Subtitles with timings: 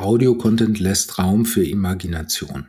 [0.00, 2.68] Audio-Content lässt Raum für Imagination.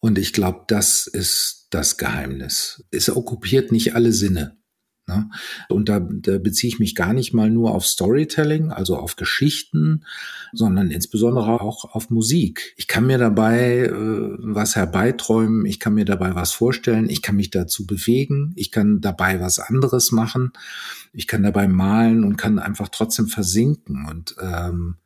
[0.00, 2.84] Und ich glaube, das ist das Geheimnis.
[2.90, 4.58] Es okkupiert nicht alle Sinne.
[5.08, 5.30] Ne?
[5.70, 10.04] Und da, da beziehe ich mich gar nicht mal nur auf Storytelling, also auf Geschichten,
[10.52, 12.74] sondern insbesondere auch auf Musik.
[12.76, 17.36] Ich kann mir dabei äh, was herbeiträumen, ich kann mir dabei was vorstellen, ich kann
[17.36, 20.52] mich dazu bewegen, ich kann dabei was anderes machen,
[21.14, 24.96] ich kann dabei malen und kann einfach trotzdem versinken und ähm,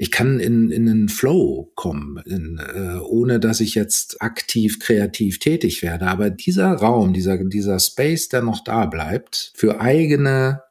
[0.00, 5.40] ich kann in, in einen Flow kommen, in, äh, ohne dass ich jetzt aktiv kreativ
[5.40, 6.06] tätig werde.
[6.06, 10.62] Aber dieser Raum, dieser, dieser Space, der noch da bleibt, für eigene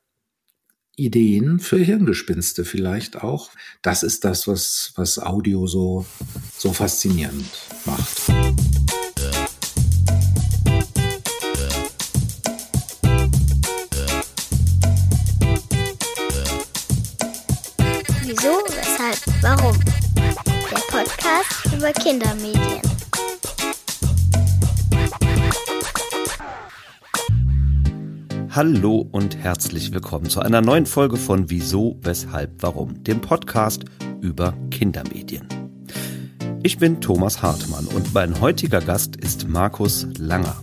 [0.96, 3.52] Ideen, für Hirngespinste vielleicht auch,
[3.82, 6.06] das ist das, was, was Audio so,
[6.58, 7.46] so faszinierend
[7.86, 8.32] macht.
[19.42, 19.80] Warum?
[20.16, 22.82] Der Podcast über Kindermedien.
[28.50, 33.86] Hallo und herzlich willkommen zu einer neuen Folge von Wieso, Weshalb, Warum, dem Podcast
[34.22, 35.48] über Kindermedien.
[36.64, 40.56] Ich bin Thomas Hartmann und mein heutiger Gast ist Markus Langer.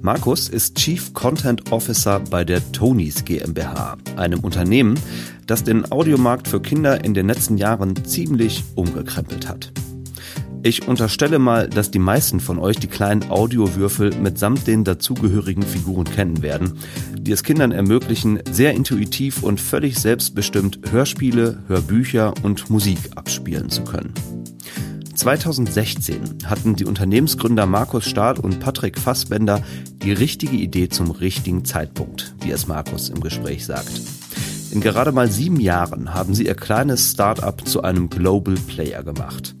[0.00, 4.98] Markus ist Chief Content Officer bei der Tonys GmbH, einem Unternehmen,
[5.46, 9.72] das den Audiomarkt für Kinder in den letzten Jahren ziemlich umgekrempelt hat.
[10.62, 16.04] Ich unterstelle mal, dass die meisten von euch die kleinen Audiowürfel mitsamt den dazugehörigen Figuren
[16.04, 16.78] kennen werden,
[17.18, 23.82] die es Kindern ermöglichen, sehr intuitiv und völlig selbstbestimmt Hörspiele, Hörbücher und Musik abspielen zu
[23.82, 24.14] können.
[25.18, 29.64] 2016 hatten die Unternehmensgründer Markus Stahl und Patrick Fassbender
[30.00, 34.00] die richtige Idee zum richtigen Zeitpunkt, wie es Markus im Gespräch sagt.
[34.70, 39.56] In gerade mal sieben Jahren haben sie ihr kleines Start-up zu einem Global Player gemacht.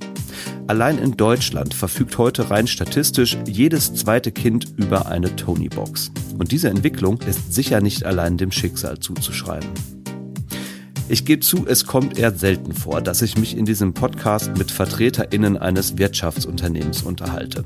[0.68, 6.12] Allein in Deutschland verfügt heute rein statistisch jedes zweite Kind über eine Tony-Box.
[6.38, 9.97] Und diese Entwicklung ist sicher nicht allein dem Schicksal zuzuschreiben.
[11.10, 14.70] Ich gebe zu, es kommt eher selten vor, dass ich mich in diesem Podcast mit
[14.70, 17.64] VertreterInnen eines Wirtschaftsunternehmens unterhalte.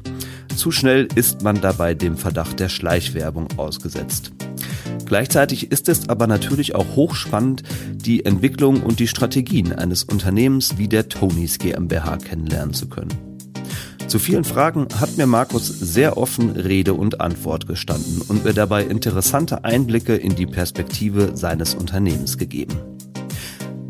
[0.54, 4.30] Zu schnell ist man dabei dem Verdacht der Schleichwerbung ausgesetzt.
[5.06, 10.86] Gleichzeitig ist es aber natürlich auch hochspannend, die Entwicklung und die Strategien eines Unternehmens wie
[10.86, 13.10] der Tonys GmbH kennenlernen zu können.
[14.06, 18.84] Zu vielen Fragen hat mir Markus sehr offen Rede und Antwort gestanden und mir dabei
[18.84, 22.78] interessante Einblicke in die Perspektive seines Unternehmens gegeben.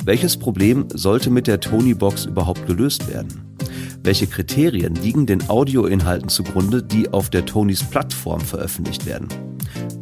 [0.05, 3.57] Welches Problem sollte mit der Tony-Box überhaupt gelöst werden?
[4.03, 9.29] Welche Kriterien liegen den Audioinhalten zugrunde, die auf der Tonys Plattform veröffentlicht werden?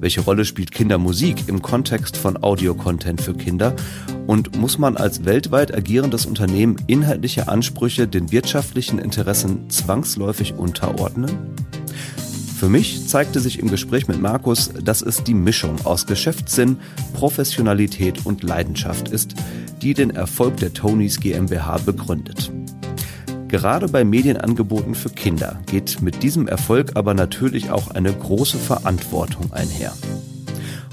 [0.00, 3.74] Welche Rolle spielt Kindermusik im Kontext von Audio-Content für Kinder?
[4.26, 11.30] Und muss man als weltweit agierendes Unternehmen inhaltliche Ansprüche den wirtschaftlichen Interessen zwangsläufig unterordnen?
[12.58, 16.78] Für mich zeigte sich im Gespräch mit Markus, dass es die Mischung aus Geschäftssinn,
[17.14, 19.34] Professionalität und Leidenschaft ist,
[19.82, 22.52] die den Erfolg der Tonys GmbH begründet.
[23.48, 29.52] Gerade bei Medienangeboten für Kinder geht mit diesem Erfolg aber natürlich auch eine große Verantwortung
[29.52, 29.92] einher.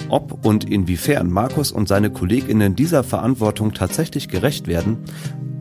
[0.09, 4.97] Ob und inwiefern Markus und seine Kolleginnen dieser Verantwortung tatsächlich gerecht werden,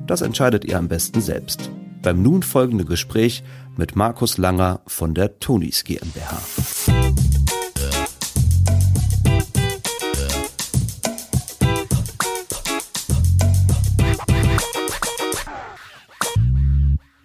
[0.06, 1.70] das entscheidet ihr am besten selbst.
[2.00, 3.42] Beim nun folgenden Gespräch
[3.76, 6.40] mit Markus Langer von der Tonis GmbH.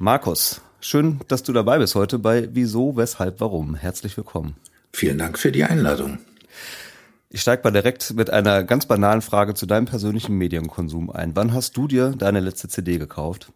[0.02, 3.76] Markus, schön, dass du dabei bist heute bei Wieso, Weshalb, Warum.
[3.76, 4.56] Herzlich willkommen.
[4.92, 6.18] Vielen Dank für die Einladung.
[7.30, 11.36] Ich steige mal direkt mit einer ganz banalen Frage zu deinem persönlichen Medienkonsum ein.
[11.36, 13.52] Wann hast du dir deine letzte CD gekauft?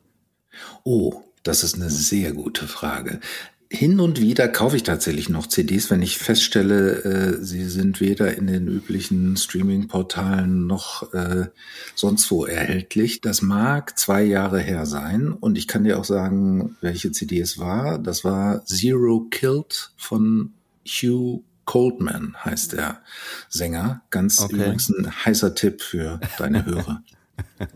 [0.84, 3.22] Oh, das ist eine sehr gute Frage
[3.70, 8.36] hin und wieder kaufe ich tatsächlich noch CDs, wenn ich feststelle, äh, sie sind weder
[8.36, 11.48] in den üblichen Streaming-Portalen noch äh,
[11.96, 13.22] sonst wo erhältlich.
[13.22, 17.58] Das mag zwei Jahre her sein und ich kann dir auch sagen, welche CD es
[17.58, 18.00] war.
[18.00, 20.54] Das war Zero Killed von
[20.88, 23.02] Hugh Coldman heißt der
[23.50, 24.02] Sänger.
[24.12, 24.56] Ganz okay.
[24.56, 27.04] übrigens ein heißer Tipp für deine Hörer.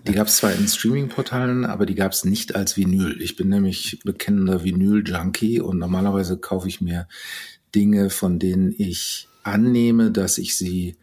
[0.07, 3.21] Die gab es zwar in Streaming-Portalen, aber die gab es nicht als Vinyl.
[3.21, 7.07] Ich bin nämlich bekennender Vinyl-Junkie und normalerweise kaufe ich mir
[7.75, 10.97] Dinge, von denen ich annehme, dass ich sie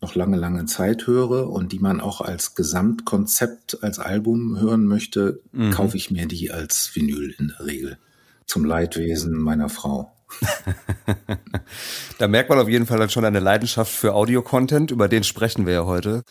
[0.00, 5.40] noch lange, lange Zeit höre und die man auch als Gesamtkonzept, als Album hören möchte,
[5.52, 5.70] mhm.
[5.70, 7.98] kaufe ich mir die als Vinyl in der Regel.
[8.44, 10.15] Zum Leidwesen meiner Frau.
[12.18, 15.66] da merkt man auf jeden Fall dann schon eine Leidenschaft für Audio-Content, über den sprechen
[15.66, 16.22] wir ja heute.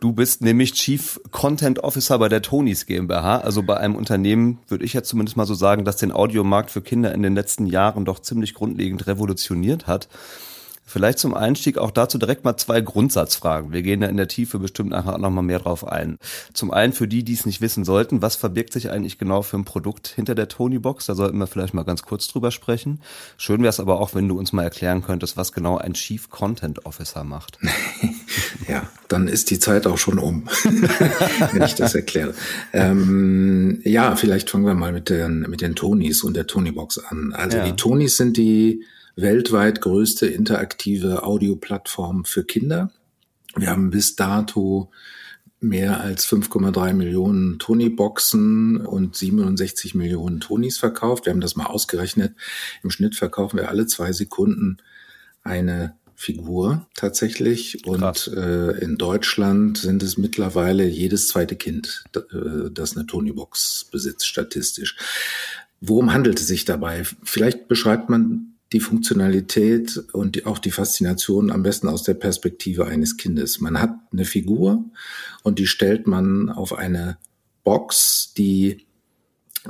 [0.00, 4.84] Du bist nämlich Chief Content Officer bei der Tonys GmbH, also bei einem Unternehmen, würde
[4.84, 8.04] ich jetzt zumindest mal so sagen, das den Audiomarkt für Kinder in den letzten Jahren
[8.04, 10.08] doch ziemlich grundlegend revolutioniert hat.
[10.88, 13.72] Vielleicht zum Einstieg auch dazu direkt mal zwei Grundsatzfragen.
[13.72, 16.16] Wir gehen da in der Tiefe bestimmt nachher auch noch mal mehr drauf ein.
[16.54, 19.56] Zum einen für die, die es nicht wissen sollten, was verbirgt sich eigentlich genau für
[19.56, 21.06] ein Produkt hinter der Tony Box?
[21.06, 23.00] Da sollten wir vielleicht mal ganz kurz drüber sprechen.
[23.36, 26.30] Schön wäre es aber auch, wenn du uns mal erklären könntest, was genau ein Chief
[26.30, 27.58] Content Officer macht.
[28.68, 30.48] ja, dann ist die Zeit auch schon um,
[31.52, 32.32] wenn ich das erkläre.
[32.72, 36.98] Ähm, ja, vielleicht fangen wir mal mit den, mit den Tonys und der Tony Box
[36.98, 37.32] an.
[37.32, 37.64] Also ja.
[37.64, 38.84] die Tonys sind die
[39.16, 42.90] weltweit größte interaktive Audioplattform für Kinder.
[43.56, 44.90] Wir haben bis dato
[45.60, 51.24] mehr als 5,3 Millionen Tony-Boxen und 67 Millionen Tonys verkauft.
[51.26, 52.34] Wir haben das mal ausgerechnet.
[52.82, 54.76] Im Schnitt verkaufen wir alle zwei Sekunden
[55.42, 57.86] eine Figur tatsächlich.
[57.86, 64.26] Und äh, in Deutschland sind es mittlerweile jedes zweite Kind, äh, das eine Tony-Box besitzt,
[64.26, 64.96] statistisch.
[65.80, 67.04] Worum handelt es sich dabei?
[67.22, 73.16] Vielleicht beschreibt man die Funktionalität und auch die Faszination am besten aus der Perspektive eines
[73.16, 73.60] Kindes.
[73.60, 74.84] Man hat eine Figur
[75.42, 77.18] und die stellt man auf eine
[77.62, 78.86] Box, die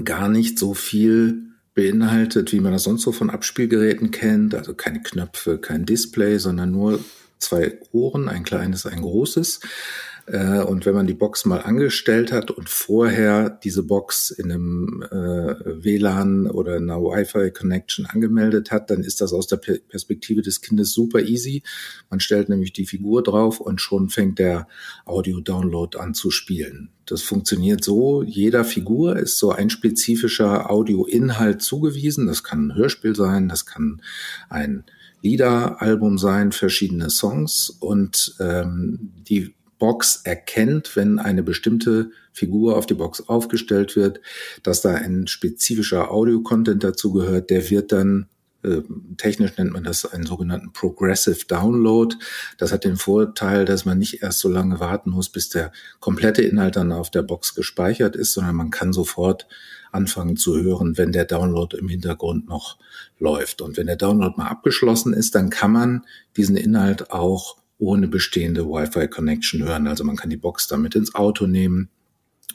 [0.03, 1.43] gar nicht so viel
[1.75, 4.55] beinhaltet, wie man das sonst so von Abspielgeräten kennt.
[4.55, 7.01] Also keine Knöpfe, kein Display, sondern nur
[7.39, 9.61] zwei Ohren, ein kleines, ein großes.
[10.27, 15.03] Äh, und wenn man die Box mal angestellt hat und vorher diese Box in einem
[15.11, 20.93] äh, WLAN oder einer Wi-Fi-Connection angemeldet hat, dann ist das aus der Perspektive des Kindes
[20.93, 21.63] super easy.
[22.11, 24.67] Man stellt nämlich die Figur drauf und schon fängt der
[25.05, 26.91] Audio-Download an zu spielen.
[27.07, 32.27] Das funktioniert so, jeder Figur ist so ein spezifischer Audio-Inhalt zugewiesen.
[32.27, 34.03] Das kann ein Hörspiel sein, das kann
[34.49, 34.85] ein
[35.23, 42.95] Liederalbum sein, verschiedene Songs und ähm, die Box erkennt, wenn eine bestimmte Figur auf die
[42.95, 44.21] Box aufgestellt wird,
[44.63, 48.27] dass da ein spezifischer Audio-Content dazu gehört, der wird dann
[48.67, 48.83] äh,
[49.17, 52.17] technisch nennt man das einen sogenannten Progressive Download.
[52.59, 56.43] Das hat den Vorteil, dass man nicht erst so lange warten muss, bis der komplette
[56.43, 59.47] Inhalt dann auf der Box gespeichert ist, sondern man kann sofort
[59.93, 62.79] anfangen zu hören, wenn der Download im Hintergrund noch
[63.19, 63.63] läuft.
[63.63, 66.05] Und wenn der Download mal abgeschlossen ist, dann kann man
[66.37, 69.87] diesen Inhalt auch ohne bestehende Wi-Fi-Connection hören.
[69.87, 71.91] Also man kann die Box damit ins Auto nehmen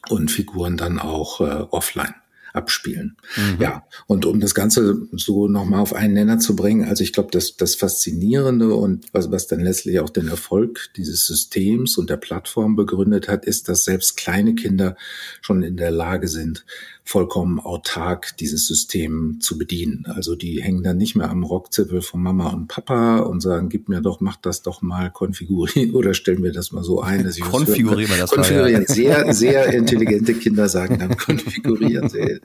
[0.10, 2.16] und Figuren dann auch äh, offline
[2.54, 3.18] abspielen.
[3.36, 3.62] Mhm.
[3.62, 7.30] Ja, und um das Ganze so nochmal auf einen Nenner zu bringen, also ich glaube,
[7.32, 12.18] das, das Faszinierende und was, was dann letztlich auch den Erfolg dieses Systems und der
[12.18, 14.96] Plattform begründet hat, ist, dass selbst kleine Kinder
[15.42, 16.66] schon in der Lage sind,
[17.04, 20.06] vollkommen autark dieses System zu bedienen.
[20.08, 23.90] Also die hängen dann nicht mehr am Rockzippel von Mama und Papa und sagen, gib
[23.90, 27.24] mir doch, mach das doch mal, konfigurieren oder stellen wir das mal so ein.
[27.24, 28.86] Dass ich konfigurieren wir das konfigurieren.
[28.88, 29.24] Mal, ja.
[29.24, 32.08] Sehr, sehr intelligente Kinder sagen dann konfigurieren.
[32.08, 32.40] Sehr,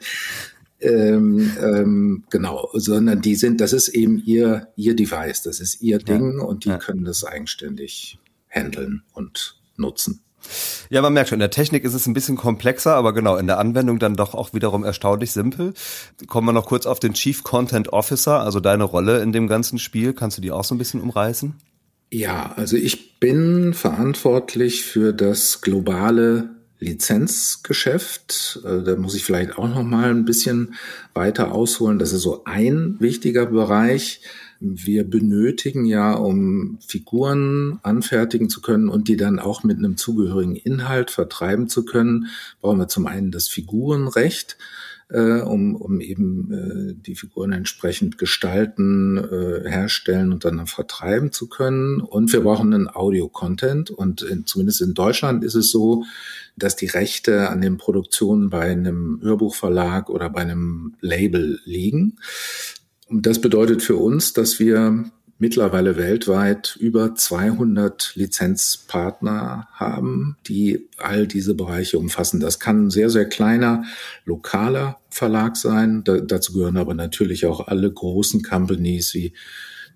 [0.80, 5.98] ähm, ähm, genau, sondern die sind, das ist eben ihr, ihr Device, das ist ihr
[5.98, 6.44] Ding ja.
[6.44, 6.78] und die ja.
[6.78, 8.18] können das eigenständig
[8.50, 10.22] handeln und nutzen.
[10.90, 13.46] Ja, man merkt schon, in der Technik ist es ein bisschen komplexer, aber genau, in
[13.46, 15.74] der Anwendung dann doch auch wiederum erstaunlich simpel.
[16.28, 19.78] Kommen wir noch kurz auf den Chief Content Officer, also deine Rolle in dem ganzen
[19.78, 20.12] Spiel.
[20.12, 21.54] Kannst du die auch so ein bisschen umreißen?
[22.12, 28.60] Ja, also ich bin verantwortlich für das globale Lizenzgeschäft.
[28.64, 30.74] Äh, da muss ich vielleicht auch noch mal ein bisschen
[31.14, 31.98] weiter ausholen.
[31.98, 34.20] Das ist so ein wichtiger Bereich.
[34.60, 40.56] Wir benötigen ja, um Figuren anfertigen zu können und die dann auch mit einem zugehörigen
[40.56, 42.28] Inhalt vertreiben zu können,
[42.60, 44.56] brauchen wir zum einen das Figurenrecht
[45.08, 51.48] äh, um, um eben äh, die Figuren entsprechend gestalten, äh, herstellen und dann vertreiben zu
[51.48, 52.00] können.
[52.00, 53.90] Und wir brauchen einen Audio-Content.
[53.90, 56.04] Und in, zumindest in Deutschland ist es so,
[56.56, 62.18] dass die Rechte an den Produktionen bei einem Hörbuchverlag oder bei einem Label liegen.
[63.08, 65.04] Und das bedeutet für uns, dass wir
[65.38, 72.40] mittlerweile weltweit über 200 Lizenzpartner haben, die all diese Bereiche umfassen.
[72.40, 73.84] Das kann ein sehr, sehr kleiner
[74.24, 76.04] lokaler Verlag sein.
[76.04, 79.34] Da, dazu gehören aber natürlich auch alle großen Companies wie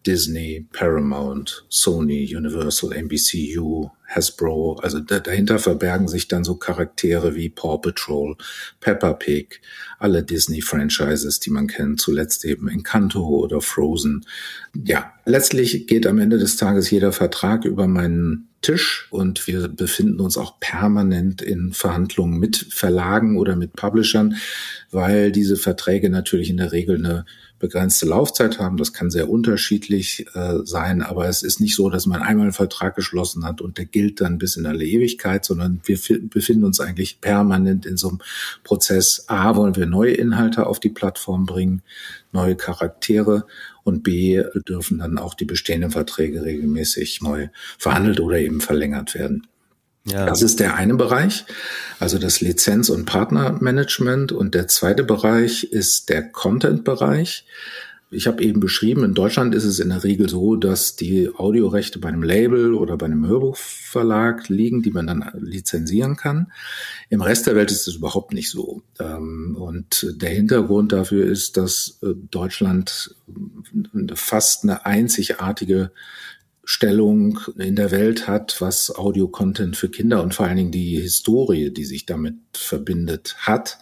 [0.07, 4.79] Disney, Paramount, Sony, Universal, NBCU, Hasbro.
[4.83, 8.37] Also da, dahinter verbergen sich dann so Charaktere wie Paw Patrol,
[8.81, 9.61] Peppa Pig,
[9.99, 14.27] alle Disney-Franchises, die man kennt, zuletzt eben Encanto oder Frozen.
[14.85, 20.21] Ja, letztlich geht am Ende des Tages jeder Vertrag über meinen Tisch und wir befinden
[20.21, 24.37] uns auch permanent in Verhandlungen mit Verlagen oder mit Publishern,
[24.91, 27.25] weil diese Verträge natürlich in der Regel eine
[27.61, 28.79] begrenzte Laufzeit haben.
[28.79, 32.53] Das kann sehr unterschiedlich äh, sein, aber es ist nicht so, dass man einmal einen
[32.53, 36.81] Vertrag geschlossen hat und der gilt dann bis in alle Ewigkeit, sondern wir befinden uns
[36.81, 38.19] eigentlich permanent in so einem
[38.65, 39.27] Prozess.
[39.29, 41.83] A, wollen wir neue Inhalte auf die Plattform bringen,
[42.33, 43.47] neue Charaktere
[43.85, 47.49] und B, dürfen dann auch die bestehenden Verträge regelmäßig neu
[47.79, 49.47] verhandelt oder eben verlängert werden.
[50.05, 50.27] Ja.
[50.27, 51.45] Das ist der eine Bereich,
[51.99, 54.33] also das Lizenz- und Partnermanagement.
[54.33, 57.45] Und der zweite Bereich ist der Content-Bereich.
[58.13, 62.01] Ich habe eben beschrieben, in Deutschland ist es in der Regel so, dass die Audiorechte
[62.01, 66.51] bei einem Label oder bei einem Hörbuchverlag liegen, die man dann lizenzieren kann.
[67.09, 68.83] Im Rest der Welt ist es überhaupt nicht so.
[68.99, 73.15] Ähm, und der Hintergrund dafür ist, dass äh, Deutschland
[74.15, 75.93] fast eine einzigartige
[76.65, 81.71] Stellung in der Welt hat, was Audio-Content für Kinder und vor allen Dingen die Historie,
[81.71, 83.79] die sich damit verbindet, hat.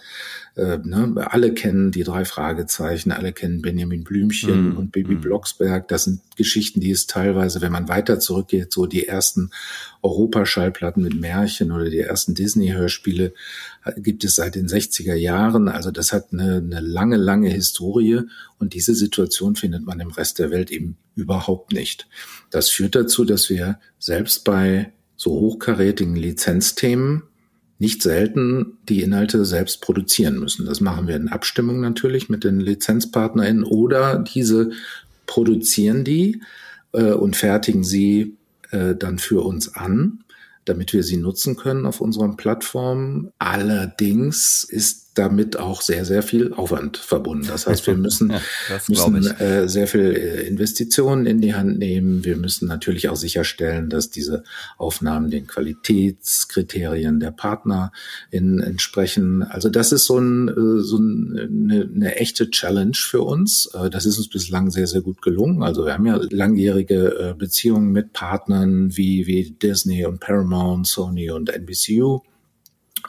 [0.57, 1.15] Äh, ne?
[1.31, 4.77] Alle kennen die drei Fragezeichen, alle kennen Benjamin Blümchen mm.
[4.77, 5.21] und Baby mm.
[5.21, 5.89] Blocksberg.
[5.89, 9.51] Das sind Geschichten, die es teilweise, wenn man weiter zurückgeht, so die ersten
[10.03, 13.33] Europaschallplatten mit Märchen oder die ersten Disney-Hörspiele
[13.85, 15.69] äh, gibt es seit den 60er Jahren.
[15.69, 18.23] Also das hat eine, eine lange, lange Historie
[18.59, 22.09] und diese Situation findet man im Rest der Welt eben überhaupt nicht.
[22.51, 27.25] Das führt dazu, dass wir selbst bei so hochkarätigen Lizenzthemen
[27.79, 30.67] nicht selten die Inhalte selbst produzieren müssen.
[30.67, 34.71] Das machen wir in Abstimmung natürlich mit den LizenzpartnerInnen oder diese
[35.27, 36.43] produzieren die
[36.93, 38.37] äh, und fertigen sie
[38.71, 40.25] äh, dann für uns an,
[40.65, 43.31] damit wir sie nutzen können auf unseren Plattformen.
[43.39, 47.47] Allerdings ist damit auch sehr, sehr viel Aufwand verbunden.
[47.49, 48.31] Das heißt, wir müssen,
[48.69, 52.25] ja, müssen äh, sehr viel äh, Investitionen in die Hand nehmen.
[52.25, 54.45] Wir müssen natürlich auch sicherstellen, dass diese
[54.77, 57.91] Aufnahmen den Qualitätskriterien der Partner
[58.31, 59.43] in, entsprechen.
[59.43, 63.69] Also das ist so, ein, äh, so eine, eine echte Challenge für uns.
[63.75, 65.63] Äh, das ist uns bislang sehr, sehr gut gelungen.
[65.63, 71.51] Also wir haben ja langjährige Beziehungen mit Partnern wie, wie Disney und Paramount, Sony und
[71.51, 72.21] NBCU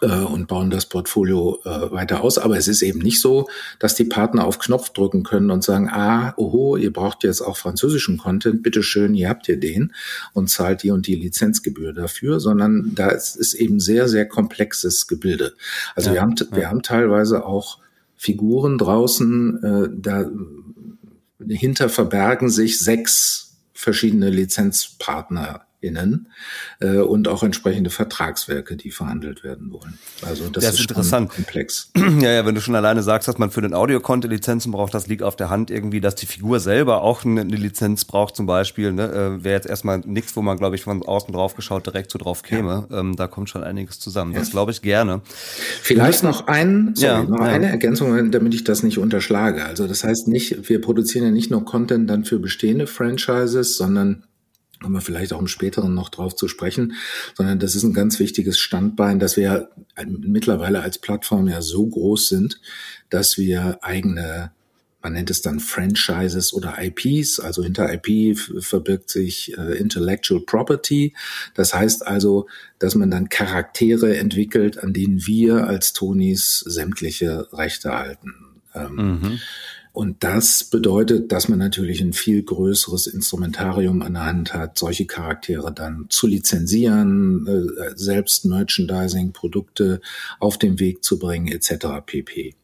[0.07, 2.37] und bauen das Portfolio äh, weiter aus.
[2.37, 5.89] Aber es ist eben nicht so, dass die Partner auf Knopf drücken können und sagen,
[5.89, 9.93] ah, oho, ihr braucht jetzt auch französischen Content, bitteschön, ihr habt ihr den
[10.33, 15.07] und zahlt die und die Lizenzgebühr dafür, sondern da ist, ist eben sehr, sehr komplexes
[15.07, 15.53] Gebilde.
[15.95, 16.57] Also ja, wir haben, ja.
[16.57, 17.79] wir haben teilweise auch
[18.15, 20.29] Figuren draußen, äh, da
[21.47, 26.27] hinter verbergen sich sechs verschiedene Lizenzpartner innen
[26.79, 29.97] äh, und auch entsprechende Vertragswerke, die verhandelt werden wollen.
[30.21, 31.29] Also das, das ist, interessant.
[31.29, 31.91] komplex.
[32.19, 35.07] Ja, ja, wenn du schon alleine sagst, dass man für den Audio-Content Lizenzen braucht, das
[35.07, 38.45] liegt auf der Hand irgendwie, dass die Figur selber auch eine, eine Lizenz braucht zum
[38.45, 38.91] Beispiel.
[38.91, 39.03] Ne?
[39.39, 42.19] Äh, Wäre jetzt erstmal nichts, wo man, glaube ich, von außen drauf geschaut direkt so
[42.19, 42.87] drauf käme.
[42.89, 42.99] Ja.
[42.99, 44.33] Ähm, da kommt schon einiges zusammen.
[44.33, 44.39] Ja.
[44.39, 45.21] Das glaube ich gerne.
[45.81, 49.65] Vielleicht noch ein, sorry, ja, noch eine Ergänzung, damit ich das nicht unterschlage.
[49.65, 54.23] Also das heißt nicht, wir produzieren ja nicht nur Content dann für bestehende Franchises, sondern
[54.81, 56.93] kommen wir vielleicht auch im späteren noch drauf zu sprechen,
[57.35, 59.69] sondern das ist ein ganz wichtiges Standbein, dass wir
[60.05, 62.61] mittlerweile als Plattform ja so groß sind,
[63.09, 64.51] dass wir eigene
[65.01, 71.13] man nennt es dann Franchises oder IPs, also hinter IP verbirgt sich äh, Intellectual Property.
[71.55, 72.47] Das heißt also,
[72.79, 78.33] dass man dann Charaktere entwickelt, an denen wir als Tonis sämtliche Rechte halten.
[78.75, 79.39] Ähm, mhm.
[79.99, 85.05] Und das bedeutet, dass man natürlich ein viel größeres Instrumentarium an der Hand hat, solche
[85.05, 89.99] Charaktere dann zu lizenzieren, äh, selbst Merchandising, Produkte
[90.39, 91.87] auf den Weg zu bringen, etc.
[92.05, 92.55] pp.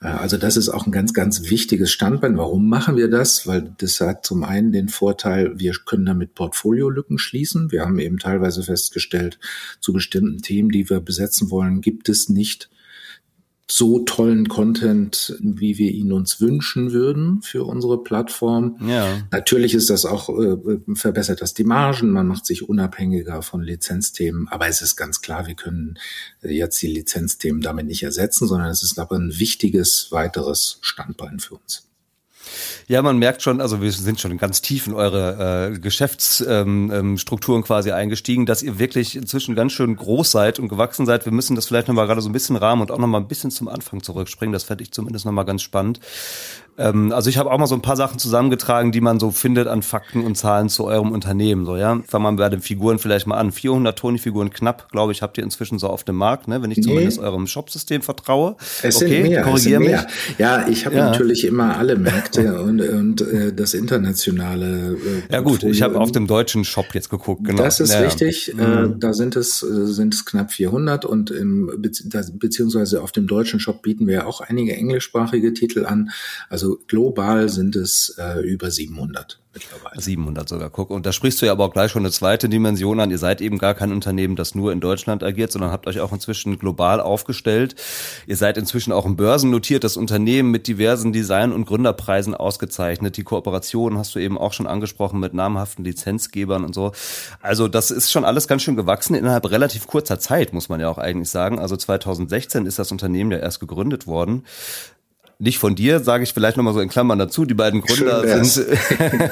[0.00, 2.38] Äh, also das ist auch ein ganz, ganz wichtiges Standbein.
[2.38, 3.46] Warum machen wir das?
[3.46, 7.70] Weil das hat zum einen den Vorteil, wir können damit Portfoliolücken schließen.
[7.72, 9.38] Wir haben eben teilweise festgestellt,
[9.80, 12.70] zu bestimmten Themen, die wir besetzen wollen, gibt es nicht
[13.70, 18.76] so tollen Content, wie wir ihn uns wünschen würden für unsere Plattform.
[18.84, 19.22] Ja.
[19.30, 20.56] Natürlich ist das auch, äh,
[20.94, 25.46] verbessert das die Margen, man macht sich unabhängiger von Lizenzthemen, aber es ist ganz klar,
[25.46, 25.98] wir können
[26.42, 31.38] äh, jetzt die Lizenzthemen damit nicht ersetzen, sondern es ist aber ein wichtiges weiteres Standbein
[31.38, 31.89] für uns.
[32.88, 37.62] Ja, man merkt schon, also wir sind schon ganz tief in eure äh, Geschäftsstrukturen ähm,
[37.62, 41.24] ähm quasi eingestiegen, dass ihr wirklich inzwischen ganz schön groß seid und gewachsen seid.
[41.24, 43.50] Wir müssen das vielleicht nochmal gerade so ein bisschen rahmen und auch nochmal ein bisschen
[43.50, 44.52] zum Anfang zurückspringen.
[44.52, 46.00] Das fände ich zumindest nochmal ganz spannend.
[46.80, 49.68] Ähm, also ich habe auch mal so ein paar Sachen zusammengetragen, die man so findet
[49.68, 51.66] an Fakten und Zahlen zu eurem Unternehmen.
[51.66, 53.52] So, ja, fangen wir bei den Figuren vielleicht mal an.
[53.52, 56.62] 400 Toni-Figuren knapp, glaube ich, habt ihr inzwischen so auf dem Markt, ne?
[56.62, 56.84] wenn ich nee.
[56.84, 58.56] zumindest eurem Shopsystem vertraue.
[58.82, 59.42] Es okay, sind mehr.
[59.42, 59.88] Korrigiere mich.
[59.90, 60.06] Mehr.
[60.38, 61.10] Ja, ich habe ja.
[61.10, 64.96] natürlich immer alle Märkte und, und äh, das internationale.
[65.28, 67.44] Äh, ja gut, ich habe auf dem deutschen Shop jetzt geguckt.
[67.44, 67.62] Genau.
[67.62, 68.00] Das ist ja.
[68.00, 68.54] richtig.
[68.58, 69.00] Äh, mhm.
[69.00, 73.82] da sind es äh, sind es knapp 400 und im beziehungsweise auf dem deutschen Shop
[73.82, 76.10] bieten wir auch einige englischsprachige Titel an.
[76.48, 80.00] Also Also global sind es äh, über 700 mittlerweile.
[80.00, 80.90] 700 sogar, guck.
[80.90, 83.10] Und da sprichst du ja aber auch gleich schon eine zweite Dimension an.
[83.10, 86.12] Ihr seid eben gar kein Unternehmen, das nur in Deutschland agiert, sondern habt euch auch
[86.12, 87.74] inzwischen global aufgestellt.
[88.28, 93.16] Ihr seid inzwischen auch ein börsennotiertes Unternehmen mit diversen Design- und Gründerpreisen ausgezeichnet.
[93.16, 96.92] Die Kooperation hast du eben auch schon angesprochen mit namhaften Lizenzgebern und so.
[97.40, 100.88] Also das ist schon alles ganz schön gewachsen innerhalb relativ kurzer Zeit, muss man ja
[100.88, 101.58] auch eigentlich sagen.
[101.58, 104.44] Also 2016 ist das Unternehmen ja erst gegründet worden
[105.40, 107.44] nicht von dir, sage ich vielleicht nochmal so in Klammern dazu.
[107.44, 108.66] Die beiden Gründer sind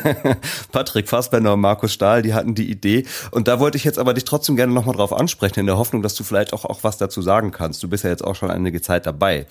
[0.72, 3.04] Patrick Fassbender und Markus Stahl, die hatten die Idee.
[3.30, 6.02] Und da wollte ich jetzt aber dich trotzdem gerne nochmal drauf ansprechen, in der Hoffnung,
[6.02, 7.82] dass du vielleicht auch, auch was dazu sagen kannst.
[7.82, 9.46] Du bist ja jetzt auch schon einige Zeit dabei.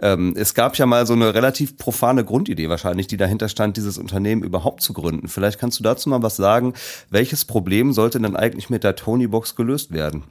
[0.00, 3.98] Ähm, es gab ja mal so eine relativ profane Grundidee wahrscheinlich, die dahinter stand, dieses
[3.98, 5.28] Unternehmen überhaupt zu gründen.
[5.28, 6.74] Vielleicht kannst du dazu mal was sagen.
[7.10, 10.22] Welches Problem sollte denn eigentlich mit der Tony Box gelöst werden?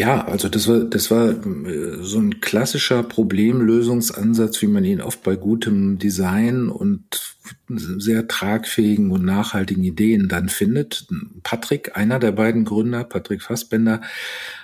[0.00, 5.22] Ja, also das war, das war äh, so ein klassischer Problemlösungsansatz, wie man ihn oft
[5.22, 7.36] bei gutem Design und
[7.68, 11.06] sehr tragfähigen und nachhaltigen Ideen dann findet.
[11.42, 14.00] Patrick, einer der beiden Gründer, Patrick Fassbender,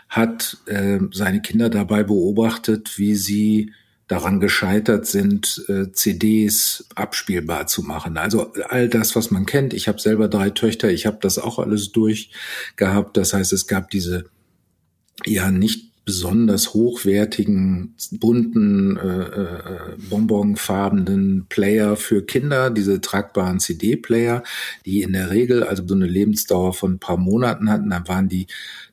[0.09, 3.73] hat äh, seine Kinder dabei beobachtet, wie sie
[4.09, 8.16] daran gescheitert sind, äh, CDs abspielbar zu machen.
[8.16, 9.75] Also all das, was man kennt.
[9.75, 13.19] Ich habe selber drei Töchter, ich habe das auch alles durchgehabt.
[13.19, 14.31] Das heißt, es gab diese
[15.25, 24.44] ja nicht besonders hochwertigen, bunten, äh, äh, bonbonfarbenen Player für Kinder, diese tragbaren CD-Player,
[24.86, 27.90] die in der Regel also so eine Lebensdauer von ein paar Monaten hatten.
[27.90, 28.46] Dann waren die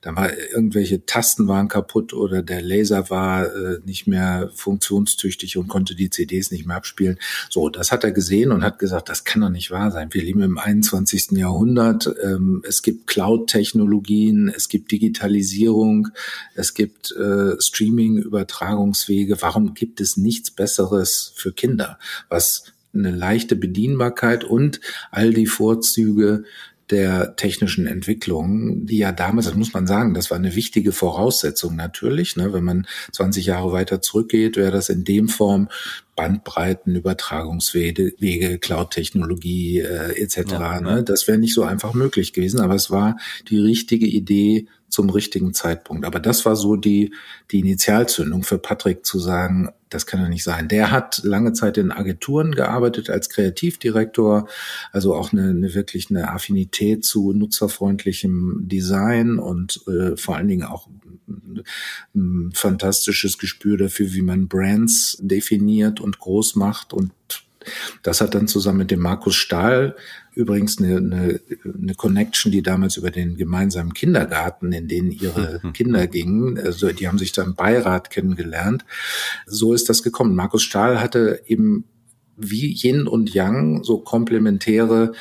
[0.03, 5.69] da war irgendwelche Tasten waren kaputt oder der Laser war äh, nicht mehr funktionstüchtig und
[5.69, 7.17] konnte die CDs nicht mehr abspielen.
[7.49, 10.09] So, das hat er gesehen und hat gesagt, das kann doch nicht wahr sein.
[10.11, 11.31] Wir leben im 21.
[11.31, 12.13] Jahrhundert.
[12.21, 16.09] Ähm, es gibt Cloud-Technologien, es gibt Digitalisierung,
[16.53, 19.41] es gibt äh, Streaming-Übertragungswege.
[19.41, 24.79] Warum gibt es nichts Besseres für Kinder, was eine leichte Bedienbarkeit und
[25.11, 26.43] all die Vorzüge
[26.89, 31.75] der technischen Entwicklung, die ja damals, das muss man sagen, das war eine wichtige Voraussetzung
[31.75, 32.35] natürlich.
[32.35, 32.53] Ne?
[32.53, 35.69] Wenn man 20 Jahre weiter zurückgeht, wäre das in dem Form
[36.15, 40.51] Bandbreiten, Übertragungswege, Wege, Cloud-Technologie äh, etc.
[40.51, 41.03] Ja, ne?
[41.03, 43.17] Das wäre nicht so einfach möglich gewesen, aber es war
[43.49, 46.05] die richtige Idee zum richtigen Zeitpunkt.
[46.05, 47.13] Aber das war so die,
[47.51, 50.67] die Initialzündung für Patrick zu sagen, das kann ja nicht sein.
[50.67, 54.47] Der hat lange Zeit in Agenturen gearbeitet als Kreativdirektor,
[54.91, 60.63] also auch eine, eine wirklich eine Affinität zu nutzerfreundlichem Design und äh, vor allen Dingen
[60.63, 60.87] auch
[62.15, 67.11] ein fantastisches Gespür dafür, wie man Brands definiert und groß macht und
[68.01, 69.95] das hat dann zusammen mit dem Markus Stahl
[70.35, 75.73] übrigens eine, eine, eine Connection, die damals über den gemeinsamen Kindergarten, in den ihre mhm.
[75.73, 78.85] Kinder gingen, also die haben sich da im Beirat kennengelernt.
[79.45, 80.35] So ist das gekommen.
[80.35, 81.85] Markus Stahl hatte eben
[82.35, 85.13] wie Yin und Yang so komplementäre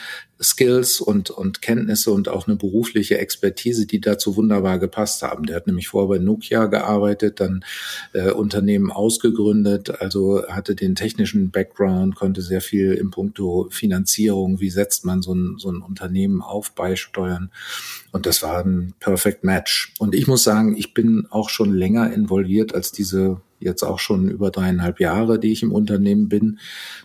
[0.42, 5.46] Skills und, und Kenntnisse und auch eine berufliche Expertise, die dazu wunderbar gepasst haben.
[5.46, 7.64] Der hat nämlich vorher bei Nokia gearbeitet, dann
[8.12, 14.70] äh, Unternehmen ausgegründet, also hatte den technischen Background, konnte sehr viel im Punkto Finanzierung, wie
[14.70, 17.50] setzt man so ein, so ein Unternehmen auf, beisteuern.
[18.10, 19.94] Und das war ein Perfect Match.
[19.98, 24.28] Und ich muss sagen, ich bin auch schon länger involviert als diese jetzt auch schon
[24.28, 26.58] über dreieinhalb Jahre, die ich im Unternehmen bin,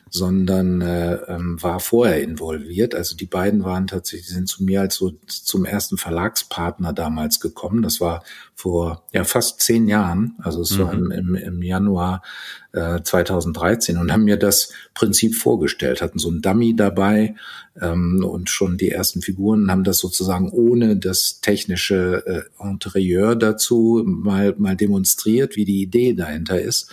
[0.10, 2.96] sondern äh, ähm, war vorher involviert.
[2.96, 7.82] Also die beiden waren tatsächlich, sind zu mir als so zum ersten Verlagspartner damals gekommen.
[7.82, 8.24] Das war
[8.56, 10.36] vor ja fast zehn Jahren.
[10.40, 10.80] Also es mhm.
[10.80, 12.24] war im, im, im Januar
[12.74, 17.36] äh, 2013 und haben mir das Prinzip vorgestellt, hatten so ein Dummy dabei
[17.82, 24.04] ähm, und schon die ersten Figuren haben das sozusagen ohne das technische äh, Interieur dazu
[24.06, 26.92] mal mal demonstriert, wie die Idee dahinter ist.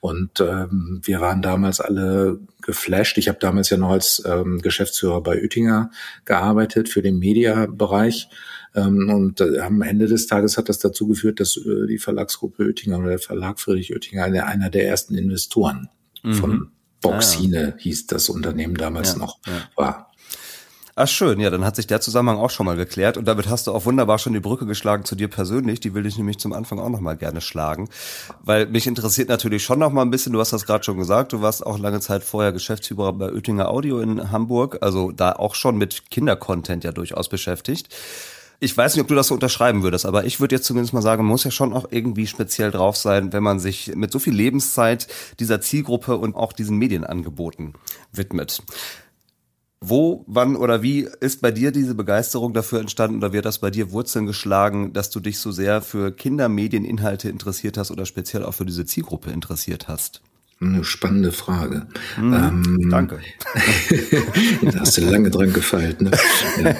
[0.00, 3.16] Und ähm, wir waren damals alle geflasht.
[3.18, 5.90] Ich habe damals ja noch als ähm, Geschäftsführer bei Oettinger
[6.24, 8.28] gearbeitet für den Mediabereich.
[8.74, 12.64] Ähm, und äh, am Ende des Tages hat das dazu geführt, dass äh, die Verlagsgruppe
[12.64, 15.88] Oettinger oder der Verlag Friedrich Oettinger einer, einer der ersten Investoren
[16.22, 16.34] mhm.
[16.34, 17.76] von Boxine ah, ja.
[17.78, 19.52] hieß das Unternehmen damals ja, noch ja.
[19.76, 20.12] war.
[20.98, 23.66] Ach schön, ja, dann hat sich der Zusammenhang auch schon mal geklärt und damit hast
[23.66, 25.78] du auch wunderbar schon die Brücke geschlagen zu dir persönlich.
[25.78, 27.90] Die will ich nämlich zum Anfang auch noch mal gerne schlagen,
[28.42, 30.32] weil mich interessiert natürlich schon noch mal ein bisschen.
[30.32, 31.34] Du hast das gerade schon gesagt.
[31.34, 35.54] Du warst auch lange Zeit vorher Geschäftsführer bei Oettinger Audio in Hamburg, also da auch
[35.54, 37.94] schon mit Kindercontent ja durchaus beschäftigt.
[38.58, 41.02] Ich weiß nicht, ob du das so unterschreiben würdest, aber ich würde jetzt zumindest mal
[41.02, 44.18] sagen, man muss ja schon auch irgendwie speziell drauf sein, wenn man sich mit so
[44.18, 45.08] viel Lebenszeit
[45.40, 47.74] dieser Zielgruppe und auch diesen Medienangeboten
[48.12, 48.62] widmet.
[49.88, 53.70] Wo, wann oder wie ist bei dir diese Begeisterung dafür entstanden oder wird das bei
[53.70, 58.54] dir Wurzeln geschlagen, dass du dich so sehr für Kindermedieninhalte interessiert hast oder speziell auch
[58.54, 60.22] für diese Zielgruppe interessiert hast?
[60.58, 61.86] Eine spannende Frage.
[62.18, 63.18] Mhm, ähm, danke.
[64.62, 66.00] da hast du lange dran gefeilt.
[66.00, 66.12] Ne?
[66.62, 66.76] Ja.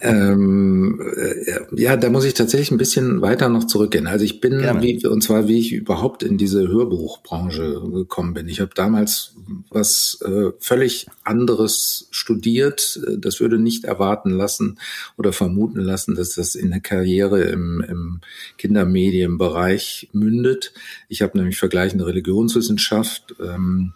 [0.00, 4.08] ähm, äh, ja, da muss ich tatsächlich ein bisschen weiter noch zurückgehen.
[4.08, 8.48] Also ich bin, wie, und zwar wie ich überhaupt in diese Hörbuchbranche gekommen bin.
[8.48, 9.36] Ich habe damals
[9.68, 13.00] was äh, völlig anderes studiert.
[13.16, 14.80] Das würde nicht erwarten lassen
[15.16, 18.20] oder vermuten lassen, dass das in eine Karriere im, im
[18.58, 20.72] Kindermedienbereich mündet.
[21.08, 23.94] Ich habe nämlich vergleichende Religionswissenschaft Ähm,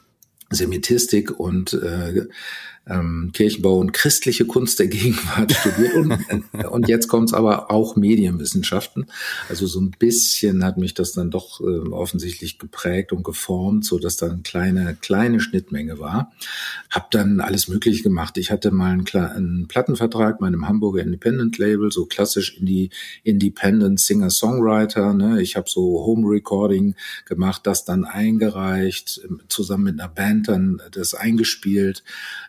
[0.51, 2.27] Semitistik und äh,
[2.87, 7.97] ähm, Kirchenbau und christliche Kunst der Gegenwart studiert und, und jetzt kommt es aber auch
[7.97, 9.07] Medienwissenschaften.
[9.49, 13.99] Also so ein bisschen hat mich das dann doch äh, offensichtlich geprägt und geformt, so
[13.99, 16.33] dass da eine kleine kleine Schnittmenge war.
[16.91, 18.37] Hab dann alles Mögliche gemacht.
[18.37, 22.91] Ich hatte mal einen, einen Plattenvertrag bei einem Hamburger Independent Label, so klassisch in die
[23.23, 25.15] Independent Singer Songwriter.
[25.15, 25.41] Ne?
[25.41, 26.95] Ich habe so Home Recording
[27.25, 32.03] gemacht, das dann eingereicht, zusammen mit einer Band dann das eingespielt.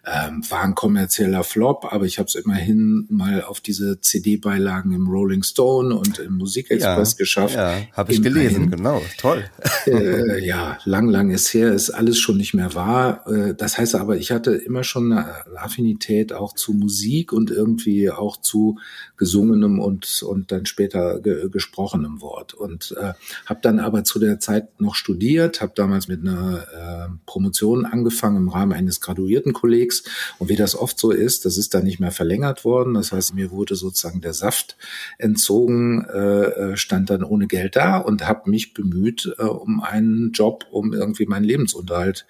[0.04, 4.94] Äh, ähm, war ein kommerzieller Flop, aber ich habe es immerhin mal auf diese CD-Beilagen
[4.94, 7.56] im Rolling Stone und im Musikexpress ja, geschafft.
[7.56, 9.46] Ja, habe ich gelesen, genau, toll.
[9.86, 13.28] Äh, ja, lang, lang ist her, ist alles schon nicht mehr wahr.
[13.28, 18.10] Äh, das heißt aber, ich hatte immer schon eine Affinität auch zu Musik und irgendwie
[18.10, 18.80] auch zu
[19.18, 22.54] gesungenem und, und dann später ge gesprochenem Wort.
[22.54, 23.14] Und äh,
[23.46, 28.38] habe dann aber zu der Zeit noch studiert, habe damals mit einer äh, Promotion angefangen
[28.38, 30.04] im Rahmen eines Graduiertenkollegs
[30.40, 32.94] und wie das oft so ist, das ist dann nicht mehr verlängert worden.
[32.94, 34.78] Das heißt, mir wurde sozusagen der Saft
[35.18, 40.32] entzogen, äh, äh stand dann ohne Geld da und habe mich bemüht äh, um einen
[40.32, 42.26] Job, um irgendwie meinen Lebensunterhalt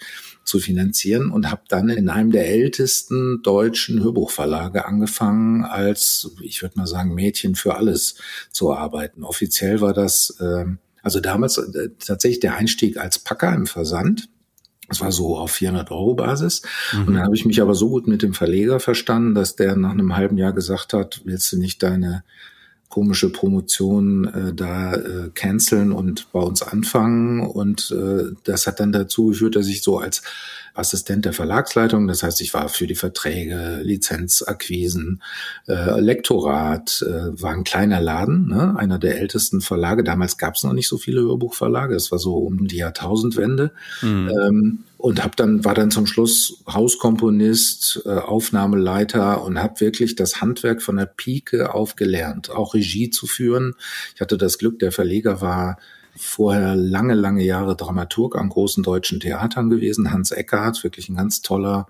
[0.46, 6.78] zu finanzieren und habe dann in einem der ältesten deutschen Hörbuchverlage angefangen, als, ich würde
[6.78, 8.16] mal sagen, Mädchen für alles
[8.52, 9.24] zu arbeiten.
[9.24, 10.66] Offiziell war das, äh,
[11.02, 14.30] also damals äh, tatsächlich der Einstieg als Packer im Versand.
[14.88, 16.62] Das war so auf 400 Euro Basis.
[16.94, 17.08] Mhm.
[17.08, 19.92] Und dann habe ich mich aber so gut mit dem Verleger verstanden, dass der nach
[19.92, 22.24] einem halben Jahr gesagt hat, willst du nicht deine
[22.96, 27.42] komische Promotion äh, da äh, canceln und bei uns anfangen.
[27.42, 30.22] Und äh, das hat dann dazu geführt, dass ich so als
[30.74, 32.08] Assistent der Verlagsleitung.
[32.08, 35.22] Das heißt, ich war für die Verträge, Lizenzakquisen,
[35.68, 38.78] äh, Lektorat, äh, war ein kleiner Laden, ne?
[38.78, 40.06] einer der ältesten Verlage.
[40.06, 41.96] Damals gab es noch nicht so viele Hörbuchverlage.
[41.96, 43.72] Es war so um die Jahrtausendwende.
[44.04, 44.30] Mhm.
[44.30, 50.42] Ähm, und hab dann war dann zum Schluss Hauskomponist, äh, Aufnahmeleiter und habe wirklich das
[50.42, 53.76] Handwerk von der Pike auf gelernt, auch Regie zu führen.
[54.16, 55.78] Ich hatte das Glück, der Verleger war
[56.16, 60.12] vorher lange, lange Jahre Dramaturg an großen deutschen Theatern gewesen.
[60.12, 61.86] Hans Eckhardt, wirklich ein ganz toller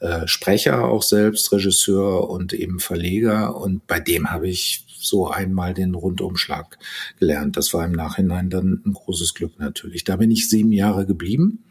[0.00, 3.56] äh, Sprecher auch selbst, Regisseur und eben Verleger.
[3.56, 6.76] Und bei dem habe ich so einmal den Rundumschlag
[7.18, 7.56] gelernt.
[7.56, 10.04] Das war im Nachhinein dann ein großes Glück natürlich.
[10.04, 11.64] Da bin ich sieben Jahre geblieben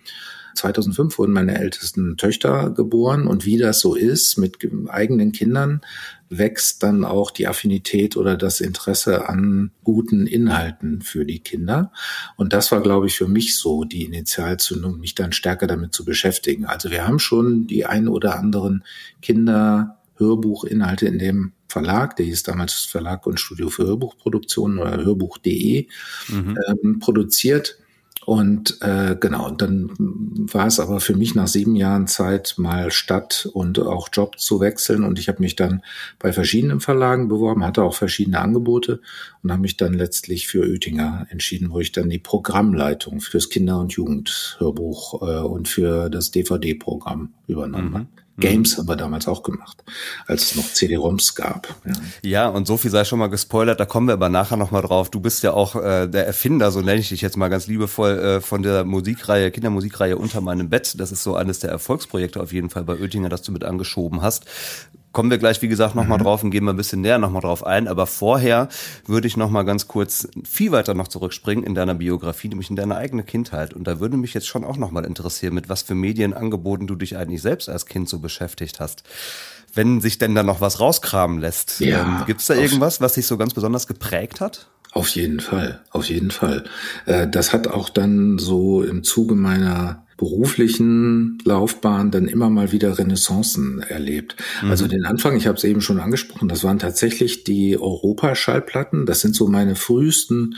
[0.59, 4.57] 2005 wurden meine ältesten Töchter geboren und wie das so ist mit
[4.89, 5.81] eigenen Kindern,
[6.29, 11.91] wächst dann auch die Affinität oder das Interesse an guten Inhalten für die Kinder.
[12.35, 16.05] Und das war, glaube ich, für mich so die Initialzündung, mich dann stärker damit zu
[16.05, 16.65] beschäftigen.
[16.65, 18.83] Also wir haben schon die ein oder anderen
[19.21, 25.87] Kinderhörbuchinhalte in dem Verlag, der hieß damals Verlag und Studio für Hörbuchproduktion oder Hörbuch.de,
[26.27, 26.57] mhm.
[26.67, 27.77] ähm, produziert.
[28.29, 33.49] Und äh, genau, dann war es aber für mich nach sieben Jahren Zeit, mal Stadt
[33.53, 35.03] und auch Job zu wechseln.
[35.03, 35.81] Und ich habe mich dann
[36.19, 39.01] bei verschiedenen Verlagen beworben, hatte auch verschiedene Angebote
[39.41, 43.79] und habe mich dann letztlich für Oettinger entschieden, wo ich dann die Programmleitung fürs Kinder-
[43.79, 48.03] und Jugendhörbuch äh, und für das DVD-Programm übernommen habe.
[48.03, 48.09] Mhm.
[48.39, 49.83] Games haben wir damals auch gemacht,
[50.27, 51.67] als es noch CD-ROMs gab.
[51.85, 51.93] Ja.
[52.21, 55.09] ja, und so viel sei schon mal gespoilert, da kommen wir aber nachher nochmal drauf.
[55.09, 58.19] Du bist ja auch äh, der Erfinder, so nenne ich dich jetzt mal ganz liebevoll,
[58.19, 60.99] äh, von der Musikreihe, Kindermusikreihe Unter meinem Bett.
[60.99, 64.21] Das ist so eines der Erfolgsprojekte auf jeden Fall bei Oettinger, das du mit angeschoben
[64.21, 64.45] hast.
[65.11, 66.23] Kommen wir gleich, wie gesagt, nochmal mhm.
[66.23, 67.87] drauf und gehen wir ein bisschen näher nochmal drauf ein.
[67.87, 68.69] Aber vorher
[69.07, 72.95] würde ich nochmal ganz kurz viel weiter noch zurückspringen in deiner Biografie, nämlich in deine
[72.95, 73.73] eigene Kindheit.
[73.73, 77.17] Und da würde mich jetzt schon auch nochmal interessieren, mit was für Medienangeboten du dich
[77.17, 79.03] eigentlich selbst als Kind so beschäftigt hast.
[79.73, 83.13] Wenn sich denn da noch was rauskramen lässt, ja, ähm, gibt es da irgendwas, was
[83.13, 84.69] dich so ganz besonders geprägt hat?
[84.91, 86.65] Auf jeden Fall, auf jeden Fall.
[87.05, 92.99] Äh, das hat auch dann so im Zuge meiner beruflichen Laufbahn dann immer mal wieder
[92.99, 94.35] Renaissancen erlebt.
[94.61, 94.69] Mhm.
[94.69, 99.05] Also den Anfang, ich habe es eben schon angesprochen, das waren tatsächlich die Europaschallplatten.
[99.05, 100.55] Das sind so meine frühesten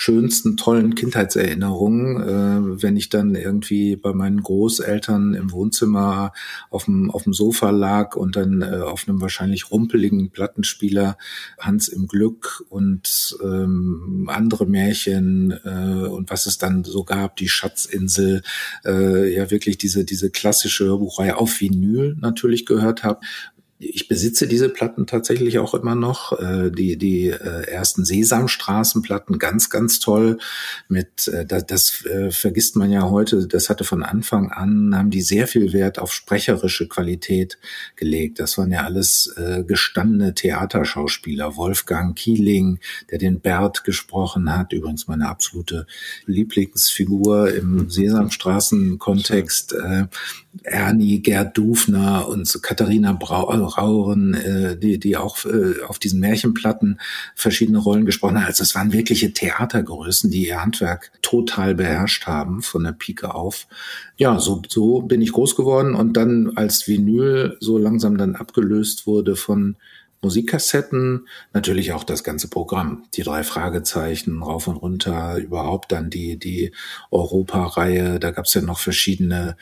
[0.00, 6.32] schönsten, tollen Kindheitserinnerungen, äh, wenn ich dann irgendwie bei meinen Großeltern im Wohnzimmer
[6.70, 11.18] auf dem, auf dem Sofa lag und dann äh, auf einem wahrscheinlich rumpeligen Plattenspieler
[11.58, 17.48] Hans im Glück und ähm, andere Märchen äh, und was es dann so gab, die
[17.48, 18.42] Schatzinsel,
[18.84, 23.18] äh, ja wirklich diese, diese klassische Hörbuchreihe auf Vinyl natürlich gehört habe
[23.78, 26.38] ich besitze diese Platten tatsächlich auch immer noch.
[26.38, 30.38] Äh, die die äh, ersten Sesamstraßenplatten, ganz, ganz toll.
[30.88, 33.46] Mit äh, das, das äh, vergisst man ja heute.
[33.46, 37.58] Das hatte von Anfang an haben die sehr viel Wert auf sprecherische Qualität
[37.96, 38.40] gelegt.
[38.40, 41.56] Das waren ja alles äh, gestandene Theaterschauspieler.
[41.56, 45.86] Wolfgang Kieling, der den Bert gesprochen hat, übrigens meine absolute
[46.26, 49.74] Lieblingsfigur im Sesamstraßen-Kontext.
[49.74, 50.06] Äh,
[50.64, 57.00] Ernie, Gerd Dufner und Katharina Brau Rauren, äh, die, die auch äh, auf diesen Märchenplatten
[57.34, 58.46] verschiedene Rollen gesprochen haben.
[58.46, 63.66] Also es waren wirkliche Theatergrößen, die ihr Handwerk total beherrscht haben, von der Pike auf.
[64.16, 69.06] Ja, so, so bin ich groß geworden und dann als Vinyl so langsam dann abgelöst
[69.06, 69.76] wurde von
[70.20, 76.36] Musikkassetten, natürlich auch das ganze Programm, die drei Fragezeichen rauf und runter, überhaupt dann die,
[76.36, 76.72] die
[77.10, 79.56] Europa-Reihe, da gab's ja noch verschiedene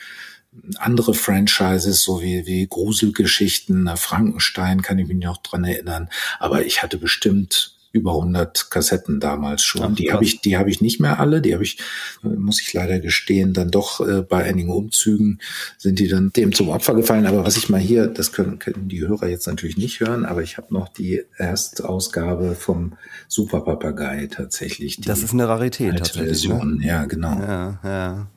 [0.77, 6.09] andere Franchises, so wie, wie Gruselgeschichten, Frankenstein kann ich mich noch dran erinnern.
[6.39, 9.81] Aber ich hatte bestimmt über 100 Kassetten damals schon.
[9.83, 11.41] Ach, die habe ich, die habe ich nicht mehr alle.
[11.41, 11.79] Die habe ich,
[12.21, 15.39] muss ich leider gestehen, dann doch äh, bei einigen Umzügen
[15.77, 17.25] sind die dann dem zum Opfer gefallen.
[17.25, 20.43] Aber was ich mal hier, das können, können die Hörer jetzt natürlich nicht hören, aber
[20.43, 22.93] ich habe noch die Erstausgabe vom
[23.27, 25.01] Super Papagei tatsächlich.
[25.01, 26.21] das ist eine Rarität tatsächlich.
[26.21, 26.27] Ne?
[26.27, 26.77] Version.
[26.77, 26.87] Ne?
[26.87, 27.39] Ja, genau.
[27.39, 28.27] Ja, ja.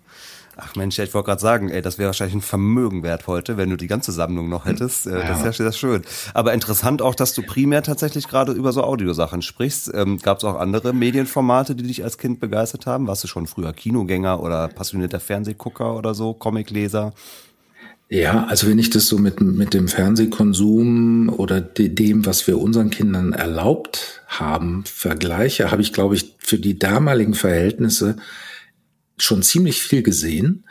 [0.63, 3.71] Ach Mensch, ich wollte gerade sagen, ey, das wäre wahrscheinlich ein Vermögen wert heute, wenn
[3.71, 5.07] du die ganze Sammlung noch hättest.
[5.07, 5.29] Äh, ja.
[5.29, 6.03] Das wäre sehr schön.
[6.35, 9.91] Aber interessant auch, dass du primär tatsächlich gerade über so Audiosachen sprichst.
[9.95, 13.07] Ähm, Gab es auch andere Medienformate, die dich als Kind begeistert haben?
[13.07, 17.13] Warst du schon früher Kinogänger oder passionierter Fernsehgucker oder so, Comicleser?
[18.13, 22.61] Ja, also wenn ich das so mit, mit dem Fernsehkonsum oder de, dem, was wir
[22.61, 28.17] unseren Kindern erlaubt haben, vergleiche, habe ich, glaube ich, für die damaligen Verhältnisse
[29.23, 30.65] schon ziemlich viel gesehen.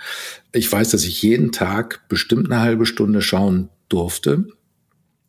[0.51, 4.47] Ich weiß, dass ich jeden Tag bestimmt eine halbe Stunde schauen durfte.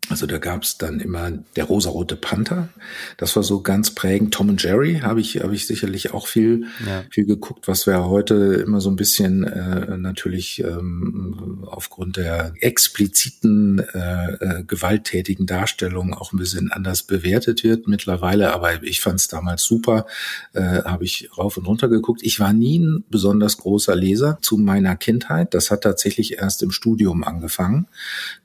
[0.09, 2.69] Also da gab es dann immer der rosarote Panther.
[3.17, 4.35] Das war so ganz prägend.
[4.35, 7.05] Tom und Jerry habe ich habe ich sicherlich auch viel ja.
[7.11, 8.35] viel geguckt, was wir heute
[8.67, 16.33] immer so ein bisschen äh, natürlich ähm, aufgrund der expliziten äh, äh, gewalttätigen Darstellung auch
[16.33, 18.53] ein bisschen anders bewertet wird mittlerweile.
[18.53, 20.07] Aber ich fand es damals super.
[20.55, 22.23] Äh, habe ich rauf und runter geguckt.
[22.25, 25.55] Ich war nie ein besonders großer Leser zu meiner Kindheit.
[25.55, 27.87] Das hat tatsächlich erst im Studium angefangen,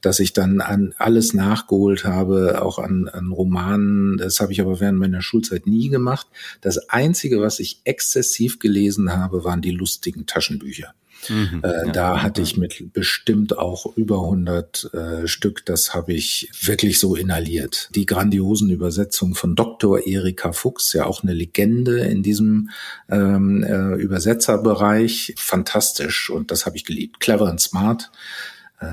[0.01, 4.17] dass ich dann an alles nach nachgeholt habe, auch an, an Romanen.
[4.17, 6.27] Das habe ich aber während meiner Schulzeit nie gemacht.
[6.62, 10.93] Das Einzige, was ich exzessiv gelesen habe, waren die lustigen Taschenbücher.
[11.29, 15.65] Mhm, äh, ja, da hatte ich mit bestimmt auch über 100 äh, Stück.
[15.65, 17.89] Das habe ich wirklich so inhaliert.
[17.95, 20.05] Die grandiosen Übersetzungen von Dr.
[20.05, 22.69] Erika Fuchs, ja auch eine Legende in diesem
[23.10, 26.29] ähm, äh, Übersetzerbereich, fantastisch.
[26.29, 27.19] Und das habe ich geliebt.
[27.19, 28.12] Clever and Smart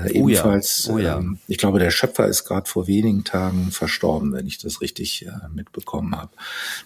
[0.05, 0.93] äh, oh ebenfalls, ja.
[0.93, 1.17] Oh ja.
[1.17, 5.25] Ähm, ich glaube, der Schöpfer ist gerade vor wenigen Tagen verstorben, wenn ich das richtig
[5.25, 6.31] äh, mitbekommen habe.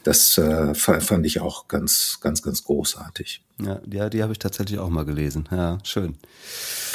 [0.04, 3.42] Das äh, fand ich auch ganz, ganz, ganz großartig.
[3.60, 5.50] Ja, die, die habe ich tatsächlich auch mal gelesen.
[5.52, 6.16] Ja, schön.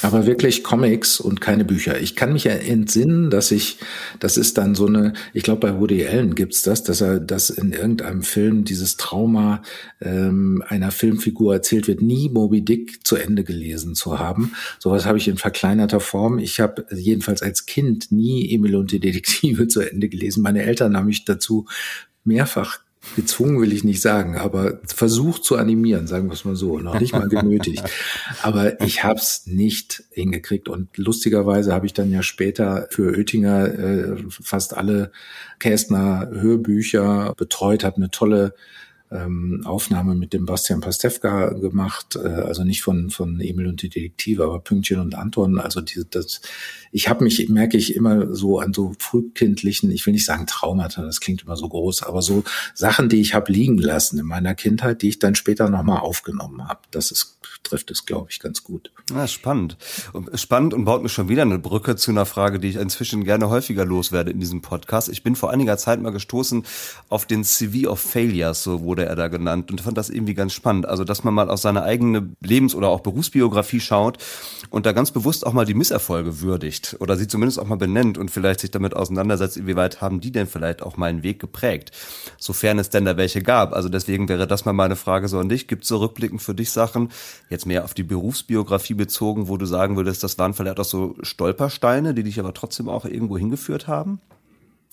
[0.03, 2.01] Aber wirklich Comics und keine Bücher.
[2.01, 3.79] Ich kann mich ja entsinnen, dass ich,
[4.21, 7.51] das ist dann so eine, ich glaube bei Woody Allen gibt's das, dass er, dass
[7.51, 9.63] in irgendeinem Film dieses Trauma
[10.01, 14.55] ähm, einer Filmfigur erzählt wird, nie Moby Dick zu Ende gelesen zu haben.
[14.79, 16.39] Sowas habe ich in verkleinerter Form.
[16.39, 20.43] Ich habe jedenfalls als Kind nie Emil und die Detektive zu Ende gelesen.
[20.43, 21.67] Meine Eltern haben mich dazu
[22.25, 22.81] mehrfach
[23.17, 27.01] gezwungen will ich nicht sagen, aber versucht zu animieren, sagen wir es mal so, noch
[27.01, 27.83] nicht mal genötigt.
[28.43, 33.67] aber ich habe es nicht hingekriegt und lustigerweise habe ich dann ja später für Oettinger
[33.67, 35.11] äh, fast alle
[35.59, 38.55] Kästner Hörbücher betreut, habe eine tolle
[39.13, 43.89] ähm, Aufnahme mit dem Bastian Pastewka gemacht, äh, also nicht von von Emil und die
[43.89, 45.59] Detektive, aber Pünktchen und Anton.
[45.59, 46.41] Also diese, das,
[46.91, 51.03] ich habe mich merke ich immer so an so frühkindlichen, ich will nicht sagen Traumata,
[51.03, 52.45] das klingt immer so groß, aber so
[52.75, 56.69] Sachen, die ich habe liegen lassen in meiner Kindheit, die ich dann später nochmal aufgenommen
[56.69, 56.81] habe.
[56.91, 58.93] Das ist trifft es, glaube ich, ganz gut.
[59.11, 59.77] Ja, spannend.
[60.35, 63.49] Spannend und baut mir schon wieder eine Brücke zu einer Frage, die ich inzwischen gerne
[63.49, 65.09] häufiger loswerde in diesem Podcast.
[65.09, 66.65] Ich bin vor einiger Zeit mal gestoßen
[67.09, 70.53] auf den CV of Failures, so wurde er da genannt, und fand das irgendwie ganz
[70.53, 70.87] spannend.
[70.87, 74.19] Also, dass man mal auf seine eigene Lebens- oder auch Berufsbiografie schaut
[74.71, 78.19] und da ganz bewusst auch mal die Misserfolge würdigt oder sie zumindest auch mal benennt
[78.19, 81.93] und vielleicht sich damit auseinandersetzt, inwieweit haben die denn vielleicht auch meinen Weg geprägt,
[82.39, 83.73] sofern es denn da welche gab.
[83.73, 85.69] Also deswegen wäre das mal meine Frage so an dich.
[85.69, 87.11] Gibt es so rückblickend für dich Sachen,
[87.51, 91.15] jetzt mehr auf die Berufsbiografie bezogen, wo du sagen würdest, das waren vielleicht auch so
[91.23, 94.21] Stolpersteine, die dich aber trotzdem auch irgendwo hingeführt haben?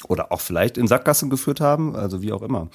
[0.08, 1.96] Oder auch vielleicht in Sackgassen geführt haben?
[1.96, 2.70] Also wie auch immer.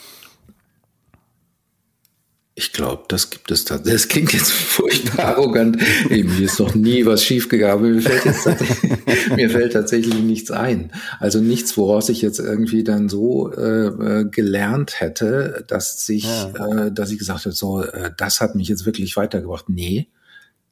[2.56, 4.02] Ich glaube, das gibt es tatsächlich.
[4.02, 5.76] Das klingt jetzt furchtbar arrogant.
[6.08, 7.96] Eben, mir ist noch nie was schiefgegangen.
[7.96, 8.46] Mir fällt, jetzt
[9.36, 10.92] mir fällt tatsächlich nichts ein.
[11.18, 16.86] Also nichts, woraus ich jetzt irgendwie dann so äh, äh gelernt hätte, dass sich, ja.
[16.86, 19.68] äh, dass ich gesagt habe, so, äh, das hat mich jetzt wirklich weitergebracht.
[19.68, 20.06] Nee,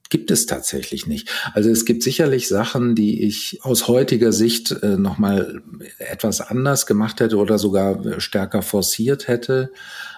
[0.09, 1.31] gibt es tatsächlich nicht.
[1.53, 5.63] Also es gibt sicherlich Sachen, die ich aus heutiger Sicht äh, nochmal
[5.99, 9.73] etwas anders gemacht hätte oder sogar stärker forciert hätte.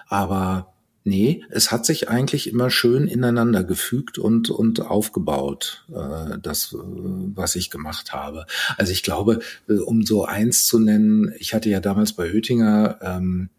[0.07, 0.74] Aber
[1.07, 6.77] Nee, es hat sich eigentlich immer schön ineinander gefügt und, und aufgebaut, äh, das, äh,
[6.81, 8.47] was ich gemacht habe.
[8.75, 9.39] Also ich glaube,
[9.69, 13.49] äh, um so eins zu nennen, ich hatte ja damals bei Oettinger ähm,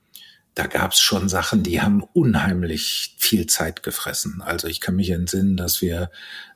[0.57, 4.40] da gab es schon Sachen, die haben unheimlich viel Zeit gefressen.
[4.40, 6.11] Also ich kann mich entsinnen, dass wir,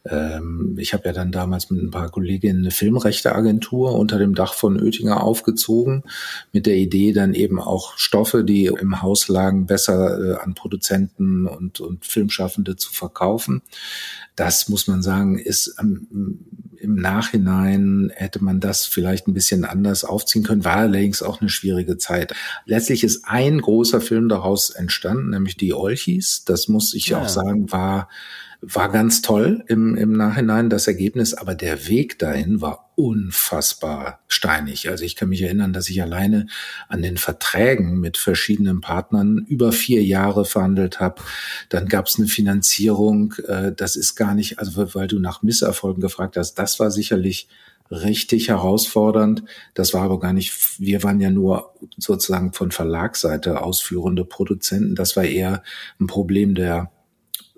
[0.06, 4.54] ähm, ich habe ja dann damals mit ein paar Kolleginnen eine Filmrechteagentur unter dem Dach
[4.54, 6.04] von Oettinger aufgezogen,
[6.50, 11.46] mit der Idee dann eben auch Stoffe, die im Haus lagen, besser äh, an Produzenten
[11.46, 13.60] und, und Filmschaffende zu verkaufen.
[14.34, 16.46] Das muss man sagen, ist ähm,
[16.80, 21.50] im Nachhinein hätte man das vielleicht ein bisschen anders aufziehen können, war allerdings auch eine
[21.50, 22.34] schwierige Zeit.
[22.64, 26.44] Letztlich ist ein großer Film daraus entstanden, nämlich die Olchis.
[26.44, 27.20] Das muss ich ja.
[27.20, 28.08] auch sagen, war
[28.62, 34.90] war ganz toll im, im Nachhinein das Ergebnis, aber der Weg dahin war unfassbar steinig.
[34.90, 36.46] Also ich kann mich erinnern, dass ich alleine
[36.88, 41.22] an den Verträgen mit verschiedenen Partnern über vier Jahre verhandelt habe.
[41.70, 43.34] Dann gab es eine Finanzierung.
[43.48, 47.48] Äh, das ist gar nicht, also weil du nach Misserfolgen gefragt hast, das war sicherlich
[47.90, 49.44] richtig herausfordernd.
[49.72, 54.94] Das war aber gar nicht, wir waren ja nur sozusagen von Verlagsseite ausführende Produzenten.
[54.94, 55.62] Das war eher
[55.98, 56.90] ein Problem der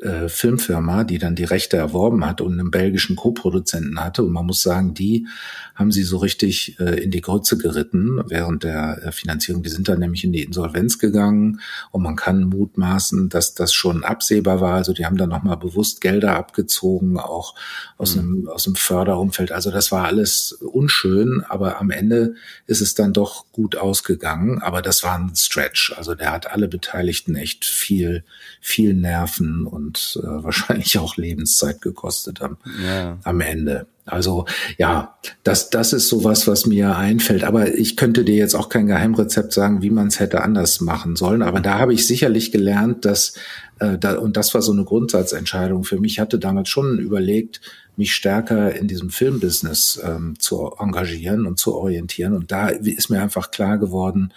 [0.02, 4.24] äh, Filmfirma, die dann die Rechte erworben hat und einen belgischen Co-Produzenten hatte.
[4.24, 5.26] Und man muss sagen, die
[5.74, 9.62] haben sie so richtig äh, in die Grütze geritten während der äh, Finanzierung.
[9.62, 11.60] Die sind dann nämlich in die Insolvenz gegangen
[11.90, 14.74] und man kann mutmaßen, dass das schon absehbar war.
[14.74, 17.54] Also die haben dann nochmal bewusst Gelder abgezogen, auch
[17.96, 18.20] aus, mhm.
[18.20, 19.52] einem, aus einem Förderumfeld.
[19.52, 22.34] Also das war alles unschön, aber am Ende
[22.66, 24.60] ist es dann doch gut ausgegangen.
[24.60, 25.94] Aber das war ein Stretch.
[25.96, 28.24] Also der hat alle Beteiligten echt viel,
[28.60, 29.91] viel Nerven und
[30.22, 33.18] äh, wahrscheinlich auch Lebenszeit gekostet am, ja.
[33.24, 33.86] am Ende.
[34.04, 34.46] Also
[34.78, 37.44] ja, das, das ist sowas, was mir einfällt.
[37.44, 41.14] Aber ich könnte dir jetzt auch kein Geheimrezept sagen, wie man es hätte anders machen
[41.14, 41.42] sollen.
[41.42, 43.34] Aber da habe ich sicherlich gelernt, dass,
[43.78, 47.60] äh, da, und das war so eine Grundsatzentscheidung für mich, hatte damals schon überlegt,
[47.96, 52.34] mich stärker in diesem Filmbusiness ähm, zu engagieren und zu orientieren.
[52.34, 54.32] Und da ist mir einfach klar geworden,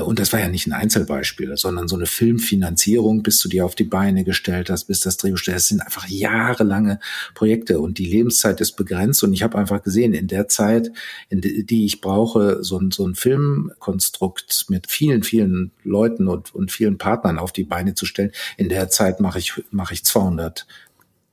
[0.00, 3.74] und das war ja nicht ein Einzelbeispiel, sondern so eine Filmfinanzierung, bis du die auf
[3.74, 5.56] die Beine gestellt hast, bis das Drehbuch stellt.
[5.56, 6.98] Das sind einfach jahrelange
[7.34, 9.22] Projekte und die Lebenszeit ist begrenzt.
[9.22, 10.90] Und ich habe einfach gesehen, in der Zeit,
[11.28, 16.72] in die ich brauche, so ein, so ein Filmkonstrukt mit vielen, vielen Leuten und, und
[16.72, 20.66] vielen Partnern auf die Beine zu stellen, in der Zeit mache ich, mache ich 200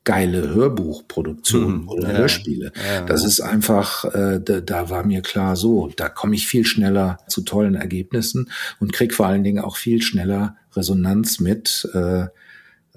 [0.09, 2.71] geile Hörbuchproduktionen mhm, oder ja, Hörspiele.
[2.75, 6.65] Ja, das ist einfach, äh, da, da war mir klar, so, da komme ich viel
[6.65, 12.25] schneller zu tollen Ergebnissen und krieg vor allen Dingen auch viel schneller Resonanz mit äh,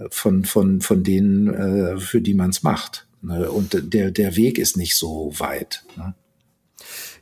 [0.08, 3.06] von, von, von denen, äh, für die man es macht.
[3.20, 3.50] Ne?
[3.50, 5.84] Und der, der Weg ist nicht so weit.
[5.98, 6.14] Ne?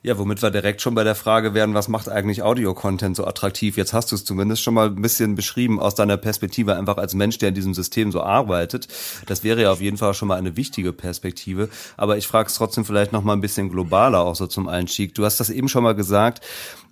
[0.03, 3.77] Ja, womit wir direkt schon bei der Frage werden, was macht eigentlich Audio-Content so attraktiv?
[3.77, 7.13] Jetzt hast du es zumindest schon mal ein bisschen beschrieben aus deiner Perspektive, einfach als
[7.13, 8.89] Mensch, der in diesem System so arbeitet.
[9.27, 11.69] Das wäre ja auf jeden Fall schon mal eine wichtige Perspektive.
[11.99, 15.15] Aber ich frage es trotzdem vielleicht noch mal ein bisschen globaler auch so zum Einstieg.
[15.15, 16.47] Du hast das eben schon mal gesagt,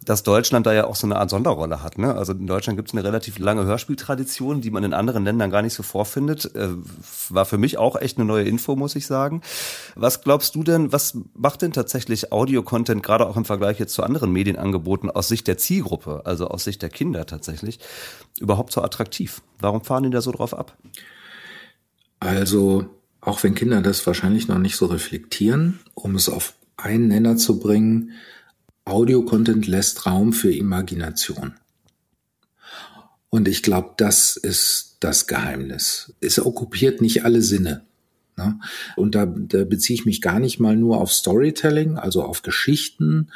[0.09, 1.99] dass Deutschland da ja auch so eine Art Sonderrolle hat.
[1.99, 2.14] Ne?
[2.14, 5.61] Also in Deutschland gibt es eine relativ lange Hörspieltradition, die man in anderen Ländern gar
[5.61, 6.47] nicht so vorfindet.
[6.55, 6.71] Äh,
[7.29, 9.42] war für mich auch echt eine neue Info, muss ich sagen.
[9.97, 14.03] Was glaubst du denn, was macht denn tatsächlich Audio-Content gerade auch im Vergleich jetzt zu
[14.03, 17.79] anderen Medienangeboten aus Sicht der Zielgruppe, also aus Sicht der Kinder tatsächlich,
[18.40, 19.42] überhaupt so attraktiv?
[19.59, 20.79] Warum fahren die da so drauf ab?
[22.18, 22.87] Also,
[23.21, 27.59] auch wenn Kinder das wahrscheinlich noch nicht so reflektieren, um es auf einen Nenner zu
[27.59, 28.12] bringen,
[28.88, 31.55] Audio-Content lässt Raum für Imagination.
[33.31, 36.14] Und ich glaube, das ist das Geheimnis.
[36.20, 37.83] Es okkupiert nicht alle Sinne.
[38.38, 38.59] Ne?
[38.96, 43.31] Und da, da beziehe ich mich gar nicht mal nur auf Storytelling, also auf Geschichten,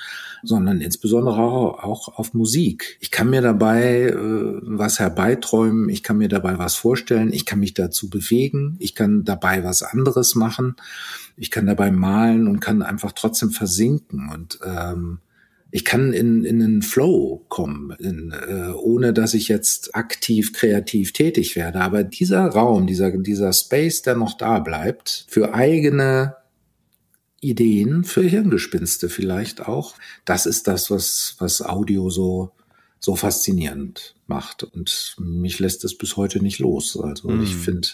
[0.44, 2.98] sondern insbesondere auch, auch auf Musik.
[3.00, 4.14] Ich kann mir dabei äh,
[4.62, 9.24] was herbeiträumen, ich kann mir dabei was vorstellen, ich kann mich dazu bewegen, ich kann
[9.24, 10.76] dabei was anderes machen,
[11.36, 15.18] ich kann dabei malen und kann einfach trotzdem versinken und ähm,
[15.75, 21.14] ich kann in, in einen Flow kommen, in, äh, ohne dass ich jetzt aktiv kreativ
[21.14, 21.81] tätig werde.
[21.81, 26.37] Aber dieser Raum, dieser, dieser Space, der noch da bleibt, für eigene
[27.41, 29.95] Ideen, für Hirngespinste vielleicht auch,
[30.27, 32.53] das ist das, was, was Audio so,
[33.01, 34.64] so faszinierend macht.
[34.64, 37.01] Und mich lässt es bis heute nicht los.
[37.03, 37.45] Also mhm.
[37.45, 37.89] ich finde,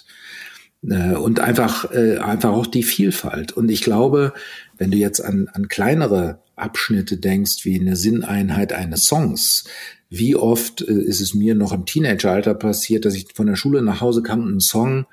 [0.82, 3.52] und einfach, äh, einfach auch die Vielfalt.
[3.52, 4.32] Und ich glaube,
[4.76, 9.64] wenn du jetzt an, an kleinere Abschnitte denkst, wie eine Sinneinheit eines Songs,
[10.08, 13.82] wie oft äh, ist es mir noch im Teenageralter passiert, dass ich von der Schule
[13.82, 15.06] nach Hause kam und einen Song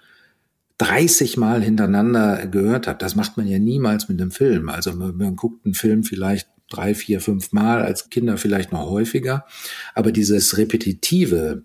[0.78, 2.98] 30 Mal hintereinander gehört habe.
[3.00, 4.70] Das macht man ja niemals mit einem Film.
[4.70, 8.90] Also man, man guckt einen Film vielleicht drei, vier, fünf Mal, als Kinder vielleicht noch
[8.90, 9.46] häufiger.
[9.94, 11.64] Aber dieses Repetitive,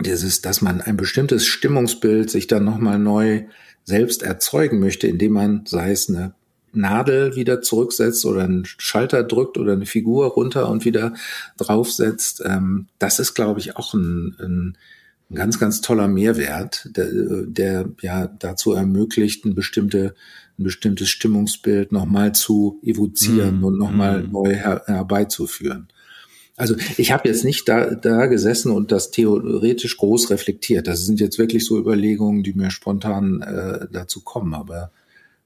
[0.00, 3.44] dieses, dass man ein bestimmtes Stimmungsbild sich dann nochmal neu
[3.84, 6.34] selbst erzeugen möchte, indem man, sei es eine
[6.72, 11.14] Nadel wieder zurücksetzt oder einen Schalter drückt oder eine Figur runter und wieder
[11.56, 14.78] draufsetzt, ähm, das ist, glaube ich, auch ein, ein,
[15.30, 17.08] ein ganz, ganz toller Mehrwert, der,
[17.46, 20.14] der ja dazu ermöglicht, ein, bestimmte,
[20.58, 24.32] ein bestimmtes Stimmungsbild nochmal zu evozieren mm, und nochmal mm.
[24.32, 25.88] neu her, herbeizuführen.
[26.56, 30.86] Also ich habe jetzt nicht da, da gesessen und das theoretisch groß reflektiert.
[30.86, 34.92] Das sind jetzt wirklich so Überlegungen, die mir spontan äh, dazu kommen, aber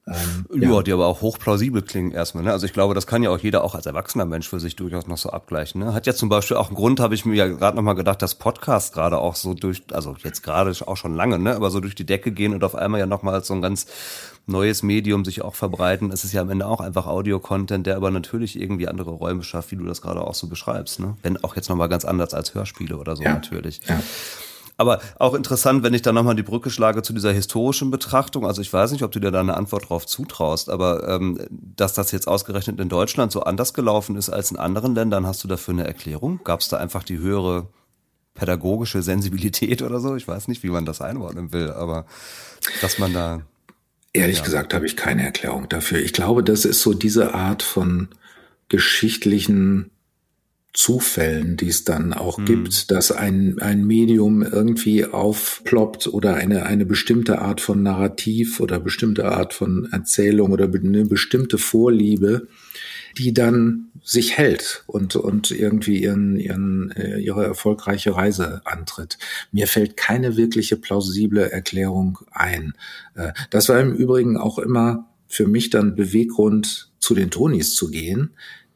[0.07, 0.71] ähm, ja.
[0.71, 0.83] ja.
[0.83, 2.45] die aber auch hochplausibel klingen erstmal.
[2.45, 2.53] Ne?
[2.53, 5.07] Also ich glaube, das kann ja auch jeder auch als erwachsener Mensch für sich durchaus
[5.07, 5.81] noch so abgleichen.
[5.83, 5.93] Ne?
[5.93, 8.35] Hat ja zum Beispiel auch einen Grund, habe ich mir ja gerade nochmal gedacht, dass
[8.35, 11.95] Podcasts gerade auch so durch, also jetzt gerade auch schon lange, ne, aber so durch
[11.95, 13.87] die Decke gehen und auf einmal ja nochmal so ein ganz
[14.49, 16.11] neues Medium sich auch verbreiten.
[16.13, 19.71] Es ist ja am Ende auch einfach Audio-Content, der aber natürlich irgendwie andere Räume schafft,
[19.71, 21.01] wie du das gerade auch so beschreibst.
[21.01, 21.17] Ne?
[21.23, 23.35] Wenn auch jetzt nochmal ganz anders als Hörspiele oder so ja.
[23.35, 23.81] natürlich.
[23.89, 24.01] Ja.
[24.81, 28.47] Aber auch interessant, wenn ich dann nochmal die Brücke schlage zu dieser historischen Betrachtung.
[28.47, 31.95] Also ich weiß nicht, ob du dir da eine Antwort drauf zutraust, aber ähm, dass
[31.95, 35.49] das jetzt ausgerechnet in Deutschland so anders gelaufen ist als in anderen Ländern, hast du
[35.49, 36.41] dafür eine Erklärung?
[36.45, 37.67] Gab es da einfach die höhere
[38.35, 40.15] pädagogische Sensibilität oder so?
[40.15, 42.07] Ich weiß nicht, wie man das einordnen will, aber
[42.81, 43.43] dass man da.
[44.13, 44.45] Ehrlich ja.
[44.45, 45.99] gesagt habe ich keine Erklärung dafür.
[46.01, 48.09] Ich glaube, das ist so diese Art von
[48.69, 49.91] geschichtlichen
[50.79, 52.45] Zufällen, die es dann auch mhm.
[52.45, 58.79] gibt, dass ein, ein Medium irgendwie aufploppt oder eine, eine bestimmte Art von Narrativ oder
[58.79, 62.47] bestimmte Art von Erzählung oder eine bestimmte Vorliebe,
[63.19, 69.19] die dann sich hält und, und irgendwie ihren, ihren, äh, ihre erfolgreiche Reise antritt.
[69.51, 72.75] Mir fällt keine wirkliche plausible Erklärung ein.
[73.17, 77.91] Äh, das war im Übrigen auch immer für mich dann Beweggrund, zu den Tonis zu
[77.91, 78.31] gehen,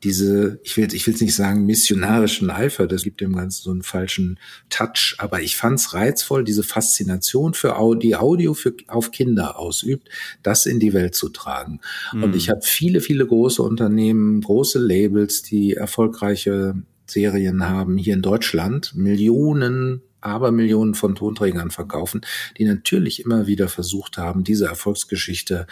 [0.04, 3.82] diese, ich will ich will nicht sagen missionarischen Eifer, das gibt dem Ganzen so einen
[3.82, 4.38] falschen
[4.68, 10.08] Touch, aber ich fand's reizvoll, diese Faszination für Audio, die Audio für, auf Kinder ausübt,
[10.42, 11.80] das in die Welt zu tragen.
[12.12, 12.24] Mhm.
[12.24, 16.74] Und ich habe viele, viele große Unternehmen, große Labels, die erfolgreiche
[17.06, 22.20] Serien haben hier in Deutschland, Millionen aber Millionen von Tonträgern verkaufen,
[22.56, 25.66] die natürlich immer wieder versucht haben, diese Erfolgsgeschichte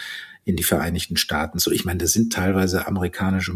[0.44, 1.70] in die Vereinigten Staaten so.
[1.70, 3.52] Ich meine, das sind teilweise amerikanische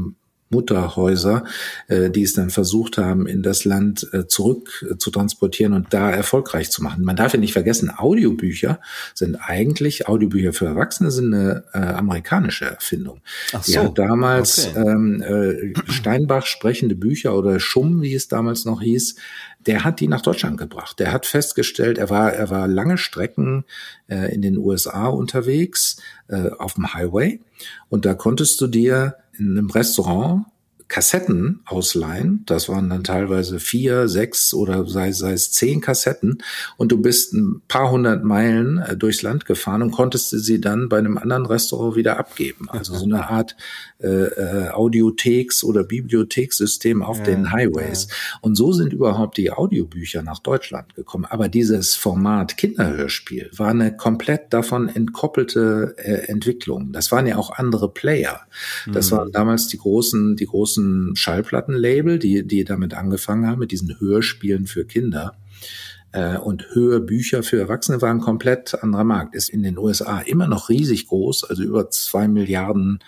[0.50, 1.44] Mutterhäuser,
[1.88, 5.92] äh, die es dann versucht haben, in das Land äh, zurück äh, zu transportieren und
[5.92, 7.04] da erfolgreich zu machen.
[7.04, 8.80] Man darf ja nicht vergessen, Audiobücher
[9.14, 13.20] sind eigentlich, Audiobücher für Erwachsene sind eine äh, amerikanische Erfindung.
[13.52, 13.72] Ach so.
[13.72, 14.88] Die hat damals okay.
[14.88, 19.16] ähm, äh, Steinbach sprechende Bücher oder Schumm, wie es damals noch hieß,
[19.66, 20.98] der hat die nach Deutschland gebracht.
[20.98, 23.64] Der hat festgestellt, er war, er war lange Strecken
[24.08, 25.96] äh, in den USA unterwegs,
[26.28, 27.40] äh, auf dem Highway.
[27.88, 30.46] Und da konntest du dir in einem Restaurant
[30.88, 32.42] Kassetten ausleihen.
[32.46, 36.42] Das waren dann teilweise vier, sechs oder sei, sei es zehn Kassetten.
[36.76, 40.88] Und du bist ein paar hundert Meilen äh, durchs Land gefahren und konntest sie dann
[40.88, 42.68] bei einem anderen Restaurant wieder abgeben.
[42.68, 43.56] Also so eine Art
[43.98, 48.08] äh, äh, Audiotheks- oder Bibliothekssystem auf ja, den Highways.
[48.08, 48.38] Ja.
[48.42, 51.24] Und so sind überhaupt die Audiobücher nach Deutschland gekommen.
[51.24, 56.92] Aber dieses Format Kinderhörspiel war eine komplett davon entkoppelte äh, Entwicklung.
[56.92, 58.42] Das waren ja auch andere Player.
[58.92, 59.16] Das mhm.
[59.16, 63.98] waren damals die großen, die großen großen Schallplattenlabel, die, die damit angefangen haben, mit diesen
[64.00, 65.36] Hörspielen für Kinder.
[66.12, 69.34] Äh, und Hörbücher für Erwachsene waren komplett anderer Markt.
[69.34, 73.00] Ist in den USA immer noch riesig groß, also über zwei Milliarden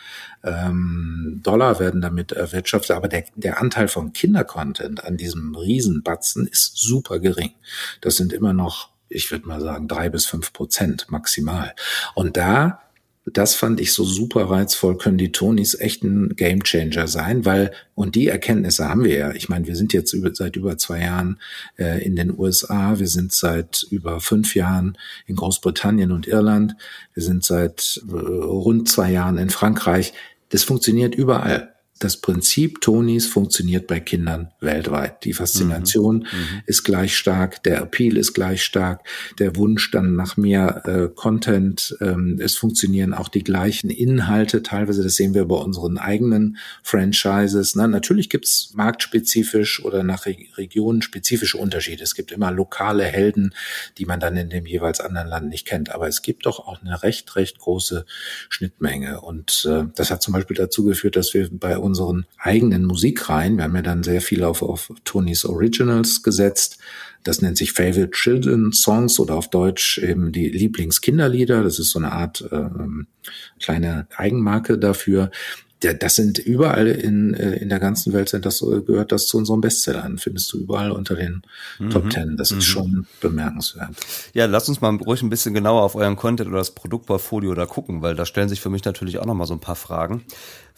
[0.44, 6.76] ähm, Dollar werden damit erwirtschaftet, aber der, der Anteil von Kindercontent an diesem Riesenbatzen ist
[6.76, 7.52] super gering.
[8.00, 11.76] Das sind immer noch ich würde mal sagen, drei bis fünf Prozent maximal.
[12.16, 12.85] Und da
[13.32, 18.14] das fand ich so super reizvoll, können die Tonys echt ein Gamechanger sein, weil, und
[18.14, 19.32] die Erkenntnisse haben wir ja.
[19.32, 21.40] Ich meine, wir sind jetzt über, seit über zwei Jahren
[21.76, 24.96] äh, in den USA, wir sind seit über fünf Jahren
[25.26, 26.76] in Großbritannien und Irland,
[27.14, 30.12] wir sind seit äh, rund zwei Jahren in Frankreich.
[30.50, 31.75] Das funktioniert überall.
[31.98, 35.24] Das Prinzip Tonis funktioniert bei Kindern weltweit.
[35.24, 36.22] Die Faszination mhm.
[36.22, 36.62] mhm.
[36.66, 39.06] ist gleich stark, der Appeal ist gleich stark,
[39.38, 41.96] der Wunsch dann nach mehr äh, Content.
[42.00, 45.02] Ähm, es funktionieren auch die gleichen Inhalte teilweise.
[45.02, 47.74] Das sehen wir bei unseren eigenen Franchises.
[47.74, 52.02] Na, natürlich gibt's marktspezifisch oder nach Re Regionen spezifische Unterschiede.
[52.02, 53.54] Es gibt immer lokale Helden,
[53.96, 55.94] die man dann in dem jeweils anderen Land nicht kennt.
[55.94, 58.04] Aber es gibt doch auch eine recht, recht große
[58.48, 59.20] Schnittmenge.
[59.22, 63.64] Und äh, das hat zum Beispiel dazu geführt, dass wir bei unseren eigenen Musikreihen, wir
[63.64, 66.78] haben ja dann sehr viel auf, auf Tonys Originals gesetzt,
[67.24, 71.64] das nennt sich Favorite Children Songs oder auf Deutsch eben die Lieblingskinderlieder.
[71.64, 72.68] Das ist so eine Art äh,
[73.58, 75.32] kleine Eigenmarke dafür
[75.82, 79.36] ja, das sind überall in, äh, in der ganzen Welt sind das, gehört das zu
[79.36, 80.18] unseren Bestsellern.
[80.18, 81.42] Findest du überall unter den
[81.78, 81.90] mhm.
[81.90, 82.36] Top Ten.
[82.36, 82.62] Das ist mhm.
[82.62, 83.90] schon bemerkenswert.
[84.32, 87.66] Ja, lass uns mal ruhig ein bisschen genauer auf euren Content oder das Produktportfolio da
[87.66, 90.24] gucken, weil da stellen sich für mich natürlich auch nochmal so ein paar Fragen.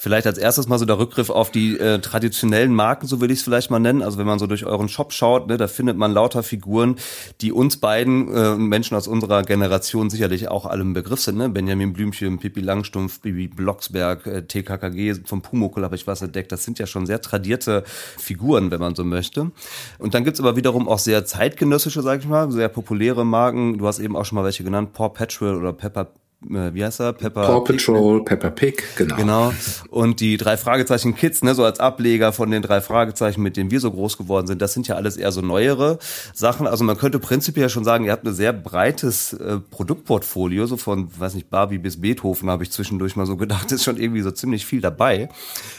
[0.01, 3.41] Vielleicht als erstes mal so der Rückgriff auf die äh, traditionellen Marken, so will ich
[3.41, 4.01] es vielleicht mal nennen.
[4.01, 6.95] Also wenn man so durch euren Shop schaut, ne, da findet man lauter Figuren,
[7.41, 11.37] die uns beiden äh, Menschen aus unserer Generation sicherlich auch alle im Begriff sind.
[11.37, 11.49] Ne?
[11.49, 16.53] Benjamin Blümchen, Pippi Langstumpf, Bibi Blocksberg, äh, TKKG vom Pumuckl habe ich was entdeckt.
[16.53, 17.83] Das sind ja schon sehr tradierte
[18.17, 19.51] Figuren, wenn man so möchte.
[19.99, 23.79] Und dann gibt's aber wiederum auch sehr zeitgenössische, sag ich mal, sehr populäre Marken.
[23.79, 27.14] Du hast eben auch schon mal welche genannt, Paw Patrol oder Pepper wie heißt er?
[27.14, 29.16] Pepper Paw Patrol, Pepper Pig, genau.
[29.16, 29.53] Genau.
[29.91, 33.72] Und die drei Fragezeichen Kids, ne, so als Ableger von den drei Fragezeichen, mit denen
[33.72, 35.99] wir so groß geworden sind, das sind ja alles eher so neuere
[36.34, 36.68] Sachen.
[36.68, 41.09] Also man könnte prinzipiell schon sagen, ihr habt ein sehr breites äh, Produktportfolio, so von,
[41.18, 44.30] weiß nicht, Barbie bis Beethoven, habe ich zwischendurch mal so gedacht, ist schon irgendwie so
[44.30, 45.30] ziemlich viel dabei.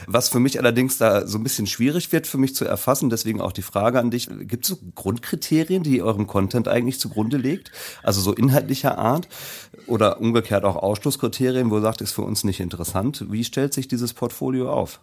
[0.07, 3.39] Was für mich allerdings da so ein bisschen schwierig wird für mich zu erfassen, deswegen
[3.39, 7.71] auch die Frage an dich, gibt es so Grundkriterien, die eurem Content eigentlich zugrunde legt?
[8.03, 9.29] Also so inhaltlicher Art
[9.87, 13.25] oder umgekehrt umgekehrt auch Ausschlusskriterien, wo ihr sagt, ist für uns nicht interessant.
[13.29, 14.99] Wie stellt sich dieses Portfolio auf?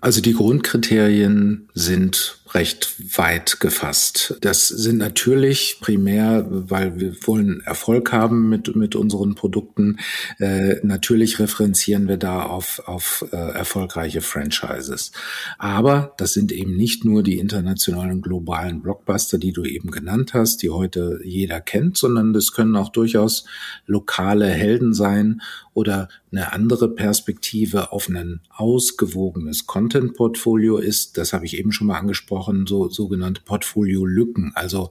[0.00, 4.38] Also die Grundkriterien sind recht weit gefasst.
[4.40, 9.98] Das sind natürlich primär, weil wir wollen Erfolg haben mit, mit unseren Produkten.
[10.38, 15.10] Äh, natürlich referenzieren wir da auf, auf äh, erfolgreiche Franchises.
[15.58, 20.62] Aber das sind eben nicht nur die internationalen globalen Blockbuster, die du eben genannt hast,
[20.62, 23.46] die heute jeder kennt, sondern das können auch durchaus
[23.86, 25.40] lokale Helden sein
[25.72, 31.18] oder eine andere Perspektive auf ein ausgewogenes Content-Portfolio ist.
[31.18, 34.52] Das habe ich eben schon mal angesprochen angesprochen, so sogenannte Portfolio-Lücken.
[34.54, 34.90] Also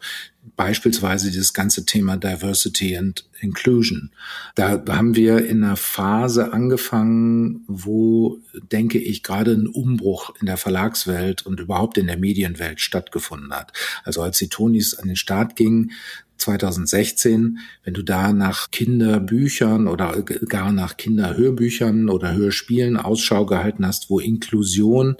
[0.55, 4.11] beispielsweise dieses ganze Thema Diversity and Inclusion.
[4.55, 8.39] Da haben wir in einer Phase angefangen, wo,
[8.71, 13.73] denke ich, gerade ein Umbruch in der Verlagswelt und überhaupt in der Medienwelt stattgefunden hat.
[14.03, 15.91] Also als die Tonis an den Start gingen,
[16.37, 24.09] 2016, wenn du da nach Kinderbüchern oder gar nach Kinderhörbüchern oder Hörspielen Ausschau gehalten hast,
[24.09, 25.15] wo Inklusion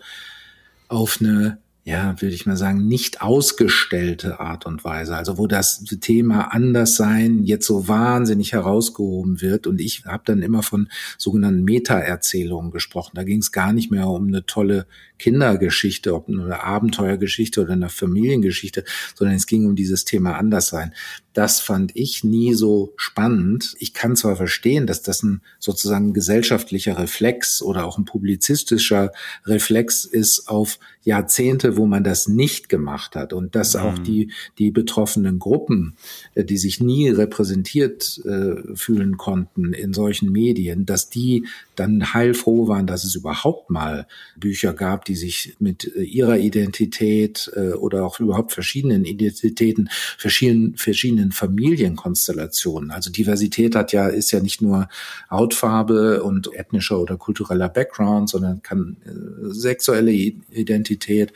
[0.89, 5.83] auf eine ja, würde ich mal sagen, nicht ausgestellte Art und Weise, also wo das
[5.99, 9.67] Thema Anderssein jetzt so wahnsinnig herausgehoben wird.
[9.67, 13.11] Und ich habe dann immer von sogenannten Meta-Erzählungen gesprochen.
[13.15, 14.85] Da ging es gar nicht mehr um eine tolle
[15.19, 18.83] Kindergeschichte, ob eine Abenteuergeschichte oder eine Familiengeschichte,
[19.15, 20.93] sondern es ging um dieses Thema Anderssein.
[21.33, 23.75] Das fand ich nie so spannend.
[23.79, 29.11] Ich kann zwar verstehen, dass das ein sozusagen gesellschaftlicher Reflex oder auch ein publizistischer
[29.45, 33.81] Reflex ist auf Jahrzehnte, wo man das nicht gemacht hat und dass mhm.
[33.81, 35.95] auch die, die betroffenen Gruppen,
[36.35, 41.45] äh, die sich nie repräsentiert äh, fühlen konnten in solchen Medien, dass die
[41.75, 47.51] dann heilfroh waren, dass es überhaupt mal Bücher gab, die sich mit äh, ihrer Identität
[47.55, 52.91] äh, oder auch überhaupt verschiedenen Identitäten, verschiedenen, verschiedenen Familienkonstellationen.
[52.91, 54.87] Also Diversität hat ja, ist ja nicht nur
[55.29, 61.33] Hautfarbe und ethnischer oder kultureller Background, sondern kann äh, sexuelle Identität,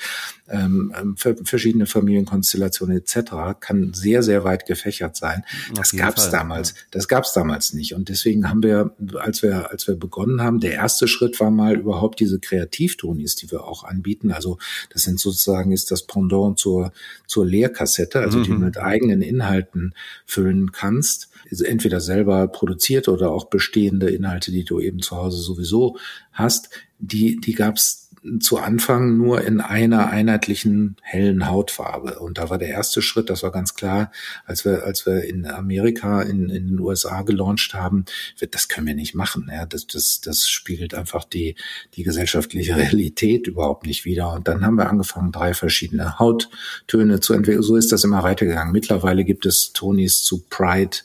[0.50, 3.60] ähm, ähm verschiedene Familienkonstellationen etc.
[3.60, 5.44] kann sehr, sehr weit gefächert sein.
[5.74, 7.96] Das gab es damals, das gab es damals nicht.
[7.96, 11.76] Und deswegen haben wir, als wir, als wir begonnen haben, der erste Schritt war mal
[11.76, 14.32] überhaupt diese Kreativtonis, die wir auch anbieten.
[14.32, 14.58] Also
[14.92, 16.92] das sind sozusagen ist das Pendant zur,
[17.26, 18.44] zur Lehrkassette, also mhm.
[18.44, 19.94] die du mit eigenen Inhalten
[20.26, 21.30] füllen kannst.
[21.50, 25.98] Also entweder selber produziert oder auch bestehende Inhalte, die du eben zu Hause sowieso
[26.32, 26.70] hast.
[27.00, 28.07] Die, die gab's
[28.40, 32.20] zu Anfang nur in einer einheitlichen hellen Hautfarbe.
[32.20, 34.12] Und da war der erste Schritt, das war ganz klar,
[34.46, 38.06] als wir, als wir in Amerika, in, in den USA gelauncht haben,
[38.52, 39.50] das können wir nicht machen.
[39.52, 41.56] Ja, das, das, das spiegelt einfach die,
[41.96, 44.34] die gesellschaftliche Realität überhaupt nicht wider.
[44.34, 47.64] Und dann haben wir angefangen, drei verschiedene Hauttöne zu entwickeln.
[47.64, 48.74] So ist das immer weitergegangen.
[48.74, 50.98] Mittlerweile gibt es Tonis zu Pride,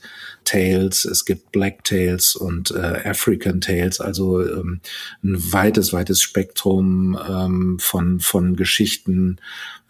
[0.45, 4.81] Tales, es gibt Black Tales und äh, African Tales, also ähm,
[5.23, 9.39] ein weites, weites Spektrum ähm, von, von Geschichten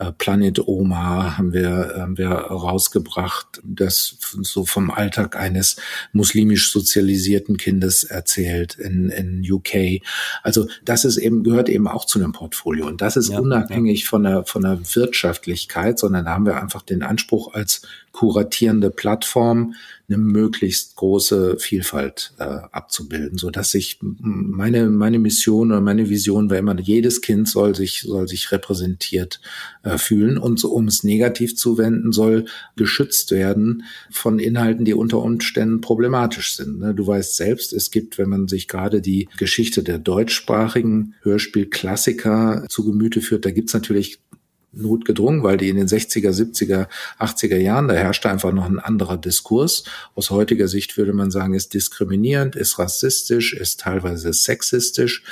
[0.02, 5.76] äh, Planet Oma haben wir, haben wir rausgebracht, das so vom Alltag eines
[6.12, 10.02] muslimisch sozialisierten Kindes erzählt in, in UK.
[10.42, 12.86] Also das ist eben, gehört eben auch zu einem Portfolio.
[12.86, 14.08] Und das ist ja, unabhängig ja.
[14.08, 17.82] von der, von der Wirtschaftlichkeit, sondern da haben wir einfach den Anspruch als
[18.12, 19.74] kuratierende Plattform
[20.08, 26.50] eine möglichst große Vielfalt äh, abzubilden, so dass ich meine meine Mission oder meine Vision
[26.50, 29.40] war immer jedes Kind soll sich soll sich repräsentiert
[29.82, 32.46] äh, fühlen und so, um es negativ zu wenden soll
[32.76, 36.78] geschützt werden von Inhalten, die unter Umständen problematisch sind.
[36.78, 36.94] Ne?
[36.94, 42.84] Du weißt selbst, es gibt, wenn man sich gerade die Geschichte der deutschsprachigen Hörspielklassiker zu
[42.84, 44.18] Gemüte führt, da gibt's natürlich
[44.72, 49.16] notgedrungen, weil die in den 60er, 70er, 80er Jahren, da herrschte einfach noch ein anderer
[49.16, 49.84] Diskurs.
[50.14, 55.24] Aus heutiger Sicht würde man sagen, ist diskriminierend, ist rassistisch, ist teilweise sexistisch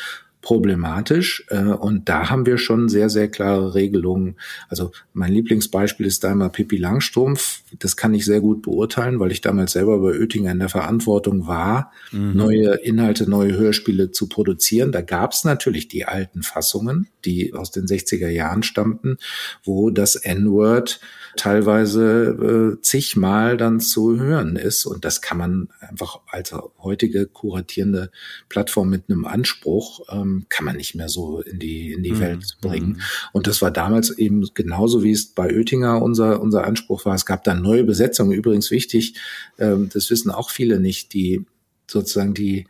[0.43, 1.45] problematisch.
[1.49, 4.37] Äh, und da haben wir schon sehr, sehr klare Regelungen.
[4.69, 7.63] Also mein Lieblingsbeispiel ist da immer Pippi Langstrumpf.
[7.79, 11.47] Das kann ich sehr gut beurteilen, weil ich damals selber bei Oettinger in der Verantwortung
[11.47, 12.35] war, mhm.
[12.35, 14.93] neue Inhalte, neue Hörspiele zu produzieren.
[14.93, 19.19] Da gab es natürlich die alten Fassungen, die aus den 60er Jahren stammten,
[19.65, 21.01] wo das N-Word
[21.41, 24.85] teilweise äh, zigmal dann zu hören ist.
[24.85, 28.11] Und das kann man einfach als heutige kuratierende
[28.51, 32.21] Plattform mit einem Anspruch, ähm, kann man nicht mehr so in die, in die mhm.
[32.21, 32.89] Welt bringen.
[32.89, 33.01] Mhm.
[33.33, 37.15] Und das war damals eben genauso, wie es bei Oettinger unser, unser Anspruch war.
[37.15, 38.33] Es gab dann neue Besetzungen.
[38.33, 39.15] Übrigens wichtig,
[39.59, 41.47] ähm, das wissen auch viele nicht, die
[41.87, 42.67] sozusagen die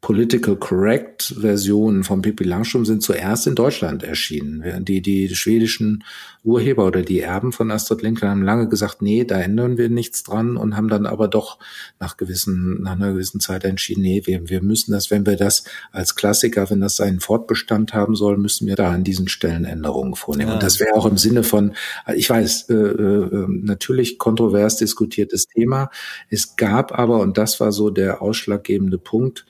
[0.00, 4.84] Political Correct Versionen von Pippi Langstrumpf sind zuerst in Deutschland erschienen.
[4.84, 6.04] Die, die schwedischen
[6.42, 10.22] Urheber oder die Erben von Astrid Lindgren haben lange gesagt, nee, da ändern wir nichts
[10.22, 11.58] dran und haben dann aber doch
[11.98, 15.64] nach gewissen, nach einer gewissen Zeit entschieden, nee, wir, wir müssen das, wenn wir das
[15.92, 20.14] als Klassiker, wenn das seinen Fortbestand haben soll, müssen wir da an diesen Stellen Änderungen
[20.14, 20.48] vornehmen.
[20.48, 20.54] Ja.
[20.54, 21.74] Und das wäre auch im Sinne von,
[22.14, 25.90] ich weiß, äh, äh, natürlich kontrovers diskutiertes Thema.
[26.30, 29.44] Es gab aber, und das war so der ausschlaggebende Punkt,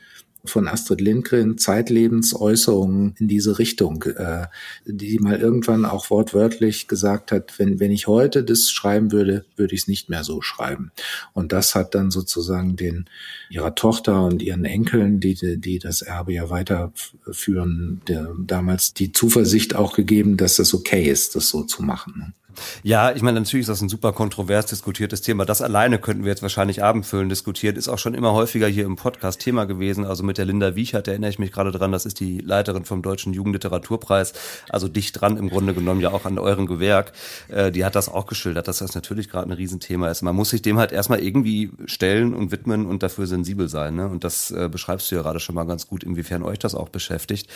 [0.45, 4.47] von Astrid Lindgren zeitlebens Äußerungen in diese Richtung, äh,
[4.85, 9.75] die mal irgendwann auch wortwörtlich gesagt hat, wenn, wenn ich heute das schreiben würde, würde
[9.75, 10.93] ich es nicht mehr so schreiben.
[11.33, 13.07] Und das hat dann sozusagen den
[13.51, 19.75] ihrer Tochter und ihren Enkeln, die, die das Erbe ja weiterführen, der, damals die Zuversicht
[19.75, 22.35] auch gegeben, dass das okay ist, das so zu machen.
[22.83, 25.45] Ja, ich meine, natürlich ist das ein super kontrovers diskutiertes Thema.
[25.45, 27.77] Das alleine könnten wir jetzt wahrscheinlich abendfüllen diskutieren.
[27.77, 30.05] Ist auch schon immer häufiger hier im Podcast Thema gewesen.
[30.05, 31.93] Also mit der Linda Wiechert erinnere ich mich gerade dran.
[31.93, 34.33] Das ist die Leiterin vom Deutschen Jugendliteraturpreis.
[34.69, 37.13] Also dicht dran im Grunde genommen ja auch an eurem Gewerk.
[37.49, 40.23] Äh, die hat das auch geschildert, dass das natürlich gerade ein Riesenthema ist.
[40.23, 43.97] Man muss sich dem halt erstmal irgendwie stellen und widmen und dafür sensibel sein.
[43.97, 44.09] Ne?
[44.09, 46.89] Und das äh, beschreibst du ja gerade schon mal ganz gut, inwiefern euch das auch
[46.89, 47.49] beschäftigt.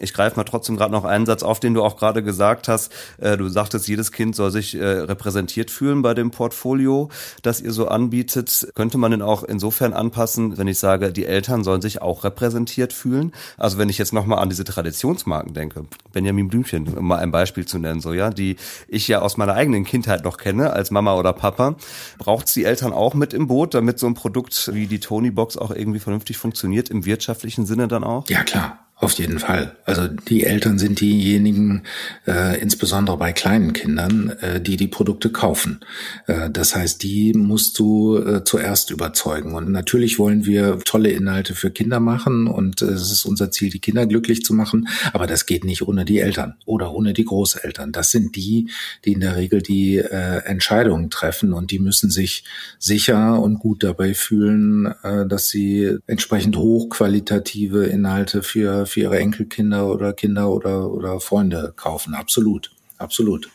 [0.00, 2.92] Ich greife mal trotzdem gerade noch einen Satz auf, den du auch gerade gesagt hast.
[3.18, 7.10] Äh, du sagtest, jedes Kind soll sich äh, repräsentiert fühlen bei dem Portfolio,
[7.42, 8.68] das ihr so anbietet.
[8.74, 12.92] Könnte man denn auch insofern anpassen, wenn ich sage, die Eltern sollen sich auch repräsentiert
[12.92, 13.32] fühlen?
[13.56, 17.64] Also wenn ich jetzt nochmal an diese Traditionsmarken denke, Benjamin Blümchen, um mal ein Beispiel
[17.64, 18.56] zu nennen, so ja, die
[18.88, 21.76] ich ja aus meiner eigenen Kindheit noch kenne als Mama oder Papa,
[22.18, 25.30] braucht es die Eltern auch mit im Boot, damit so ein Produkt wie die Tony
[25.30, 28.28] Box auch irgendwie vernünftig funktioniert, im wirtschaftlichen Sinne dann auch?
[28.28, 28.83] Ja, klar.
[28.96, 29.76] Auf jeden Fall.
[29.84, 31.82] Also die Eltern sind diejenigen,
[32.28, 35.80] äh, insbesondere bei kleinen Kindern, äh, die die Produkte kaufen.
[36.28, 39.54] Äh, das heißt, die musst du äh, zuerst überzeugen.
[39.54, 43.68] Und natürlich wollen wir tolle Inhalte für Kinder machen und äh, es ist unser Ziel,
[43.68, 44.86] die Kinder glücklich zu machen.
[45.12, 47.90] Aber das geht nicht ohne die Eltern oder ohne die Großeltern.
[47.90, 48.70] Das sind die,
[49.04, 52.44] die in der Regel die äh, Entscheidungen treffen und die müssen sich
[52.78, 59.86] sicher und gut dabei fühlen, äh, dass sie entsprechend hochqualitative Inhalte für für ihre Enkelkinder
[59.88, 62.14] oder Kinder oder, oder Freunde kaufen.
[62.14, 62.70] Absolut.
[62.98, 63.48] Absolut.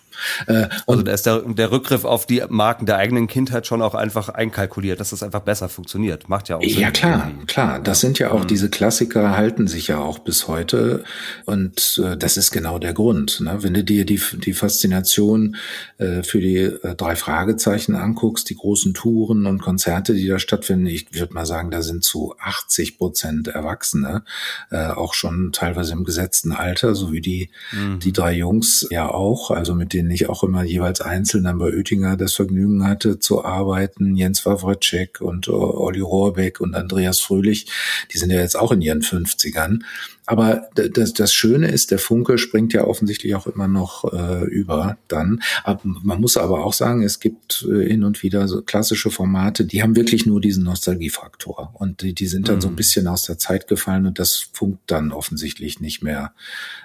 [0.48, 3.96] Äh, also da ist der, der Rückgriff auf die Marken der eigenen Kindheit schon auch
[3.96, 6.30] einfach einkalkuliert, dass das einfach besser funktioniert.
[6.30, 6.80] Macht ja auch Sinn.
[6.80, 7.46] Ja klar, irgendwie.
[7.46, 7.80] klar.
[7.80, 8.48] Das sind ja auch mhm.
[8.48, 11.04] diese Klassiker halten sich ja auch bis heute
[11.46, 13.42] und äh, das ist genau der Grund.
[13.42, 13.58] Ne?
[13.62, 15.56] Wenn du dir die, die Faszination
[15.98, 20.88] äh, für die äh, drei Fragezeichen anguckst, die großen Touren und Konzerte, die da stattfinden,
[20.88, 24.24] ich würde mal sagen, da sind zu 80 Prozent Erwachsene,
[24.72, 28.00] äh, auch schon teilweise im gesetzten Alter, so wie die, mhm.
[28.00, 31.60] die drei Jungs ja auch, also mit den denen ich auch immer jeweils einzeln dann
[31.60, 37.20] bei Oettinger das Vergnügen hatte zu arbeiten, Jens Wawrczyk und äh, Olli Rohrbeck und Andreas
[37.20, 37.68] Fröhlich,
[38.12, 39.82] die sind ja jetzt auch in ihren 50ern.
[40.26, 44.98] Aber das, das Schöne ist, der Funke springt ja offensichtlich auch immer noch äh, über
[45.08, 45.42] dann.
[45.64, 49.66] Aber man muss aber auch sagen, es gibt äh, hin und wieder so klassische Formate,
[49.66, 51.72] die haben wirklich nur diesen Nostalgiefaktor.
[51.74, 52.62] Und die, die sind dann mhm.
[52.62, 52.78] so ein mhm.
[52.78, 56.34] bisschen aus der Zeit gefallen und das funkt dann offensichtlich nicht mehr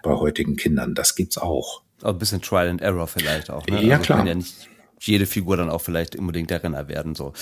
[0.03, 0.95] bei heutigen Kindern.
[0.95, 1.84] Das gibt's auch.
[2.03, 3.67] Ein bisschen Trial and Error vielleicht auch.
[3.67, 3.83] Ne?
[3.83, 4.27] Ja, also klar.
[4.27, 4.69] Ja nicht
[5.07, 7.15] jede Figur dann auch vielleicht unbedingt der Renner werden.
[7.15, 7.33] So,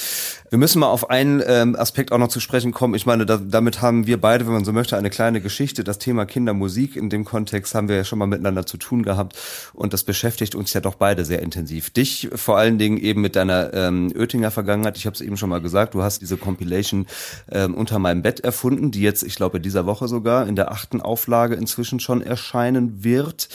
[0.51, 2.95] wir müssen mal auf einen ähm, Aspekt auch noch zu sprechen kommen.
[2.95, 5.85] Ich meine, da, damit haben wir beide, wenn man so möchte, eine kleine Geschichte.
[5.85, 9.39] Das Thema Kindermusik in dem Kontext haben wir ja schon mal miteinander zu tun gehabt
[9.73, 11.91] und das beschäftigt uns ja doch beide sehr intensiv.
[11.91, 14.97] Dich vor allen Dingen eben mit deiner ähm, Oettinger Vergangenheit.
[14.97, 15.95] Ich habe es eben schon mal gesagt.
[15.95, 17.07] Du hast diese Compilation
[17.51, 21.01] ähm, unter meinem Bett erfunden, die jetzt, ich glaube, dieser Woche sogar in der achten
[21.01, 23.49] Auflage inzwischen schon erscheinen wird.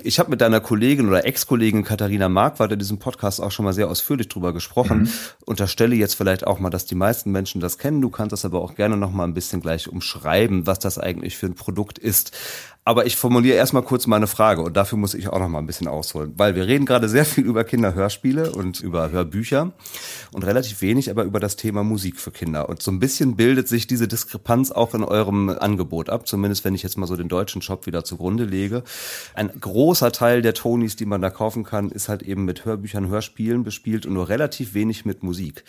[0.00, 3.72] Ich habe mit deiner Kollegin oder Ex-Kollegin Katharina Marquardt in diesem Podcast auch schon mal
[3.72, 5.02] sehr ausführlich drüber gesprochen.
[5.02, 5.10] Mhm.
[5.44, 8.00] Unterstelle jetzt vielleicht auch mal, dass die meisten Menschen das kennen.
[8.00, 11.36] Du kannst das aber auch gerne noch mal ein bisschen gleich umschreiben, was das eigentlich
[11.36, 12.30] für ein Produkt ist.
[12.88, 15.66] Aber ich formuliere erstmal kurz meine Frage und dafür muss ich auch noch mal ein
[15.66, 19.72] bisschen ausholen, weil wir reden gerade sehr viel über Kinderhörspiele und über Hörbücher
[20.32, 22.66] und relativ wenig aber über das Thema Musik für Kinder.
[22.70, 26.74] Und so ein bisschen bildet sich diese Diskrepanz auch in eurem Angebot ab, zumindest wenn
[26.74, 28.82] ich jetzt mal so den deutschen Shop wieder zugrunde lege.
[29.34, 33.08] Ein großer Teil der Tonys, die man da kaufen kann, ist halt eben mit Hörbüchern,
[33.08, 35.62] Hörspielen bespielt und nur relativ wenig mit Musik.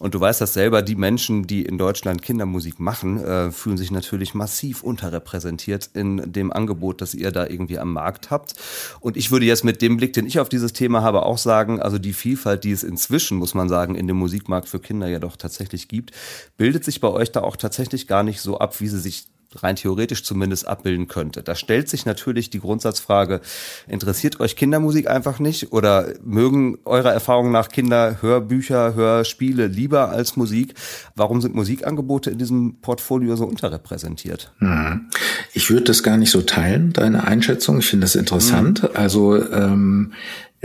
[0.00, 3.92] Und du weißt das selber, die Menschen, die in Deutschland Kindermusik machen, äh, fühlen sich
[3.92, 8.54] natürlich massiv unterrepräsentiert in dem Angebot, das ihr da irgendwie am Markt habt.
[9.00, 11.80] Und ich würde jetzt mit dem Blick, den ich auf dieses Thema habe, auch sagen,
[11.80, 15.20] also die Vielfalt, die es inzwischen, muss man sagen, in dem Musikmarkt für Kinder ja
[15.20, 16.10] doch tatsächlich gibt,
[16.56, 19.28] bildet sich bei euch da auch tatsächlich gar nicht so ab, wie sie sich
[19.62, 21.42] rein theoretisch zumindest abbilden könnte.
[21.42, 23.40] Da stellt sich natürlich die Grundsatzfrage,
[23.86, 30.36] interessiert euch Kindermusik einfach nicht oder mögen eurer Erfahrung nach Kinder Hörbücher, Hörspiele lieber als
[30.36, 30.74] Musik?
[31.14, 34.52] Warum sind Musikangebote in diesem Portfolio so unterrepräsentiert?
[34.58, 35.10] Hm.
[35.52, 37.78] Ich würde das gar nicht so teilen, deine Einschätzung.
[37.78, 38.82] Ich finde das interessant.
[38.82, 38.88] Mhm.
[38.94, 40.12] Also ähm,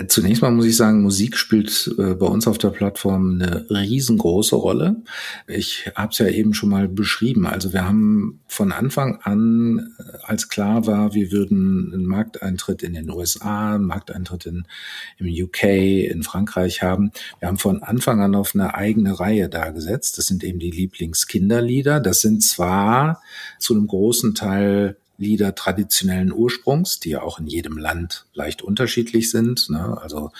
[0.08, 4.56] Zunächst mal muss ich sagen, Musik spielt äh, bei uns auf der Plattform eine riesengroße
[4.56, 4.98] Rolle.
[5.48, 7.46] Ich habe es ja eben schon mal beschrieben.
[7.46, 12.94] Also wir haben von Anfang an, äh, als klar war, wir würden einen Markteintritt in
[12.94, 14.66] den USA, einen Markteintritt in,
[15.18, 19.70] im UK, in Frankreich haben, wir haben von Anfang an auf eine eigene Reihe da
[19.70, 20.18] gesetzt.
[20.18, 22.00] Das sind eben die Lieblingskinderlieder.
[22.00, 23.22] Das sind zwar
[23.60, 29.30] zu einem großen Teil Lieder traditionellen Ursprungs, die ja auch in jedem Land leicht unterschiedlich
[29.30, 29.70] sind.
[29.70, 29.98] Ne?
[30.02, 30.32] Also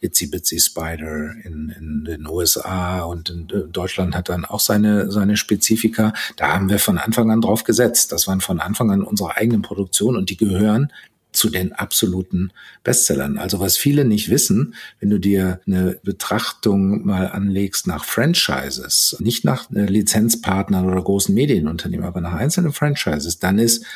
[0.00, 5.36] Itsy Bitsy Spider in, in den USA und in Deutschland hat dann auch seine, seine
[5.36, 6.14] Spezifika.
[6.36, 8.12] Da haben wir von Anfang an drauf gesetzt.
[8.12, 10.92] Das waren von Anfang an unsere eigenen Produktionen und die gehören
[11.32, 12.52] zu den absoluten
[12.82, 13.38] Bestsellern.
[13.38, 19.44] Also was viele nicht wissen, wenn du dir eine Betrachtung mal anlegst nach Franchises, nicht
[19.44, 23.86] nach Lizenzpartnern oder großen Medienunternehmen, aber nach einzelnen Franchises, dann ist äh,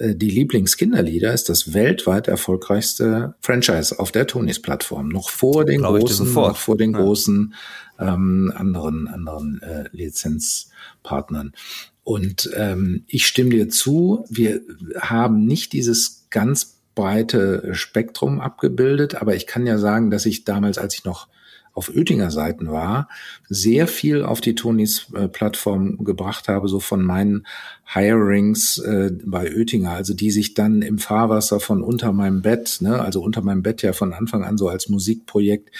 [0.00, 5.08] die Lieblingskinderlieder ist das weltweit erfolgreichste Franchise auf der Tonys-Plattform.
[5.08, 6.98] Noch vor den Glaube großen, noch vor den ja.
[6.98, 7.54] großen
[7.98, 11.52] ähm, anderen anderen äh, Lizenzpartnern.
[12.04, 14.24] Und ähm, ich stimme dir zu.
[14.28, 14.60] Wir
[14.98, 20.78] haben nicht dieses ganz breite Spektrum abgebildet, aber ich kann ja sagen, dass ich damals,
[20.78, 21.28] als ich noch
[21.74, 23.08] auf Oettinger Seiten war,
[23.48, 27.46] sehr viel auf die Tonys äh, Plattform gebracht habe, so von meinen
[27.92, 33.00] Hirings äh, bei Oettinger, also die sich dann im Fahrwasser von unter meinem Bett, ne,
[33.00, 35.70] also unter meinem Bett ja von Anfang an so als Musikprojekt,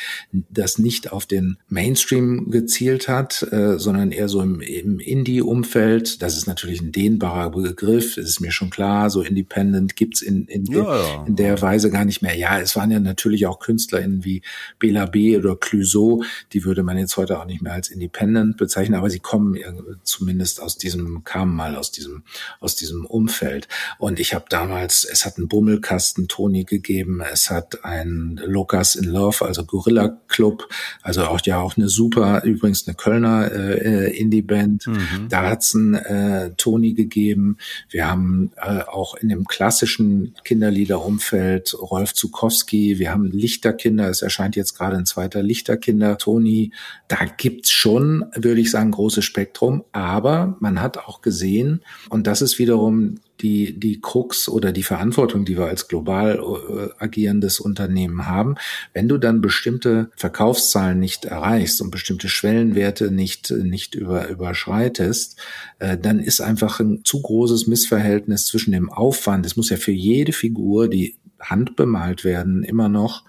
[0.51, 6.21] das nicht auf den Mainstream gezielt hat, äh, sondern eher so im, im Indie-Umfeld.
[6.23, 9.09] Das ist natürlich ein dehnbarer Begriff, das ist mir schon klar.
[9.09, 11.25] So Independent gibt's in, in, ja, ja.
[11.27, 12.37] in der Weise gar nicht mehr.
[12.37, 14.43] Ja, es waren ja natürlich auch KünstlerInnen wie
[14.79, 15.39] Bela B.
[15.39, 19.21] oder Clouseau, die würde man jetzt heute auch nicht mehr als Independent bezeichnen, aber sie
[19.21, 19.57] kommen
[20.03, 22.23] zumindest aus diesem, kamen mal aus diesem diesem,
[22.61, 23.69] aus diesem Umfeld.
[23.99, 29.05] Und ich habe damals, es hat einen Bummelkasten Toni gegeben, es hat ein Lucas in
[29.05, 30.69] Love, also Gorilla Club,
[31.03, 34.87] also auch ja auch eine super, übrigens eine Kölner äh, Indie-Band.
[34.87, 35.29] Mhm.
[35.29, 37.59] Da hat's einen äh, Toni gegeben.
[37.89, 44.57] Wir haben äh, auch in dem klassischen Kinderliederumfeld Rolf Zukowski, wir haben Lichterkinder, es erscheint
[44.57, 46.73] jetzt gerade ein zweiter Lichterkinder, Toni.
[47.09, 52.43] Da gibt's schon, würde ich sagen, großes Spektrum, aber man hat auch gesehen, und das
[52.43, 58.27] ist wiederum die, die Krux oder die Verantwortung, die wir als global äh, agierendes Unternehmen
[58.27, 58.55] haben.
[58.93, 65.39] Wenn du dann bestimmte Verkaufszahlen nicht erreichst und bestimmte Schwellenwerte nicht, nicht über, überschreitest,
[65.81, 69.45] äh, dann ist einfach ein zu großes Missverhältnis zwischen dem Aufwand.
[69.45, 73.25] Es muss ja für jede Figur, die handbemalt werden, immer noch,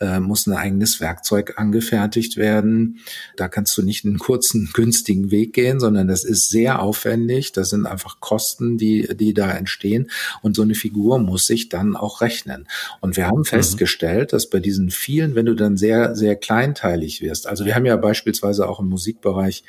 [0.00, 2.98] äh, muss ein eigenes Werkzeug angefertigt werden.
[3.36, 7.52] Da kannst du nicht einen kurzen, günstigen Weg gehen, sondern das ist sehr aufwendig.
[7.52, 10.10] Das sind einfach Kosten, die, die da entstehen.
[10.42, 12.66] Und so eine Figur muss sich dann auch rechnen.
[13.00, 13.44] Und wir haben mhm.
[13.44, 17.86] festgestellt, dass bei diesen vielen, wenn du dann sehr, sehr kleinteilig wirst, also wir haben
[17.86, 19.64] ja beispielsweise auch im Musikbereich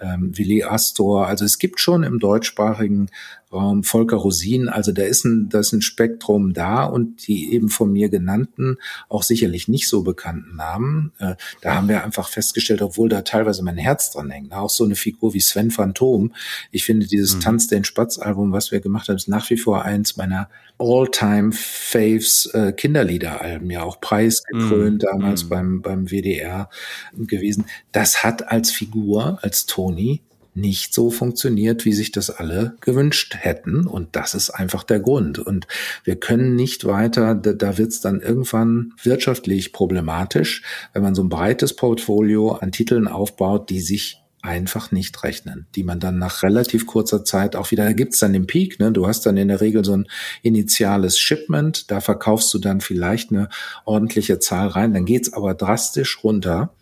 [0.00, 1.26] ähm, Willi Astor.
[1.26, 3.08] Also es gibt schon im deutschsprachigen
[3.52, 4.68] Raum Volker Rosin.
[4.68, 8.76] Also da ist ein, da ist ein Spektrum da und die eben von mir genannten,
[9.08, 11.12] auch sicherlich nicht so bekannten Namen.
[11.18, 14.52] Äh, da haben wir einfach festgestellt, obwohl da teilweise mein Herz dran hängt.
[14.52, 16.32] Auch so eine Figur wie Sven Phantom.
[16.70, 17.40] Ich finde dieses mhm.
[17.40, 20.48] Tanz den Spatz Album, was wir gemacht haben, ist nach wie vor eins meiner
[20.78, 25.48] All-Time Faves äh, Kinderliederalben, ja auch preisgekrönt mm, damals mm.
[25.48, 26.70] beim, beim WDR
[27.12, 27.66] gewesen.
[27.92, 30.22] Das hat als Figur, als Toni
[30.54, 33.86] nicht so funktioniert, wie sich das alle gewünscht hätten.
[33.86, 35.38] Und das ist einfach der Grund.
[35.38, 35.66] Und
[36.04, 41.22] wir können nicht weiter, da, da wird es dann irgendwann wirtschaftlich problematisch, wenn man so
[41.22, 46.42] ein breites Portfolio an Titeln aufbaut, die sich einfach nicht rechnen, die man dann nach
[46.42, 48.90] relativ kurzer Zeit auch wieder, da gibt's dann den Peak, ne?
[48.90, 50.06] du hast dann in der Regel so ein
[50.42, 53.48] initiales Shipment, da verkaufst du dann vielleicht eine
[53.84, 56.72] ordentliche Zahl rein, dann geht's aber drastisch runter.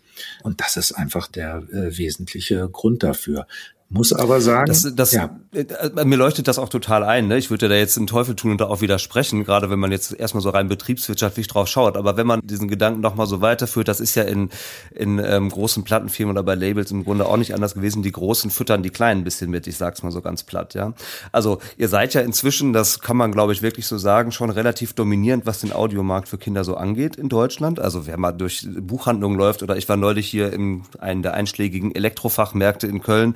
[0.43, 3.47] Und das ist einfach der äh, wesentliche Grund dafür.
[3.91, 5.35] Muss aber sagen, das, das, ja.
[5.51, 7.27] Äh, mir leuchtet das auch total ein.
[7.27, 7.39] Ne?
[7.39, 10.13] Ich würde da jetzt den Teufel tun und da auch widersprechen, gerade wenn man jetzt
[10.13, 11.97] erstmal so rein betriebswirtschaftlich drauf schaut.
[11.97, 14.51] Aber wenn man diesen Gedanken nochmal so weiterführt, das ist ja in,
[14.91, 18.03] in ähm, großen Plattenfirmen oder bei Labels im Grunde auch nicht anders gewesen.
[18.03, 20.75] Die Großen füttern die Kleinen ein bisschen mit, ich sag's mal so ganz platt.
[20.75, 20.93] ja.
[21.31, 24.93] Also ihr seid ja inzwischen, das kann man glaube ich wirklich so sagen, schon relativ
[24.93, 27.79] dominierend, was den Audiomarkt für Kinder so angeht in Deutschland.
[27.79, 31.95] Also wer mal durch Buchhandlungen läuft oder ich war neulich hier in einem der einschlägigen
[31.95, 33.33] Elektrofachmärkte in Köln,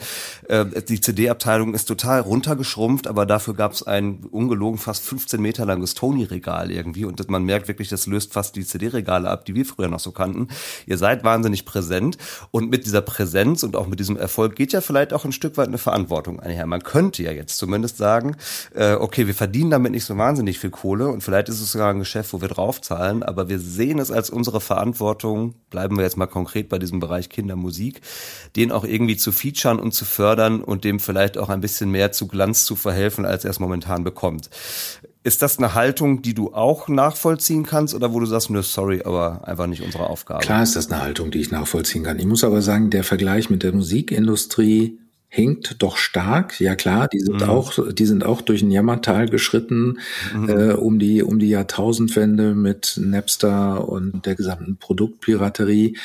[0.50, 5.66] äh, die CD-Abteilung ist total runtergeschrumpft, aber dafür gab es ein ungelogen fast 15 Meter
[5.66, 9.66] langes Tony-Regal irgendwie und man merkt wirklich, das löst fast die CD-Regale ab, die wir
[9.66, 10.50] früher noch so kannten.
[10.86, 12.18] Ihr seid wahnsinnig präsent
[12.52, 15.58] und mit dieser Präsenz und auch mit diesem Erfolg geht ja vielleicht auch ein Stück
[15.58, 16.66] weit eine Verantwortung einher.
[16.66, 18.36] Man könnte ja jetzt zumindest sagen,
[18.76, 21.90] äh, okay, wir verdienen damit nicht so wahnsinnig viel Kohle und vielleicht ist es sogar
[21.90, 26.18] ein Geschäft, wo wir draufzahlen, aber wir sehen es als unsere Verantwortung, bleiben wir jetzt
[26.18, 28.02] mal konkret bei diesem Bereich Kindermusik,
[28.56, 31.92] den auch irgendwie zu featuren und zu fördern fördern und dem vielleicht auch ein bisschen
[31.92, 34.50] mehr zu Glanz zu verhelfen, als er es momentan bekommt.
[35.24, 39.04] Ist das eine Haltung, die du auch nachvollziehen kannst oder wo du sagst, nö, sorry,
[39.06, 40.44] aber einfach nicht unsere Aufgabe?
[40.44, 42.20] Klar ist das eine Haltung, die ich nachvollziehen kann.
[42.20, 44.98] Ich muss aber sagen, der Vergleich mit der Musikindustrie
[45.30, 46.60] hinkt doch stark.
[46.60, 47.50] Ja klar, die sind mhm.
[47.50, 50.00] auch, die sind auch durch ein Jammertal geschritten
[50.36, 50.50] mhm.
[50.50, 55.96] äh, um die um die Jahrtausendwende mit Napster und der gesamten Produktpiraterie.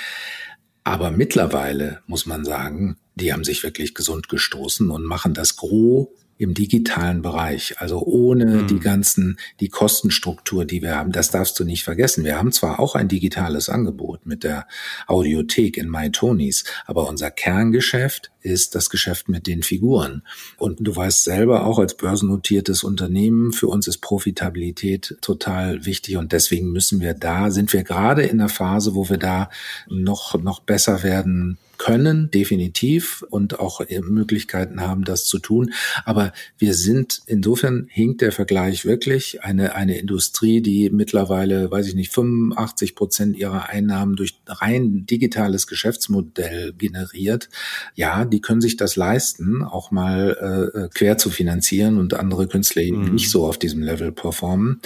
[0.85, 6.09] Aber mittlerweile muss man sagen, die haben sich wirklich gesund gestoßen und machen das Gros
[6.39, 8.67] im digitalen Bereich, also ohne mhm.
[8.69, 12.25] die ganzen, die Kostenstruktur, die wir haben, das darfst du nicht vergessen.
[12.25, 14.69] Wir haben zwar auch ein digitales Angebot mit der
[15.09, 20.23] Audiothek in MyTonies, aber unser Kerngeschäft ist das Geschäft mit den Figuren.
[20.59, 26.31] Und du weißt selber auch als börsennotiertes Unternehmen, für uns ist Profitabilität total wichtig und
[26.31, 29.51] deswegen müssen wir da, sind wir gerade in der Phase, wo wir da
[29.89, 35.73] noch, noch besser werden können, definitiv, und auch Möglichkeiten haben, das zu tun.
[36.05, 41.95] Aber wir sind, insofern hinkt der Vergleich wirklich eine, eine Industrie, die mittlerweile, weiß ich
[41.95, 47.49] nicht, 85 Prozent ihrer Einnahmen durch rein digitales Geschäftsmodell generiert.
[47.95, 52.83] Ja, die können sich das leisten, auch mal äh, quer zu finanzieren und andere Künstler
[52.83, 53.15] eben mhm.
[53.15, 54.81] nicht so auf diesem Level performen.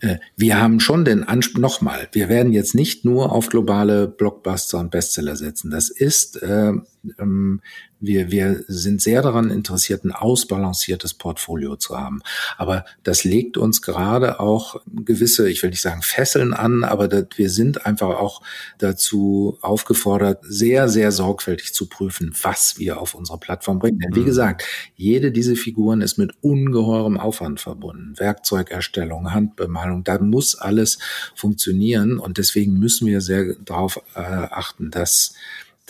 [0.00, 4.78] Äh, wir haben schon den Anspruch, nochmal, wir werden jetzt nicht nur auf globale Blockbuster
[4.78, 5.70] und Bestseller setzen.
[5.70, 6.72] Das ist äh,
[7.18, 7.60] ähm,
[8.00, 12.22] wir, wir sind sehr daran interessiert, ein ausbalanciertes Portfolio zu haben.
[12.56, 17.26] Aber das legt uns gerade auch gewisse, ich will nicht sagen Fesseln an, aber das,
[17.36, 18.42] wir sind einfach auch
[18.78, 23.98] dazu aufgefordert, sehr, sehr sorgfältig zu prüfen, was wir auf unsere Plattform bringen.
[23.98, 24.26] Denn wie mhm.
[24.26, 24.64] gesagt,
[24.96, 28.18] jede dieser Figuren ist mit ungeheurem Aufwand verbunden.
[28.18, 30.98] Werkzeugerstellung, Handbemalung, da muss alles
[31.34, 32.18] funktionieren.
[32.18, 35.34] Und deswegen müssen wir sehr darauf äh, achten, dass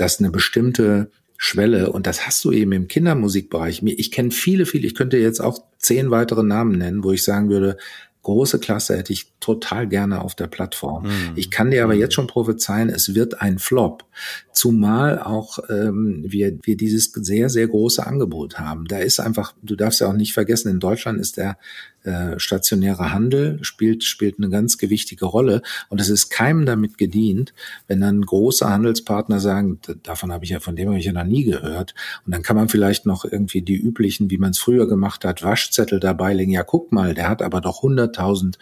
[0.01, 3.83] dass eine bestimmte Schwelle, und das hast du eben im Kindermusikbereich.
[3.85, 7.51] Ich kenne viele, viele, ich könnte jetzt auch zehn weitere Namen nennen, wo ich sagen
[7.51, 7.77] würde,
[8.23, 11.05] große Klasse hätte ich total gerne auf der Plattform.
[11.05, 11.33] Mhm.
[11.37, 12.01] Ich kann dir aber mhm.
[12.01, 14.05] jetzt schon prophezeien, es wird ein Flop.
[14.53, 18.87] Zumal auch ähm, wir, wir dieses sehr, sehr große Angebot haben.
[18.87, 21.59] Da ist einfach, du darfst ja auch nicht vergessen, in Deutschland ist der
[22.05, 25.63] äh, stationärer Handel spielt, spielt eine ganz gewichtige Rolle.
[25.89, 27.53] Und es ist keinem damit gedient,
[27.89, 31.25] wenn dann große Handelspartner sagen, davon habe ich ja, von dem habe ich ja noch
[31.25, 31.95] nie gehört.
[32.25, 35.43] Und dann kann man vielleicht noch irgendwie die üblichen, wie man es früher gemacht hat,
[35.43, 36.53] Waschzettel dabei legen.
[36.53, 38.57] Ja, guck mal, der hat aber doch 100.000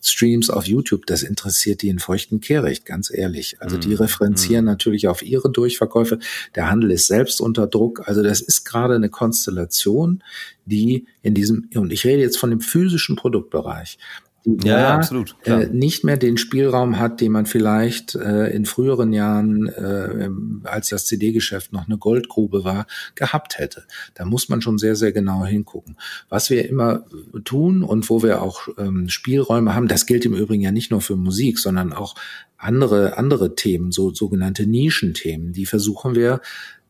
[0.00, 1.06] Streams auf YouTube.
[1.06, 3.60] Das interessiert die in feuchten Kehricht, ganz ehrlich.
[3.60, 3.96] Also die mhm.
[3.96, 4.68] referenzieren mm.
[4.68, 6.18] natürlich auf ihre Durchverkäufe.
[6.54, 8.06] Der Handel ist selbst unter Druck.
[8.06, 10.22] Also das ist gerade eine Konstellation,
[10.66, 13.98] die in diesem, und ich rede jetzt von dem physischen Produktbereich,
[14.46, 15.36] ja, ja, absolut.
[15.44, 20.28] Äh, nicht mehr den Spielraum hat, den man vielleicht äh, in früheren Jahren, äh,
[20.64, 23.84] als das CD-Geschäft noch eine Goldgrube war, gehabt hätte.
[24.12, 25.96] Da muss man schon sehr, sehr genau hingucken.
[26.28, 27.06] Was wir immer
[27.44, 31.00] tun und wo wir auch ähm, Spielräume haben, das gilt im Übrigen ja nicht nur
[31.00, 32.14] für Musik, sondern auch
[32.58, 36.42] andere, andere Themen, so sogenannte Nischenthemen, die versuchen wir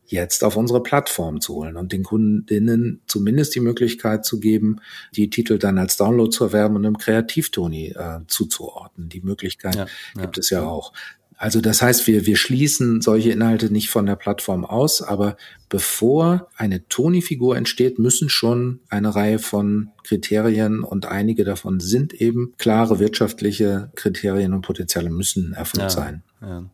[0.07, 4.77] jetzt auf unsere Plattform zu holen und den Kundinnen zumindest die Möglichkeit zu geben,
[5.15, 9.09] die Titel dann als Download zu erwerben und einem Kreativtoni äh, zuzuordnen.
[9.09, 9.85] Die Möglichkeit ja,
[10.19, 10.39] gibt ja.
[10.39, 10.93] es ja auch.
[11.37, 15.35] Also das heißt, wir, wir schließen solche Inhalte nicht von der Plattform aus, aber
[15.67, 22.53] bevor eine Toni-Figur entsteht, müssen schon eine Reihe von Kriterien und einige davon sind eben
[22.57, 26.23] klare wirtschaftliche Kriterien und Potenziale müssen erfüllt ja, sein.
[26.41, 26.69] Ja.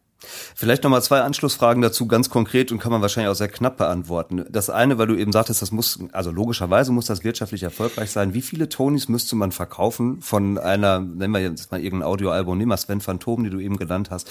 [0.56, 4.46] Vielleicht nochmal zwei Anschlussfragen dazu, ganz konkret und kann man wahrscheinlich auch sehr knapp beantworten.
[4.50, 8.34] Das eine, weil du eben sagtest, das muss, also logischerweise muss das wirtschaftlich erfolgreich sein.
[8.34, 12.70] Wie viele Tonys müsste man verkaufen von einer, nennen wir jetzt mal irgendein Audioalbum, nehmen
[12.70, 14.30] wir Sven Phantom, die du eben genannt hast,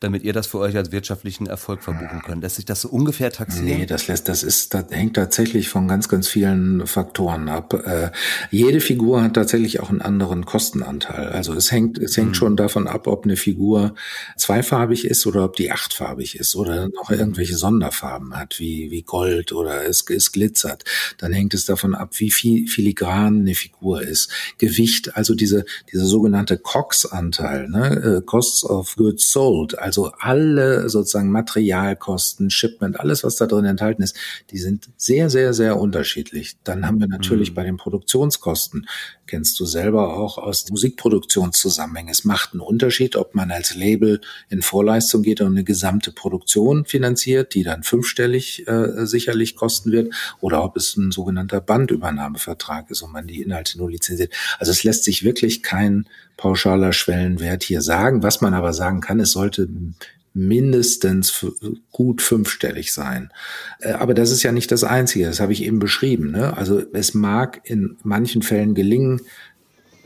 [0.00, 2.42] damit ihr das für euch als wirtschaftlichen Erfolg verbuchen könnt?
[2.42, 3.78] Lässt sich das so ungefähr taxieren?
[3.78, 7.74] Nee, das lässt, das ist, das hängt tatsächlich von ganz, ganz vielen Faktoren ab.
[7.74, 8.10] Äh,
[8.50, 11.28] jede Figur hat tatsächlich auch einen anderen Kostenanteil.
[11.28, 12.34] Also es hängt, es hängt mhm.
[12.34, 13.94] schon davon ab, ob eine Figur
[14.36, 19.52] zweifarbig ist oder ob die achtfarbig ist oder noch irgendwelche Sonderfarben hat, wie, wie Gold
[19.52, 20.84] oder es, es glitzert.
[21.18, 24.30] Dann hängt es davon ab, wie viel filigran eine Figur ist.
[24.58, 28.18] Gewicht, also diese, dieser sogenannte COX-Anteil, ne?
[28.18, 34.02] Äh, Costs of Goods Sold, also alle sozusagen Materialkosten, Shipment, alles, was da drin enthalten
[34.02, 34.16] ist,
[34.50, 36.56] die sind sehr, sehr, sehr unterschiedlich.
[36.64, 37.54] Dann haben wir natürlich mhm.
[37.54, 38.88] bei den Produktionskosten,
[39.26, 42.10] kennst du selber auch aus Musikproduktionszusammenhängen.
[42.10, 46.84] Es macht einen Unterschied, ob man als Label in Vorleistung geht und eine gesamte Produktion
[46.84, 53.02] finanziert, die dann fünfstellig äh, sicherlich kosten wird, oder ob es ein sogenannter Bandübernahmevertrag ist
[53.02, 54.32] und man die Inhalte nur lizenziert.
[54.58, 56.06] Also es lässt sich wirklich kein
[56.36, 58.22] pauschaler Schwellenwert hier sagen.
[58.22, 59.68] Was man aber sagen kann, es sollte
[60.34, 61.46] mindestens
[61.90, 63.30] gut fünfstellig sein.
[63.80, 66.30] Äh, aber das ist ja nicht das Einzige, das habe ich eben beschrieben.
[66.30, 66.56] Ne?
[66.56, 69.20] Also es mag in manchen Fällen gelingen,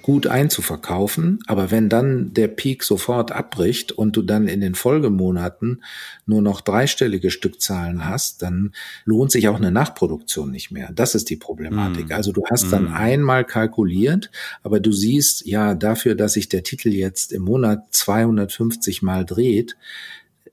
[0.02, 1.38] gut einzuverkaufen.
[1.46, 5.82] Aber wenn dann der Peak sofort abbricht und du dann in den Folgemonaten
[6.26, 8.72] nur noch dreistellige Stückzahlen hast, dann
[9.04, 10.90] lohnt sich auch eine Nachproduktion nicht mehr.
[10.92, 12.10] Das ist die Problematik.
[12.10, 12.12] Mm.
[12.12, 12.70] Also du hast mm.
[12.70, 14.30] dann einmal kalkuliert,
[14.62, 19.76] aber du siehst, ja, dafür, dass sich der Titel jetzt im Monat 250 Mal dreht,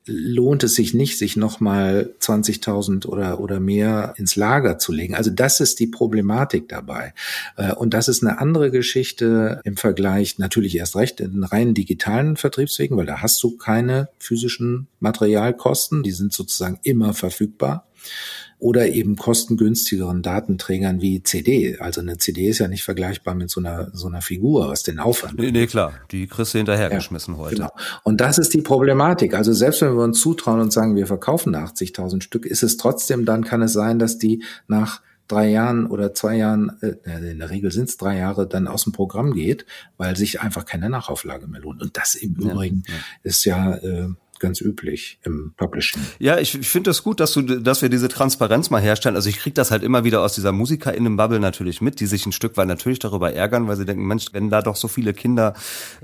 [0.05, 5.15] lohnt es sich nicht, sich nochmal 20.000 oder, oder mehr ins Lager zu legen.
[5.15, 7.13] Also das ist die Problematik dabei.
[7.57, 12.37] Äh, und das ist eine andere Geschichte im Vergleich natürlich erst recht in rein digitalen
[12.37, 16.03] Vertriebswegen, weil da hast du keine physischen Materialkosten.
[16.03, 17.85] Die sind sozusagen immer verfügbar
[18.59, 21.77] oder eben kostengünstigeren Datenträgern wie CD.
[21.79, 24.99] Also eine CD ist ja nicht vergleichbar mit so einer, so einer Figur, was den
[24.99, 25.39] Aufwand.
[25.39, 27.55] Nee, nee klar, die kriegst du hinterhergeschmissen ja, heute.
[27.55, 27.71] Genau.
[28.03, 29.33] Und das ist die Problematik.
[29.33, 33.25] Also selbst wenn wir uns zutrauen und sagen, wir verkaufen 80.000 Stück, ist es trotzdem,
[33.25, 37.49] dann kann es sein, dass die nach drei Jahren oder zwei Jahren, äh, in der
[37.49, 41.47] Regel sind es drei Jahre, dann aus dem Programm geht, weil sich einfach keine Nachauflage
[41.47, 41.81] mehr lohnt.
[41.81, 42.93] Und das im ja, Übrigen ja.
[43.23, 44.09] ist ja äh,
[44.39, 46.01] ganz üblich im Publishing.
[46.19, 49.15] Ja, ich, ich finde das gut, dass du, dass wir diese Transparenz mal herstellen.
[49.15, 52.31] Also ich kriege das halt immer wieder aus dieser MusikerInnen-Bubble natürlich mit, die sich ein
[52.31, 55.53] Stück weit natürlich darüber ärgern, weil sie denken, Mensch, wenn da doch so viele Kinder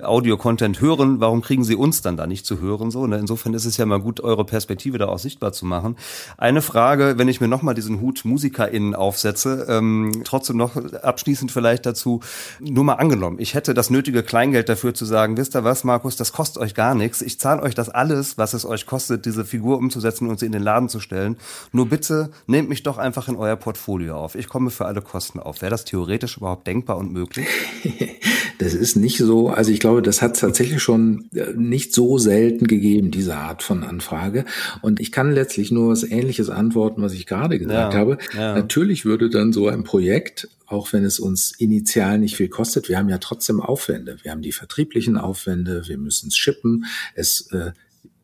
[0.02, 2.92] Audio-Content hören, warum kriegen sie uns dann da nicht zu hören?
[2.92, 3.18] So, ne?
[3.18, 5.96] Insofern ist es ja mal gut, eure Perspektive da auch sichtbar zu machen.
[6.38, 11.86] Eine Frage, wenn ich mir nochmal diesen Hut MusikerInnen aufsetze, ähm, trotzdem noch abschließend vielleicht
[11.86, 12.22] dazu,
[12.60, 16.16] nur mal angenommen, ich hätte das nötige Kleingeld dafür zu sagen, wisst ihr was, Markus,
[16.16, 19.26] das kostet euch gar nichts, ich zahle euch das alles ist, was es euch kostet,
[19.26, 21.38] diese Figur umzusetzen und sie in den Laden zu stellen.
[21.72, 24.36] Nur bitte nehmt mich doch einfach in euer Portfolio auf.
[24.36, 25.62] Ich komme für alle Kosten auf.
[25.62, 27.48] Wäre das theoretisch überhaupt denkbar und möglich?
[28.58, 32.68] Das ist nicht so, also ich glaube, das hat tatsächlich schon äh, nicht so selten
[32.68, 34.46] gegeben, diese Art von Anfrage.
[34.82, 38.18] Und ich kann letztlich nur was Ähnliches antworten, was ich gerade gesagt ja, habe.
[38.34, 38.56] Ja.
[38.56, 42.98] Natürlich würde dann so ein Projekt auch wenn es uns initial nicht viel kostet, wir
[42.98, 44.18] haben ja trotzdem Aufwände.
[44.24, 47.72] Wir haben die vertrieblichen Aufwände, wir müssen es shippen, es äh,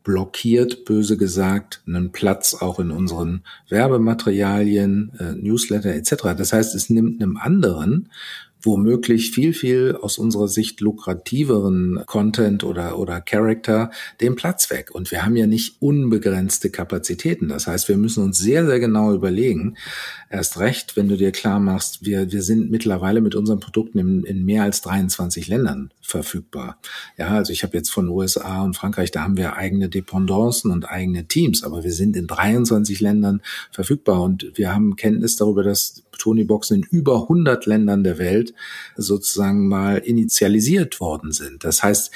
[0.04, 6.34] blockiert, böse gesagt, einen Platz auch in unseren Werbematerialien, äh, Newsletter etc.
[6.36, 8.08] Das heißt, es nimmt einem anderen
[8.64, 13.90] womöglich viel, viel aus unserer Sicht lukrativeren Content oder, oder Character
[14.20, 14.90] den Platz weg.
[14.92, 17.48] Und wir haben ja nicht unbegrenzte Kapazitäten.
[17.48, 19.76] Das heißt, wir müssen uns sehr, sehr genau überlegen,
[20.30, 24.24] erst recht, wenn du dir klar machst, wir, wir sind mittlerweile mit unseren Produkten in,
[24.24, 26.78] in mehr als 23 Ländern verfügbar.
[27.16, 30.84] Ja, also ich habe jetzt von USA und Frankreich, da haben wir eigene Dependancen und
[30.84, 33.40] eigene Teams, aber wir sind in 23 Ländern
[33.70, 38.52] verfügbar und wir haben Kenntnis darüber, dass Tony Boxen in über 100 Ländern der Welt
[38.96, 41.64] sozusagen mal initialisiert worden sind.
[41.64, 42.10] Das heißt,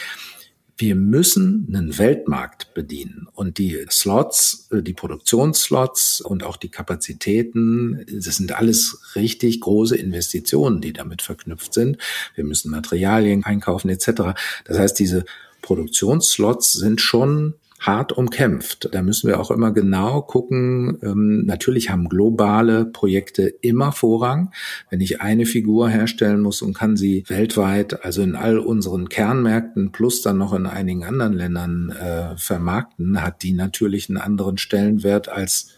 [0.79, 8.05] wir müssen einen Weltmarkt bedienen und die Slots, äh, die Produktionsslots und auch die Kapazitäten,
[8.11, 11.99] das sind alles richtig große Investitionen, die damit verknüpft sind.
[12.35, 14.35] Wir müssen Materialien einkaufen etc.
[14.65, 15.25] Das heißt, diese
[15.63, 18.89] Produktionsslots sind schon hart umkämpft.
[18.93, 20.99] Da müssen wir auch immer genau gucken.
[21.03, 24.53] Ähm, natürlich haben globale Projekte immer Vorrang.
[24.91, 29.93] Wenn ich eine Figur herstellen muss und kann sie weltweit, also in all unseren Kernmärkten
[29.93, 35.29] plus dann noch in einigen anderen Ländern äh, vermarkten, hat die natürlich einen anderen Stellenwert
[35.29, 35.73] als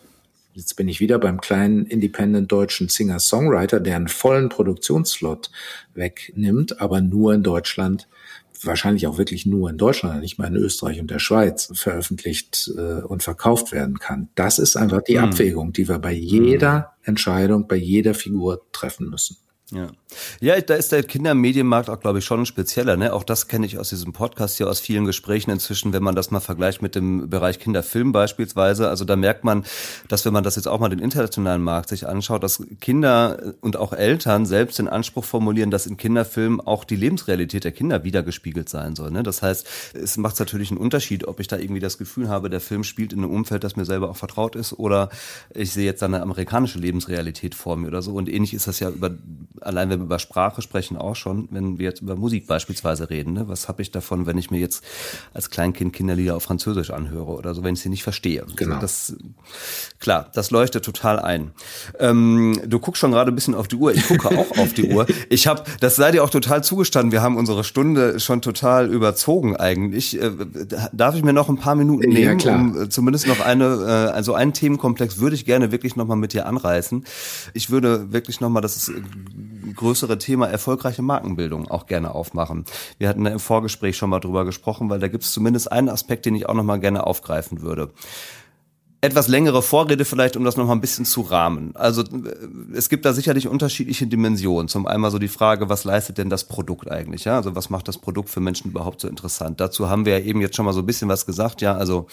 [0.55, 5.53] Jetzt bin ich wieder beim kleinen independent deutschen Singer-Songwriter, der einen vollen Produktionsslot
[5.95, 8.09] wegnimmt, aber nur in Deutschland
[8.63, 13.03] wahrscheinlich auch wirklich nur in Deutschland, nicht mal in Österreich und der Schweiz veröffentlicht äh,
[13.03, 14.29] und verkauft werden kann.
[14.35, 15.25] Das ist einfach die mhm.
[15.25, 17.09] Abwägung, die wir bei jeder mhm.
[17.09, 19.37] Entscheidung, bei jeder Figur treffen müssen.
[19.71, 19.89] Ja.
[20.41, 22.97] ja, da ist der Kindermedienmarkt auch, glaube ich, schon spezieller.
[22.97, 23.13] Ne?
[23.13, 26.31] Auch das kenne ich aus diesem Podcast hier, aus vielen Gesprächen inzwischen, wenn man das
[26.31, 28.89] mal vergleicht mit dem Bereich Kinderfilm beispielsweise.
[28.89, 29.65] Also da merkt man,
[30.09, 33.77] dass wenn man das jetzt auch mal den internationalen Markt sich anschaut, dass Kinder und
[33.77, 38.71] auch Eltern selbst den Anspruch formulieren, dass in Kinderfilmen auch die Lebensrealität der Kinder wiedergespiegelt
[38.71, 39.11] sein soll.
[39.11, 39.23] Ne?
[39.23, 42.61] Das heißt, es macht natürlich einen Unterschied, ob ich da irgendwie das Gefühl habe, der
[42.61, 45.11] Film spielt in einem Umfeld, das mir selber auch vertraut ist, oder
[45.55, 48.15] ich sehe jetzt eine amerikanische Lebensrealität vor mir oder so.
[48.15, 49.11] Und ähnlich ist das ja über
[49.63, 53.33] allein wenn wir über Sprache sprechen, auch schon, wenn wir jetzt über Musik beispielsweise reden.
[53.33, 53.49] Ne?
[53.49, 54.85] Was habe ich davon, wenn ich mir jetzt
[55.35, 58.45] als Kleinkind Kinderlieder auf Französisch anhöre oder so, wenn ich sie nicht verstehe?
[58.57, 58.77] Genau.
[58.77, 59.17] Also das,
[59.99, 61.53] klar, das leuchtet total ein.
[61.99, 63.93] Ähm, du guckst schon gerade ein bisschen auf die Uhr.
[63.93, 65.07] Ich gucke auch auf die Uhr.
[65.29, 67.13] Ich habe, das sei dir auch total zugestanden.
[67.13, 70.21] Wir haben unsere Stunde schon total überzogen eigentlich.
[70.21, 70.31] Äh,
[70.93, 72.59] darf ich mir noch ein paar Minuten ja, nehmen, klar.
[72.59, 76.17] um äh, zumindest noch eine, äh, also einen Themenkomplex würde ich gerne wirklich noch mal
[76.17, 77.05] mit dir anreißen.
[77.55, 78.93] Ich würde wirklich noch mal, das ist
[79.75, 82.65] größere Thema erfolgreiche Markenbildung auch gerne aufmachen.
[82.99, 86.27] Wir hatten im Vorgespräch schon mal drüber gesprochen, weil da gibt es zumindest einen Aspekt,
[86.27, 87.91] den ich auch noch mal gerne aufgreifen würde
[89.01, 91.71] etwas längere Vorrede vielleicht, um das noch mal ein bisschen zu rahmen.
[91.75, 92.03] Also
[92.75, 94.67] es gibt da sicherlich unterschiedliche Dimensionen.
[94.67, 97.25] Zum einen so die Frage, was leistet denn das Produkt eigentlich?
[97.25, 99.61] Ja, also was macht das Produkt für Menschen überhaupt so interessant?
[99.61, 101.61] Dazu haben wir ja eben jetzt schon mal so ein bisschen was gesagt.
[101.61, 102.09] Ja, also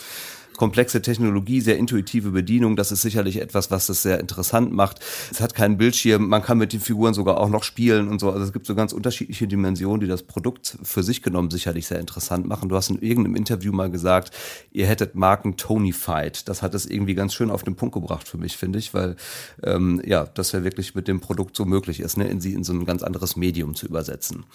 [0.58, 2.76] komplexe Technologie, sehr intuitive Bedienung.
[2.76, 4.99] Das ist sicherlich etwas, was es sehr interessant macht.
[5.32, 8.32] Es hat keinen Bildschirm, man kann mit den Figuren sogar auch noch spielen und so.
[8.32, 11.99] Also es gibt so ganz unterschiedliche Dimensionen, die das Produkt für sich genommen sicherlich sehr
[11.99, 12.70] interessant machen.
[12.70, 14.32] Du hast in irgendeinem Interview mal gesagt,
[14.72, 16.47] ihr hättet Marken Tonyfied.
[16.47, 19.16] Das hat es irgendwie ganz schön auf den Punkt gebracht für mich, finde ich, weil
[19.64, 22.64] ähm, ja, das ja wirklich mit dem Produkt so möglich ist, ne, in sie in
[22.64, 24.45] so ein ganz anderes Medium zu übersetzen.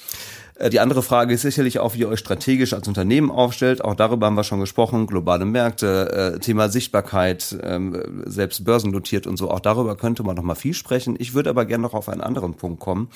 [0.61, 3.83] Äh, die andere Frage ist sicherlich auch, wie ihr euch strategisch als Unternehmen aufstellt.
[3.83, 5.07] Auch darüber haben wir schon gesprochen.
[5.07, 9.51] Globale Märkte, äh, Thema Sichtbarkeit, ähm, selbst börsennotiert und so.
[9.51, 11.17] Auch darüber könnte man noch mal viel sprechen.
[11.19, 13.09] Ich würde aber gerne noch auf einen anderen Punkt kommen,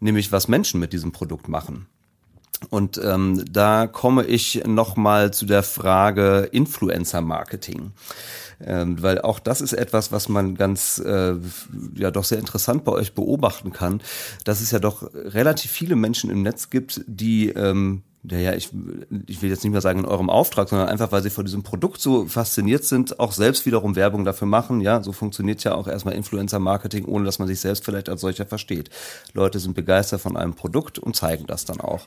[0.00, 1.86] nämlich was Menschen mit diesem Produkt machen.
[2.70, 7.92] Und ähm, da komme ich noch mal zu der Frage Influencer-Marketing
[8.60, 11.34] ähm, weil auch das ist etwas, was man ganz äh,
[11.94, 14.00] ja doch sehr interessant bei euch beobachten kann,
[14.44, 18.70] dass es ja doch relativ viele Menschen im Netz gibt, die ähm, ja, ja, ich,
[19.26, 21.62] ich will jetzt nicht mehr sagen in eurem Auftrag, sondern einfach, weil sie vor diesem
[21.62, 24.80] Produkt so fasziniert sind, auch selbst wiederum Werbung dafür machen.
[24.80, 28.46] Ja, so funktioniert ja auch erstmal Influencer-Marketing, ohne dass man sich selbst vielleicht als solcher
[28.46, 28.90] versteht.
[29.32, 32.06] Leute sind begeistert von einem Produkt und zeigen das dann auch.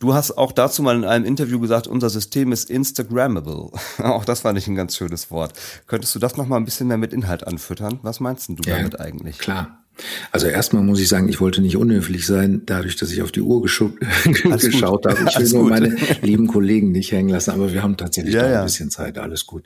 [0.00, 3.70] Du hast auch dazu mal in einem Interview gesagt, unser System ist Instagrammable.
[4.02, 5.52] auch das fand ich ein ganz schönes Wort.
[5.86, 7.98] Könntest du das noch mal ein bisschen mehr mit Inhalt anfüttern?
[8.02, 9.38] Was meinst du ja, damit eigentlich?
[9.38, 9.84] Klar.
[10.30, 13.40] Also erstmal muss ich sagen, ich wollte nicht unhöflich sein, dadurch, dass ich auf die
[13.40, 15.18] Uhr geschaut habe.
[15.28, 15.70] Ich will nur gut.
[15.70, 18.58] meine lieben Kollegen nicht hängen lassen, aber wir haben tatsächlich ja, ja.
[18.60, 19.18] ein bisschen Zeit.
[19.18, 19.64] Alles gut.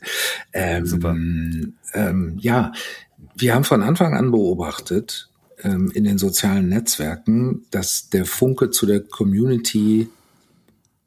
[0.52, 1.10] Ähm, Super.
[1.94, 2.72] Ähm, ja,
[3.36, 5.28] wir haben von Anfang an beobachtet
[5.62, 10.08] ähm, in den sozialen Netzwerken, dass der Funke zu der Community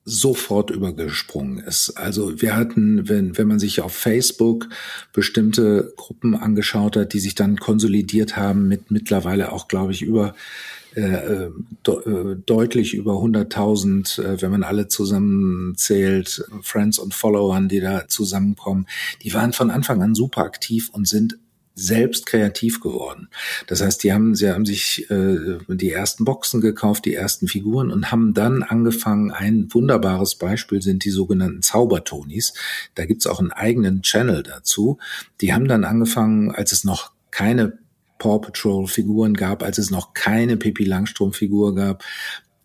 [0.08, 1.98] sofort übergesprungen ist.
[1.98, 4.70] Also wir hatten, wenn, wenn man sich auf Facebook
[5.14, 10.36] bestimmte Gruppen angeschaut hat, die sich dann konsolidiert haben mit mittlerweile auch, glaube ich, über
[10.96, 11.52] äh, äh
[11.88, 18.08] de äh, deutlich über 100.000, äh, wenn man alle zusammenzählt, Friends und Followern, die da
[18.08, 18.86] zusammenkommen,
[19.24, 21.40] die waren von Anfang an super aktiv und sind
[21.76, 23.28] selbst kreativ geworden.
[23.68, 27.92] Das heißt, die haben, sie haben sich äh, die ersten Boxen gekauft, die ersten Figuren
[27.92, 32.54] und haben dann angefangen, ein wunderbares Beispiel sind die sogenannten Zaubertonis.
[32.96, 34.98] Da gibt's auch einen eigenen Channel dazu.
[35.42, 37.78] Die haben dann angefangen, als es noch keine
[38.20, 42.04] Paw Patrol Figuren gab, als es noch keine Pippi Langstrom Figur gab,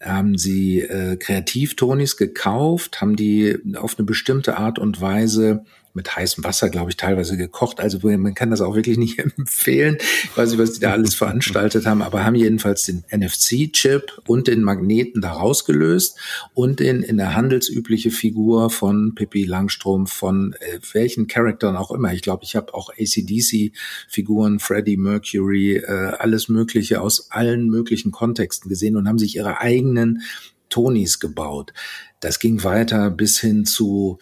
[0.01, 6.44] haben sie äh, Kreativtonis gekauft, haben die auf eine bestimmte Art und Weise mit heißem
[6.44, 7.80] Wasser, glaube ich, teilweise gekocht.
[7.80, 9.98] Also man kann das auch wirklich nicht empfehlen.
[10.24, 14.46] Ich weiß nicht, was die da alles veranstaltet haben, aber haben jedenfalls den NFC-Chip und
[14.46, 16.18] den Magneten da rausgelöst
[16.54, 22.12] und den in der handelsübliche Figur von Pippi Langstrom, von äh, welchen Charaktern auch immer.
[22.12, 28.68] Ich glaube, ich habe auch ACDC-Figuren, Freddie Mercury, äh, alles Mögliche aus allen möglichen Kontexten
[28.68, 30.22] gesehen und haben sich ihre eigenen
[30.68, 31.72] Tonis gebaut.
[32.20, 34.18] Das ging weiter bis hin zu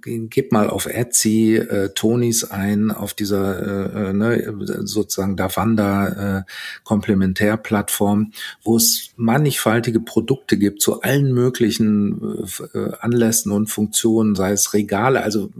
[0.00, 4.54] gib mal auf Etsy äh, Tonis ein, auf dieser äh, äh, ne,
[4.84, 6.42] sozusagen Davanda äh,
[6.84, 8.32] Komplementärplattform,
[8.62, 15.22] wo es mannigfaltige Produkte gibt zu allen möglichen äh, Anlässen und Funktionen, sei es Regale,
[15.22, 15.50] also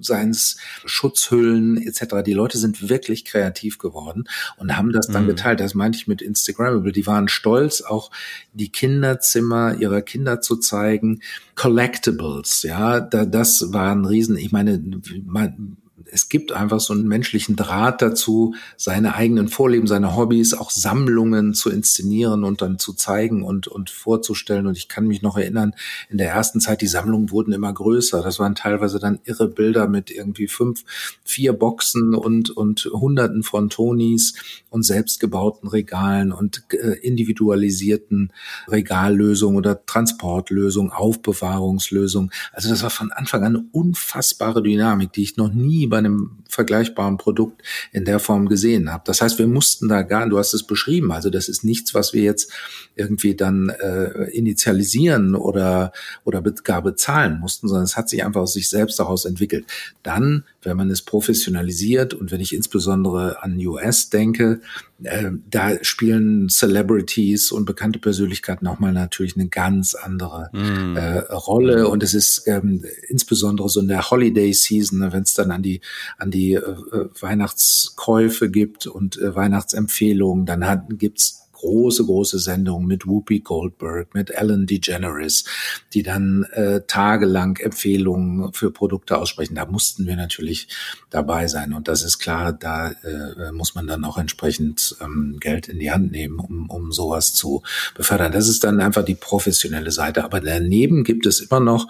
[0.00, 2.22] seien es Schutzhüllen etc.
[2.24, 4.24] Die Leute sind wirklich kreativ geworden
[4.56, 5.28] und haben das dann mhm.
[5.28, 5.60] geteilt.
[5.60, 6.90] Das meinte ich mit Instagram.
[6.92, 8.10] Die waren stolz, auch
[8.52, 11.20] die Kinderzimmer ihrer Kinder zu zeigen.
[11.54, 14.36] Collectibles, ja, da, das war ein Riesen.
[14.36, 14.82] Ich meine,
[15.24, 15.76] man,
[16.10, 21.54] es gibt einfach so einen menschlichen Draht dazu, seine eigenen Vorleben, seine Hobbys, auch Sammlungen
[21.54, 24.66] zu inszenieren und dann zu zeigen und, und vorzustellen.
[24.66, 25.74] Und ich kann mich noch erinnern,
[26.08, 28.22] in der ersten Zeit, die Sammlungen wurden immer größer.
[28.22, 30.84] Das waren teilweise dann irre Bilder mit irgendwie fünf,
[31.24, 34.34] vier Boxen und, und hunderten von Tonis
[34.70, 38.32] und selbstgebauten Regalen und äh, individualisierten
[38.68, 42.30] Regallösungen oder Transportlösungen, Aufbewahrungslösungen.
[42.52, 46.38] Also das war von Anfang an eine unfassbare Dynamik, die ich noch nie bei einem
[46.48, 47.62] vergleichbaren Produkt
[47.92, 49.02] in der Form gesehen habe.
[49.06, 52.14] Das heißt, wir mussten da gar, du hast es beschrieben, also das ist nichts, was
[52.14, 52.52] wir jetzt
[52.96, 55.92] irgendwie dann äh, initialisieren oder
[56.24, 59.66] oder gar bezahlen mussten, sondern es hat sich einfach aus sich selbst daraus entwickelt.
[60.02, 64.60] Dann, wenn man es professionalisiert und wenn ich insbesondere an US denke,
[65.02, 70.96] äh, da spielen Celebrities und bekannte Persönlichkeiten nochmal natürlich eine ganz andere mm.
[70.96, 75.34] äh, Rolle und es ist ähm, insbesondere so in der Holiday Season, ne, wenn es
[75.34, 75.80] dann an die
[76.18, 82.86] an die äh, äh, Weihnachtskäufe gibt und äh, Weihnachtsempfehlungen, dann hat, gibt's große, große Sendungen
[82.86, 85.44] mit Whoopi Goldberg, mit Ellen DeGeneres,
[85.92, 89.54] die dann äh, tagelang Empfehlungen für Produkte aussprechen.
[89.54, 90.68] Da mussten wir natürlich
[91.10, 91.74] dabei sein.
[91.74, 95.90] Und das ist klar, da äh, muss man dann auch entsprechend ähm, Geld in die
[95.90, 97.62] Hand nehmen, um, um sowas zu
[97.94, 98.32] befördern.
[98.32, 100.24] Das ist dann einfach die professionelle Seite.
[100.24, 101.88] Aber daneben gibt es immer noch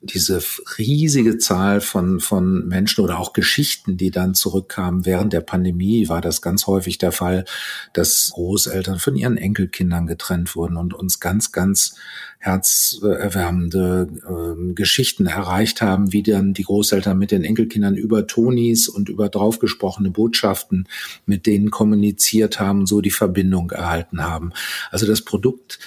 [0.00, 0.40] diese
[0.78, 6.20] riesige Zahl von, von Menschen oder auch Geschichten, die dann zurückkamen während der Pandemie, war
[6.20, 7.44] das ganz häufig der Fall,
[7.92, 11.96] dass Großeltern von ihren Enkelkindern getrennt wurden und uns ganz, ganz
[12.38, 19.08] herzerwärmende äh, Geschichten erreicht haben, wie dann die Großeltern mit den Enkelkindern über Tonis und
[19.08, 20.86] über draufgesprochene Botschaften
[21.26, 24.52] mit denen kommuniziert haben, so die Verbindung erhalten haben.
[24.92, 25.80] Also das Produkt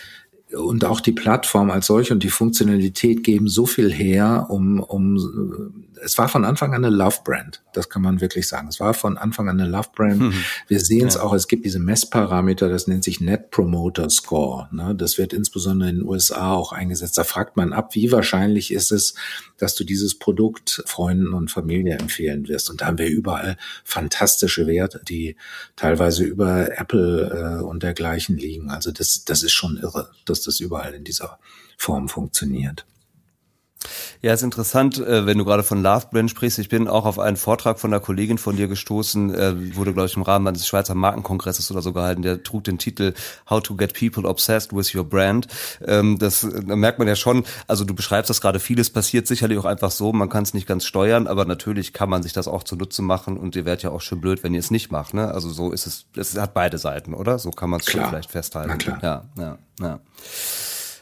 [0.55, 5.17] und auch die Plattform als solche und die Funktionalität geben so viel her, um, um
[6.03, 7.61] es war von Anfang an eine Love Brand.
[7.73, 8.67] Das kann man wirklich sagen.
[8.67, 10.19] Es war von Anfang an eine Love Brand.
[10.19, 10.33] Mhm.
[10.67, 11.21] Wir sehen es ja.
[11.21, 14.67] auch, es gibt diese Messparameter, das nennt sich Net Promoter Score.
[14.71, 14.95] Ne?
[14.95, 17.17] Das wird insbesondere in den USA auch eingesetzt.
[17.17, 19.13] Da fragt man ab, wie wahrscheinlich ist es,
[19.57, 22.69] dass du dieses Produkt Freunden und Familie empfehlen wirst.
[22.69, 25.35] Und da haben wir überall fantastische Werte, die
[25.75, 28.69] teilweise über Apple äh, und dergleichen liegen.
[28.71, 31.39] Also das, das ist schon irre, dass das überall in dieser
[31.77, 32.85] Form funktioniert.
[34.21, 36.59] Ja, ist interessant, äh, wenn du gerade von Love Brand sprichst.
[36.59, 40.07] Ich bin auch auf einen Vortrag von einer Kollegin von dir gestoßen, äh, wurde, glaube
[40.07, 42.21] ich, im Rahmen eines Schweizer Markenkongresses oder so gehalten.
[42.21, 43.13] Der trug den Titel
[43.49, 45.47] How to Get People Obsessed with Your Brand.
[45.85, 49.57] Ähm, das da merkt man ja schon, also du beschreibst das gerade, vieles passiert sicherlich
[49.57, 52.47] auch einfach so, man kann es nicht ganz steuern, aber natürlich kann man sich das
[52.47, 55.13] auch zunutze machen und ihr werdet ja auch schön blöd, wenn ihr es nicht macht.
[55.13, 55.31] Ne?
[55.31, 57.39] Also so ist es, es hat beide Seiten, oder?
[57.39, 58.69] So kann man es vielleicht festhalten.
[58.71, 58.99] Na klar.
[59.01, 59.99] Ja, ja, ja.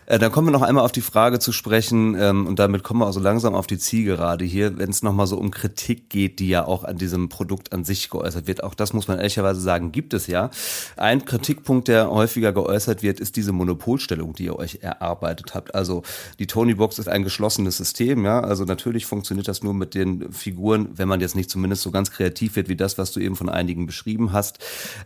[0.09, 3.01] Äh, dann kommen wir noch einmal auf die Frage zu sprechen, ähm, und damit kommen
[3.01, 6.39] wir auch so langsam auf die Zielgerade hier, wenn es nochmal so um Kritik geht,
[6.39, 8.63] die ja auch an diesem Produkt an sich geäußert wird.
[8.63, 10.49] Auch das muss man ehrlicherweise sagen, gibt es ja.
[10.97, 15.75] Ein Kritikpunkt, der häufiger geäußert wird, ist diese Monopolstellung, die ihr euch erarbeitet habt.
[15.75, 16.01] Also
[16.39, 18.39] die Tony Box ist ein geschlossenes System, ja.
[18.39, 22.09] Also natürlich funktioniert das nur mit den Figuren, wenn man jetzt nicht zumindest so ganz
[22.09, 24.57] kreativ wird wie das, was du eben von einigen beschrieben hast.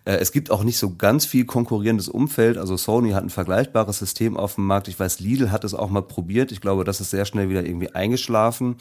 [0.05, 2.57] Äh, es gibt auch nicht so ganz viel konkurrierendes Umfeld.
[2.57, 5.89] Also Sony hat ein vergleichbares System auf dem Markt Ich weiß, Lidl hat es auch
[5.89, 6.51] mal probiert.
[6.51, 8.77] Ich glaube, das ist sehr schnell wieder irgendwie eingeschlafen.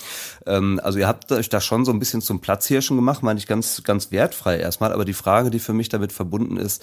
[0.47, 3.47] Ähm, also ihr habt euch da schon so ein bisschen zum Platzhirschen gemacht, meine ich
[3.47, 4.93] ganz, ganz wertfrei erstmal.
[4.93, 6.83] Aber die Frage, die für mich damit verbunden ist,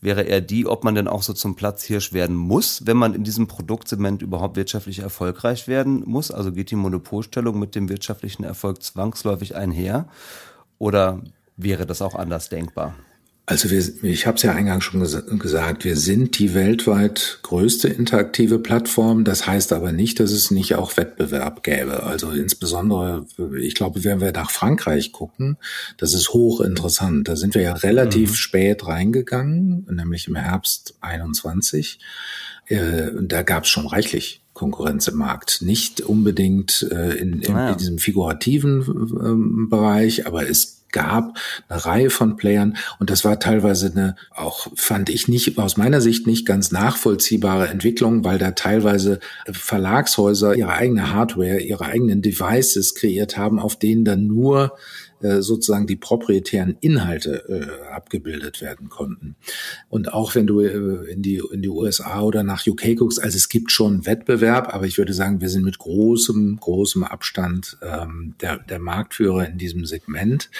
[0.00, 3.24] wäre eher die, ob man denn auch so zum Platzhirsch werden muss, wenn man in
[3.24, 6.30] diesem Produktsegment überhaupt wirtschaftlich erfolgreich werden muss.
[6.30, 10.06] Also geht die Monopolstellung mit dem wirtschaftlichen Erfolg zwangsläufig einher?
[10.78, 11.20] Oder
[11.56, 12.94] wäre das auch anders denkbar?
[13.46, 17.88] Also wir, ich habe es ja eingangs schon ges gesagt, wir sind die weltweit größte
[17.88, 19.24] interaktive Plattform.
[19.24, 22.04] Das heißt aber nicht, dass es nicht auch Wettbewerb gäbe.
[22.04, 23.26] Also insbesondere,
[23.60, 25.58] ich glaube, wenn wir nach Frankreich gucken,
[25.98, 27.28] das ist hochinteressant.
[27.28, 28.34] Da sind wir ja relativ mhm.
[28.34, 31.98] spät reingegangen, nämlich im Herbst 21.
[32.66, 35.60] Äh, da gab es schon reichlich Konkurrenz im Markt.
[35.60, 37.72] Nicht unbedingt äh, in, in, ah ja.
[37.72, 41.36] in diesem figurativen äh, Bereich, aber es gab,
[41.68, 42.78] eine Reihe von Playern.
[42.98, 47.68] Und das war teilweise eine, auch fand ich nicht, aus meiner Sicht nicht ganz nachvollziehbare
[47.68, 49.20] Entwicklung, weil da teilweise
[49.52, 54.78] Verlagshäuser ihre eigene Hardware, ihre eigenen Devices kreiert haben, auf denen dann nur
[55.24, 59.36] äh, sozusagen die proprietären Inhalte äh, abgebildet werden konnten.
[59.88, 63.34] Und auch wenn du äh, in die in die USA oder nach UK guckst, also
[63.34, 68.34] es gibt schon Wettbewerb, aber ich würde sagen, wir sind mit großem großem Abstand ähm,
[68.42, 70.50] der der Marktführer in diesem Segment.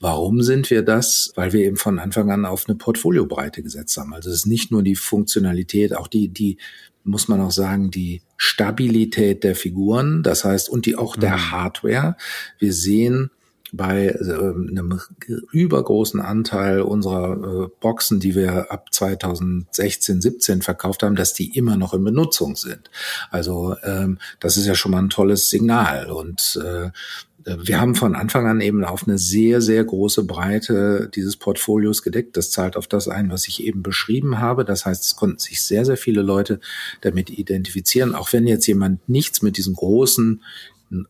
[0.00, 1.32] Warum sind wir das?
[1.34, 4.14] Weil wir eben von Anfang an auf eine Portfoliobreite gesetzt haben.
[4.14, 6.56] Also es ist nicht nur die Funktionalität, auch die die
[7.04, 11.50] muss man auch sagen, die Stabilität der Figuren, das heißt, und die auch der mhm.
[11.52, 12.16] Hardware.
[12.58, 13.30] Wir sehen
[13.72, 15.00] bei äh, einem
[15.52, 21.76] übergroßen Anteil unserer äh, Boxen, die wir ab 2016, 17 verkauft haben, dass die immer
[21.76, 22.90] noch in Benutzung sind.
[23.30, 26.10] Also ähm, das ist ja schon mal ein tolles Signal.
[26.10, 26.90] Und äh,
[27.46, 32.36] wir haben von Anfang an eben auf eine sehr, sehr große Breite dieses Portfolios gedeckt.
[32.36, 34.64] Das zahlt auf das ein, was ich eben beschrieben habe.
[34.64, 36.58] Das heißt, es konnten sich sehr, sehr viele Leute
[37.02, 38.16] damit identifizieren.
[38.16, 40.42] Auch wenn jetzt jemand nichts mit diesen großen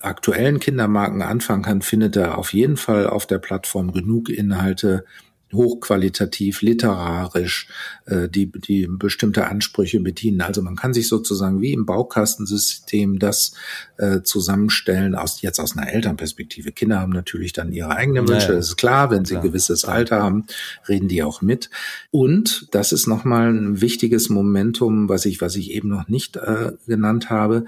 [0.01, 5.05] aktuellen Kindermarken anfangen kann, findet er auf jeden Fall auf der Plattform genug Inhalte,
[5.53, 7.69] hochqualitativ, literarisch,
[8.07, 10.41] äh, die, die bestimmte Ansprüche bedienen.
[10.41, 13.53] Also man kann sich sozusagen wie im Baukastensystem das
[13.97, 16.73] äh, zusammenstellen, aus, jetzt aus einer Elternperspektive.
[16.73, 18.59] Kinder haben natürlich dann ihre eigenen Wünsche, naja.
[18.59, 19.45] das ist klar, wenn sie klar.
[19.45, 20.47] ein gewisses Alter haben,
[20.89, 21.71] reden die auch mit.
[22.11, 26.73] Und das ist nochmal ein wichtiges Momentum, was ich, was ich eben noch nicht äh,
[26.87, 27.67] genannt habe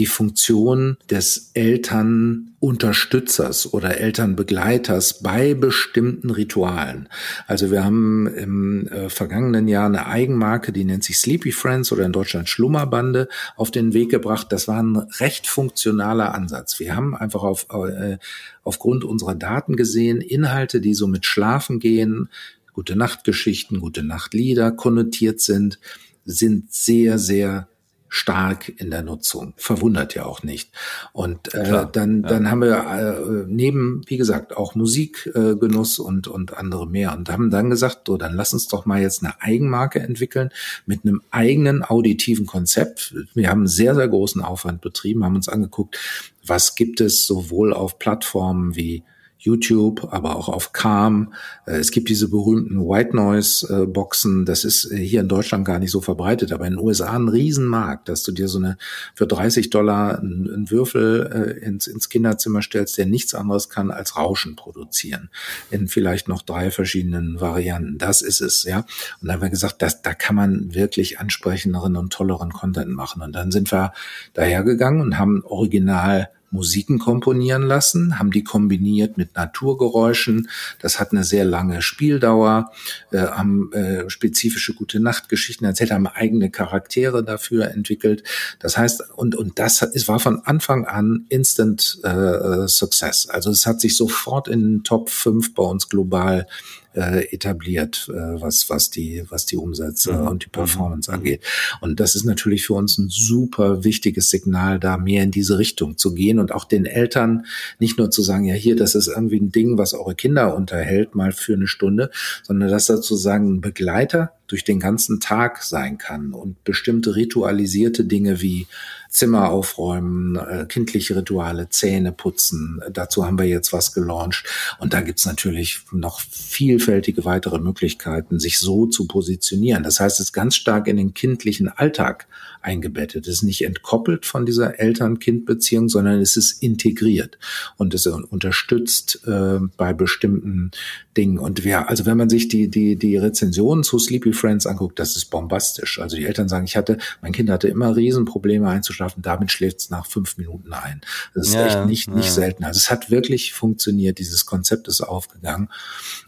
[0.00, 7.06] die Funktion des Elternunterstützers oder Elternbegleiters bei bestimmten Ritualen.
[7.46, 12.06] Also wir haben im äh, vergangenen Jahr eine Eigenmarke, die nennt sich Sleepy Friends oder
[12.06, 14.46] in Deutschland Schlummerbande auf den Weg gebracht.
[14.50, 16.80] Das war ein recht funktionaler Ansatz.
[16.80, 18.16] Wir haben einfach auf, äh,
[18.64, 22.30] aufgrund unserer Daten gesehen, Inhalte, die so mit Schlafen gehen,
[22.72, 25.78] gute Nachtgeschichten, gute Nachtlieder konnotiert sind,
[26.24, 27.68] sind sehr, sehr
[28.10, 29.54] stark in der Nutzung.
[29.56, 30.70] Verwundert ja auch nicht.
[31.12, 32.28] Und äh, Klar, dann, ja.
[32.28, 37.16] dann haben wir äh, neben, wie gesagt, auch Musikgenuss äh, und, und andere mehr.
[37.16, 40.50] Und haben dann gesagt, so, dann lass uns doch mal jetzt eine Eigenmarke entwickeln
[40.86, 43.14] mit einem eigenen auditiven Konzept.
[43.34, 45.98] Wir haben sehr, sehr großen Aufwand betrieben, haben uns angeguckt,
[46.44, 49.04] was gibt es sowohl auf Plattformen wie
[49.40, 51.32] YouTube, aber auch auf Calm.
[51.66, 54.44] Äh, es gibt diese berühmten White Noise äh, Boxen.
[54.44, 57.28] Das ist äh, hier in Deutschland gar nicht so verbreitet, aber in den USA ein
[57.28, 58.76] Riesenmarkt, dass du dir so eine
[59.14, 64.56] für 30 Dollar einen Würfel ins, ins Kinderzimmer stellst, der nichts anderes kann als Rauschen
[64.56, 65.30] produzieren.
[65.70, 67.96] In vielleicht noch drei verschiedenen Varianten.
[67.98, 68.84] Das ist es, ja.
[69.20, 73.22] Und da haben wir gesagt, dass, da kann man wirklich ansprechenderen und tolleren Content machen.
[73.22, 73.92] Und dann sind wir
[74.34, 80.48] dahergegangen und haben original Musiken komponieren lassen, haben die kombiniert mit Naturgeräuschen.
[80.80, 82.72] Das hat eine sehr lange Spieldauer,
[83.12, 88.24] äh, haben äh, spezifische gute Nachtgeschichten erzählt, haben eigene Charaktere dafür entwickelt.
[88.58, 93.28] Das heißt, und, und das es war von Anfang an Instant äh, Success.
[93.28, 96.46] Also es hat sich sofort in den Top 5 bei uns global
[96.94, 100.26] äh, etabliert, äh, was, was, die, was die Umsätze mhm.
[100.28, 101.18] und die Performance mhm.
[101.18, 101.42] angeht.
[101.80, 105.96] Und das ist natürlich für uns ein super wichtiges Signal, da mehr in diese Richtung
[105.96, 107.46] zu gehen und auch den Eltern
[107.78, 111.14] nicht nur zu sagen, ja, hier, das ist irgendwie ein Ding, was eure Kinder unterhält,
[111.14, 112.10] mal für eine Stunde,
[112.42, 118.40] sondern dass sozusagen ein Begleiter durch den ganzen Tag sein kann und bestimmte ritualisierte Dinge
[118.40, 118.66] wie
[119.10, 122.80] Zimmer aufräumen, äh, kindliche Rituale, Zähne putzen.
[122.92, 124.44] Dazu haben wir jetzt was gelauncht.
[124.78, 129.82] Und da gibt's natürlich noch vielfältige weitere Möglichkeiten, sich so zu positionieren.
[129.82, 132.28] Das heißt, es ganz stark in den kindlichen Alltag
[132.62, 133.26] eingebettet.
[133.26, 137.38] Es ist nicht entkoppelt von dieser Eltern-Kind-Beziehung, sondern es ist integriert
[137.76, 140.70] und es unterstützt äh, bei bestimmten
[141.16, 141.38] Dingen.
[141.38, 145.16] Und wer, also wenn man sich die, die, die Rezensionen zu Sleepy Friends anguckt, das
[145.16, 146.00] ist bombastisch.
[146.00, 149.90] Also die Eltern sagen, ich hatte, mein Kind hatte immer Riesenprobleme einzuschlafen, damit schläft es
[149.90, 151.00] nach fünf Minuten ein.
[151.34, 152.14] Das ist ja, echt nicht, ja.
[152.14, 152.64] nicht selten.
[152.64, 155.68] Also es hat wirklich funktioniert, dieses Konzept ist aufgegangen.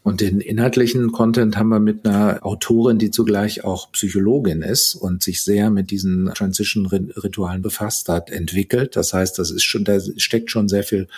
[0.02, 5.22] Und den inhaltlichen Content haben wir mit einer Autorin, die zugleich auch Psychologin ist und
[5.22, 8.96] sich sehr mit diesen Transition-Ritualen befasst hat, entwickelt.
[8.96, 11.08] Das heißt, das ist schon, da steckt schon sehr viel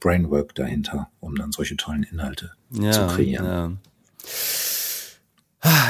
[0.00, 3.46] Brainwork dahinter, um dann solche tollen Inhalte ja, zu kreieren.
[3.46, 3.72] Ja.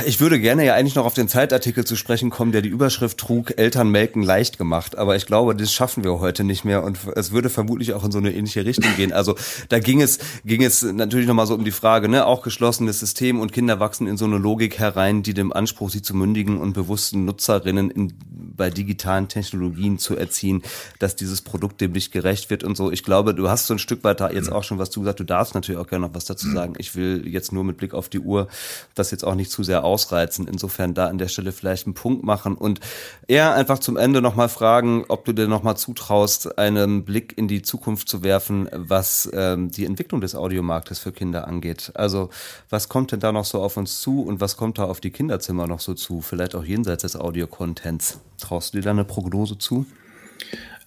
[0.06, 3.18] Ich würde gerne ja eigentlich noch auf den Zeitartikel zu sprechen kommen, der die Überschrift
[3.18, 4.96] trug, Eltern melken leicht gemacht.
[4.96, 8.12] Aber ich glaube, das schaffen wir heute nicht mehr und es würde vermutlich auch in
[8.12, 9.12] so eine ähnliche Richtung gehen.
[9.12, 9.34] Also
[9.70, 13.40] da ging es, ging es natürlich nochmal so um die Frage, ne, auch geschlossenes System
[13.40, 16.74] und Kinder wachsen in so eine Logik herein, die dem Anspruch, sie zu mündigen und
[16.74, 18.12] bewussten Nutzerinnen in,
[18.56, 20.62] bei digitalen Technologien zu erziehen,
[21.00, 22.92] dass dieses Produkt dem nicht gerecht wird und so.
[22.92, 25.18] Ich glaube, du hast so ein Stück weit da jetzt auch schon was zu gesagt.
[25.18, 26.74] Du darfst natürlich auch gerne noch was dazu sagen.
[26.78, 28.46] Ich will jetzt nur mit Blick auf die Uhr
[28.94, 30.46] das jetzt auch nicht zu sehr ausreizen.
[30.46, 32.80] Insofern da an der Stelle vielleicht einen Punkt machen und
[33.26, 37.62] eher einfach zum Ende nochmal fragen, ob du dir nochmal zutraust, einen Blick in die
[37.62, 41.92] Zukunft zu werfen, was ähm, die Entwicklung des Audiomarktes für Kinder angeht.
[41.94, 42.30] Also
[42.70, 45.10] was kommt denn da noch so auf uns zu und was kommt da auf die
[45.10, 46.20] Kinderzimmer noch so zu?
[46.20, 48.20] Vielleicht auch jenseits des Audio-Contents.
[48.38, 49.86] Traust du dir da eine Prognose zu?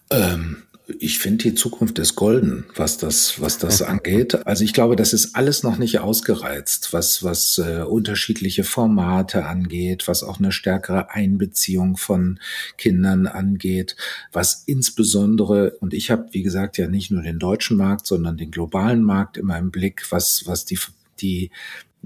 [0.09, 0.63] Ähm,
[0.99, 4.47] ich finde die Zukunft ist golden, was das, was das angeht.
[4.47, 10.07] Also ich glaube, das ist alles noch nicht ausgereizt, was, was äh, unterschiedliche Formate angeht,
[10.07, 12.39] was auch eine stärkere Einbeziehung von
[12.77, 13.97] Kindern angeht,
[14.31, 18.51] was insbesondere, und ich habe, wie gesagt, ja nicht nur den deutschen Markt, sondern den
[18.51, 20.79] globalen Markt immer im Blick, was, was die,
[21.19, 21.51] die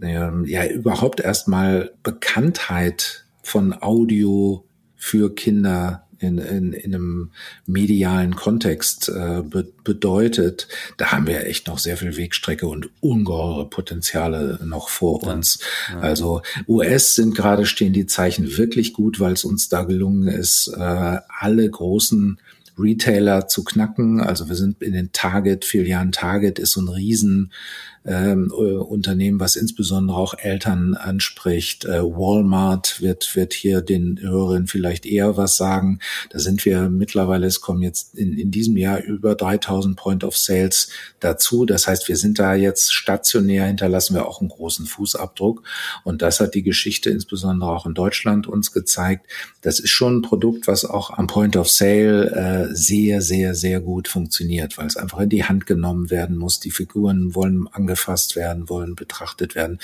[0.02, 7.32] äh, ja überhaupt erstmal Bekanntheit von Audio für Kinder in, in, in einem
[7.66, 10.68] medialen Kontext äh, be bedeutet,
[10.98, 15.60] da haben wir echt noch sehr viel Wegstrecke und ungeheure Potenziale noch vor uns.
[15.90, 16.02] Ja, ja.
[16.02, 20.68] Also US sind gerade stehen die Zeichen wirklich gut, weil es uns da gelungen ist,
[20.68, 22.38] äh, alle großen
[22.78, 24.22] Retailer zu knacken.
[24.22, 26.12] Also wir sind in den Target-Filialen.
[26.12, 27.52] Target ist so ein riesen
[28.06, 31.86] ähm, äh, Unternehmen, was insbesondere auch Eltern anspricht.
[31.86, 36.00] Äh, Walmart wird, wird hier den Hörern vielleicht eher was sagen.
[36.30, 40.36] Da sind wir mittlerweile, es kommen jetzt in, in diesem Jahr über 3000 Point of
[40.36, 41.66] Sales dazu.
[41.66, 45.64] Das heißt, wir sind da jetzt stationär, hinterlassen wir auch einen großen Fußabdruck.
[46.04, 49.28] Und das hat die Geschichte insbesondere auch in Deutschland uns gezeigt.
[49.62, 53.80] Das ist schon ein Produkt, was auch am Point of Sale äh, sehr, sehr, sehr
[53.80, 56.60] gut funktioniert, weil es einfach in die Hand genommen werden muss.
[56.60, 59.80] Die Figuren wollen angefasst werden, wollen betrachtet werden,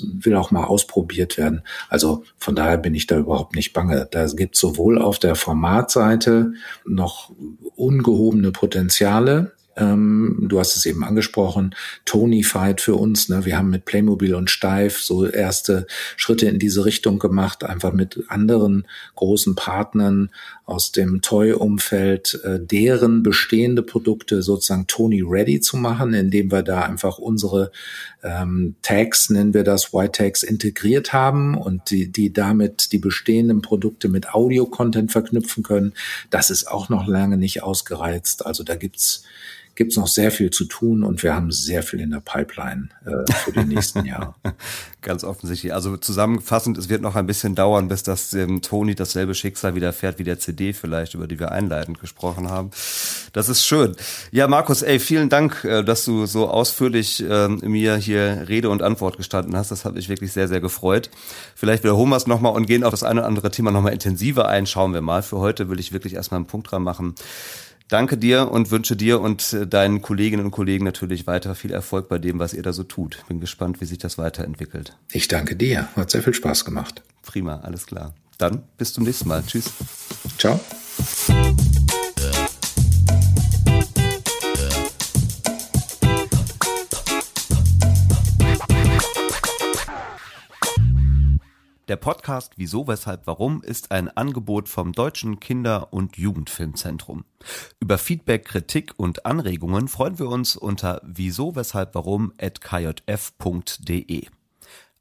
[0.00, 1.62] will auch mal ausprobiert werden.
[1.88, 4.06] Also von daher bin ich da überhaupt nicht bange.
[4.10, 6.52] Da gibt sowohl auf der Formatseite
[6.84, 7.32] noch
[7.76, 11.74] ungehobene Potenziale, ähm, du hast es eben angesprochen,
[12.04, 13.28] Tony-Fight für uns.
[13.28, 13.44] Ne?
[13.44, 15.86] Wir haben mit Playmobil und Steif so erste
[16.16, 18.86] Schritte in diese Richtung gemacht, einfach mit anderen
[19.16, 20.30] großen Partnern
[20.64, 27.18] aus dem Toy-Umfeld, äh, deren bestehende Produkte sozusagen Tony-ready zu machen, indem wir da einfach
[27.18, 27.70] unsere
[28.22, 33.60] ähm, Tags, nennen wir das, White Tags, integriert haben und die, die damit die bestehenden
[33.60, 35.92] Produkte mit Audio-Content verknüpfen können.
[36.30, 38.44] Das ist auch noch lange nicht ausgereizt.
[38.46, 39.22] Also da gibt's
[39.76, 42.88] gibt es noch sehr viel zu tun und wir haben sehr viel in der Pipeline
[43.04, 44.34] äh, für die nächsten Jahre.
[45.02, 45.72] Ganz offensichtlich.
[45.72, 50.18] Also zusammenfassend, es wird noch ein bisschen dauern, bis das dem Toni dasselbe Schicksal widerfährt
[50.18, 52.70] wie der CD vielleicht, über die wir einleitend gesprochen haben.
[53.32, 53.94] Das ist schön.
[54.32, 58.82] Ja, Markus, ey, vielen Dank, äh, dass du so ausführlich äh, mir hier Rede und
[58.82, 59.70] Antwort gestanden hast.
[59.70, 61.10] Das hat mich wirklich sehr, sehr gefreut.
[61.54, 64.48] Vielleicht wiederholen wir es nochmal und gehen auf das eine oder andere Thema nochmal intensiver
[64.48, 64.66] ein.
[64.66, 65.22] Schauen wir mal.
[65.22, 67.14] Für heute will ich wirklich erstmal einen Punkt dran machen.
[67.88, 72.08] Danke dir und wünsche dir und äh, deinen Kolleginnen und Kollegen natürlich weiter viel Erfolg
[72.08, 73.24] bei dem, was ihr da so tut.
[73.28, 74.96] Bin gespannt, wie sich das weiterentwickelt.
[75.12, 75.88] Ich danke dir.
[75.94, 77.02] Hat sehr viel Spaß gemacht.
[77.22, 78.14] Prima, alles klar.
[78.38, 79.42] Dann bis zum nächsten Mal.
[79.46, 79.72] Tschüss.
[80.36, 80.60] Ciao.
[91.88, 97.24] Der Podcast Wieso, Weshalb, Warum ist ein Angebot vom Deutschen Kinder- und Jugendfilmzentrum.
[97.78, 104.26] Über Feedback, Kritik und Anregungen freuen wir uns unter wieso, weshalb, warum at kjf.de.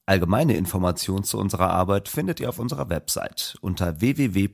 [0.06, 4.46] Allgemeine Informationen zu unserer Arbeit findet ihr auf unserer Website unter www.kjf.de.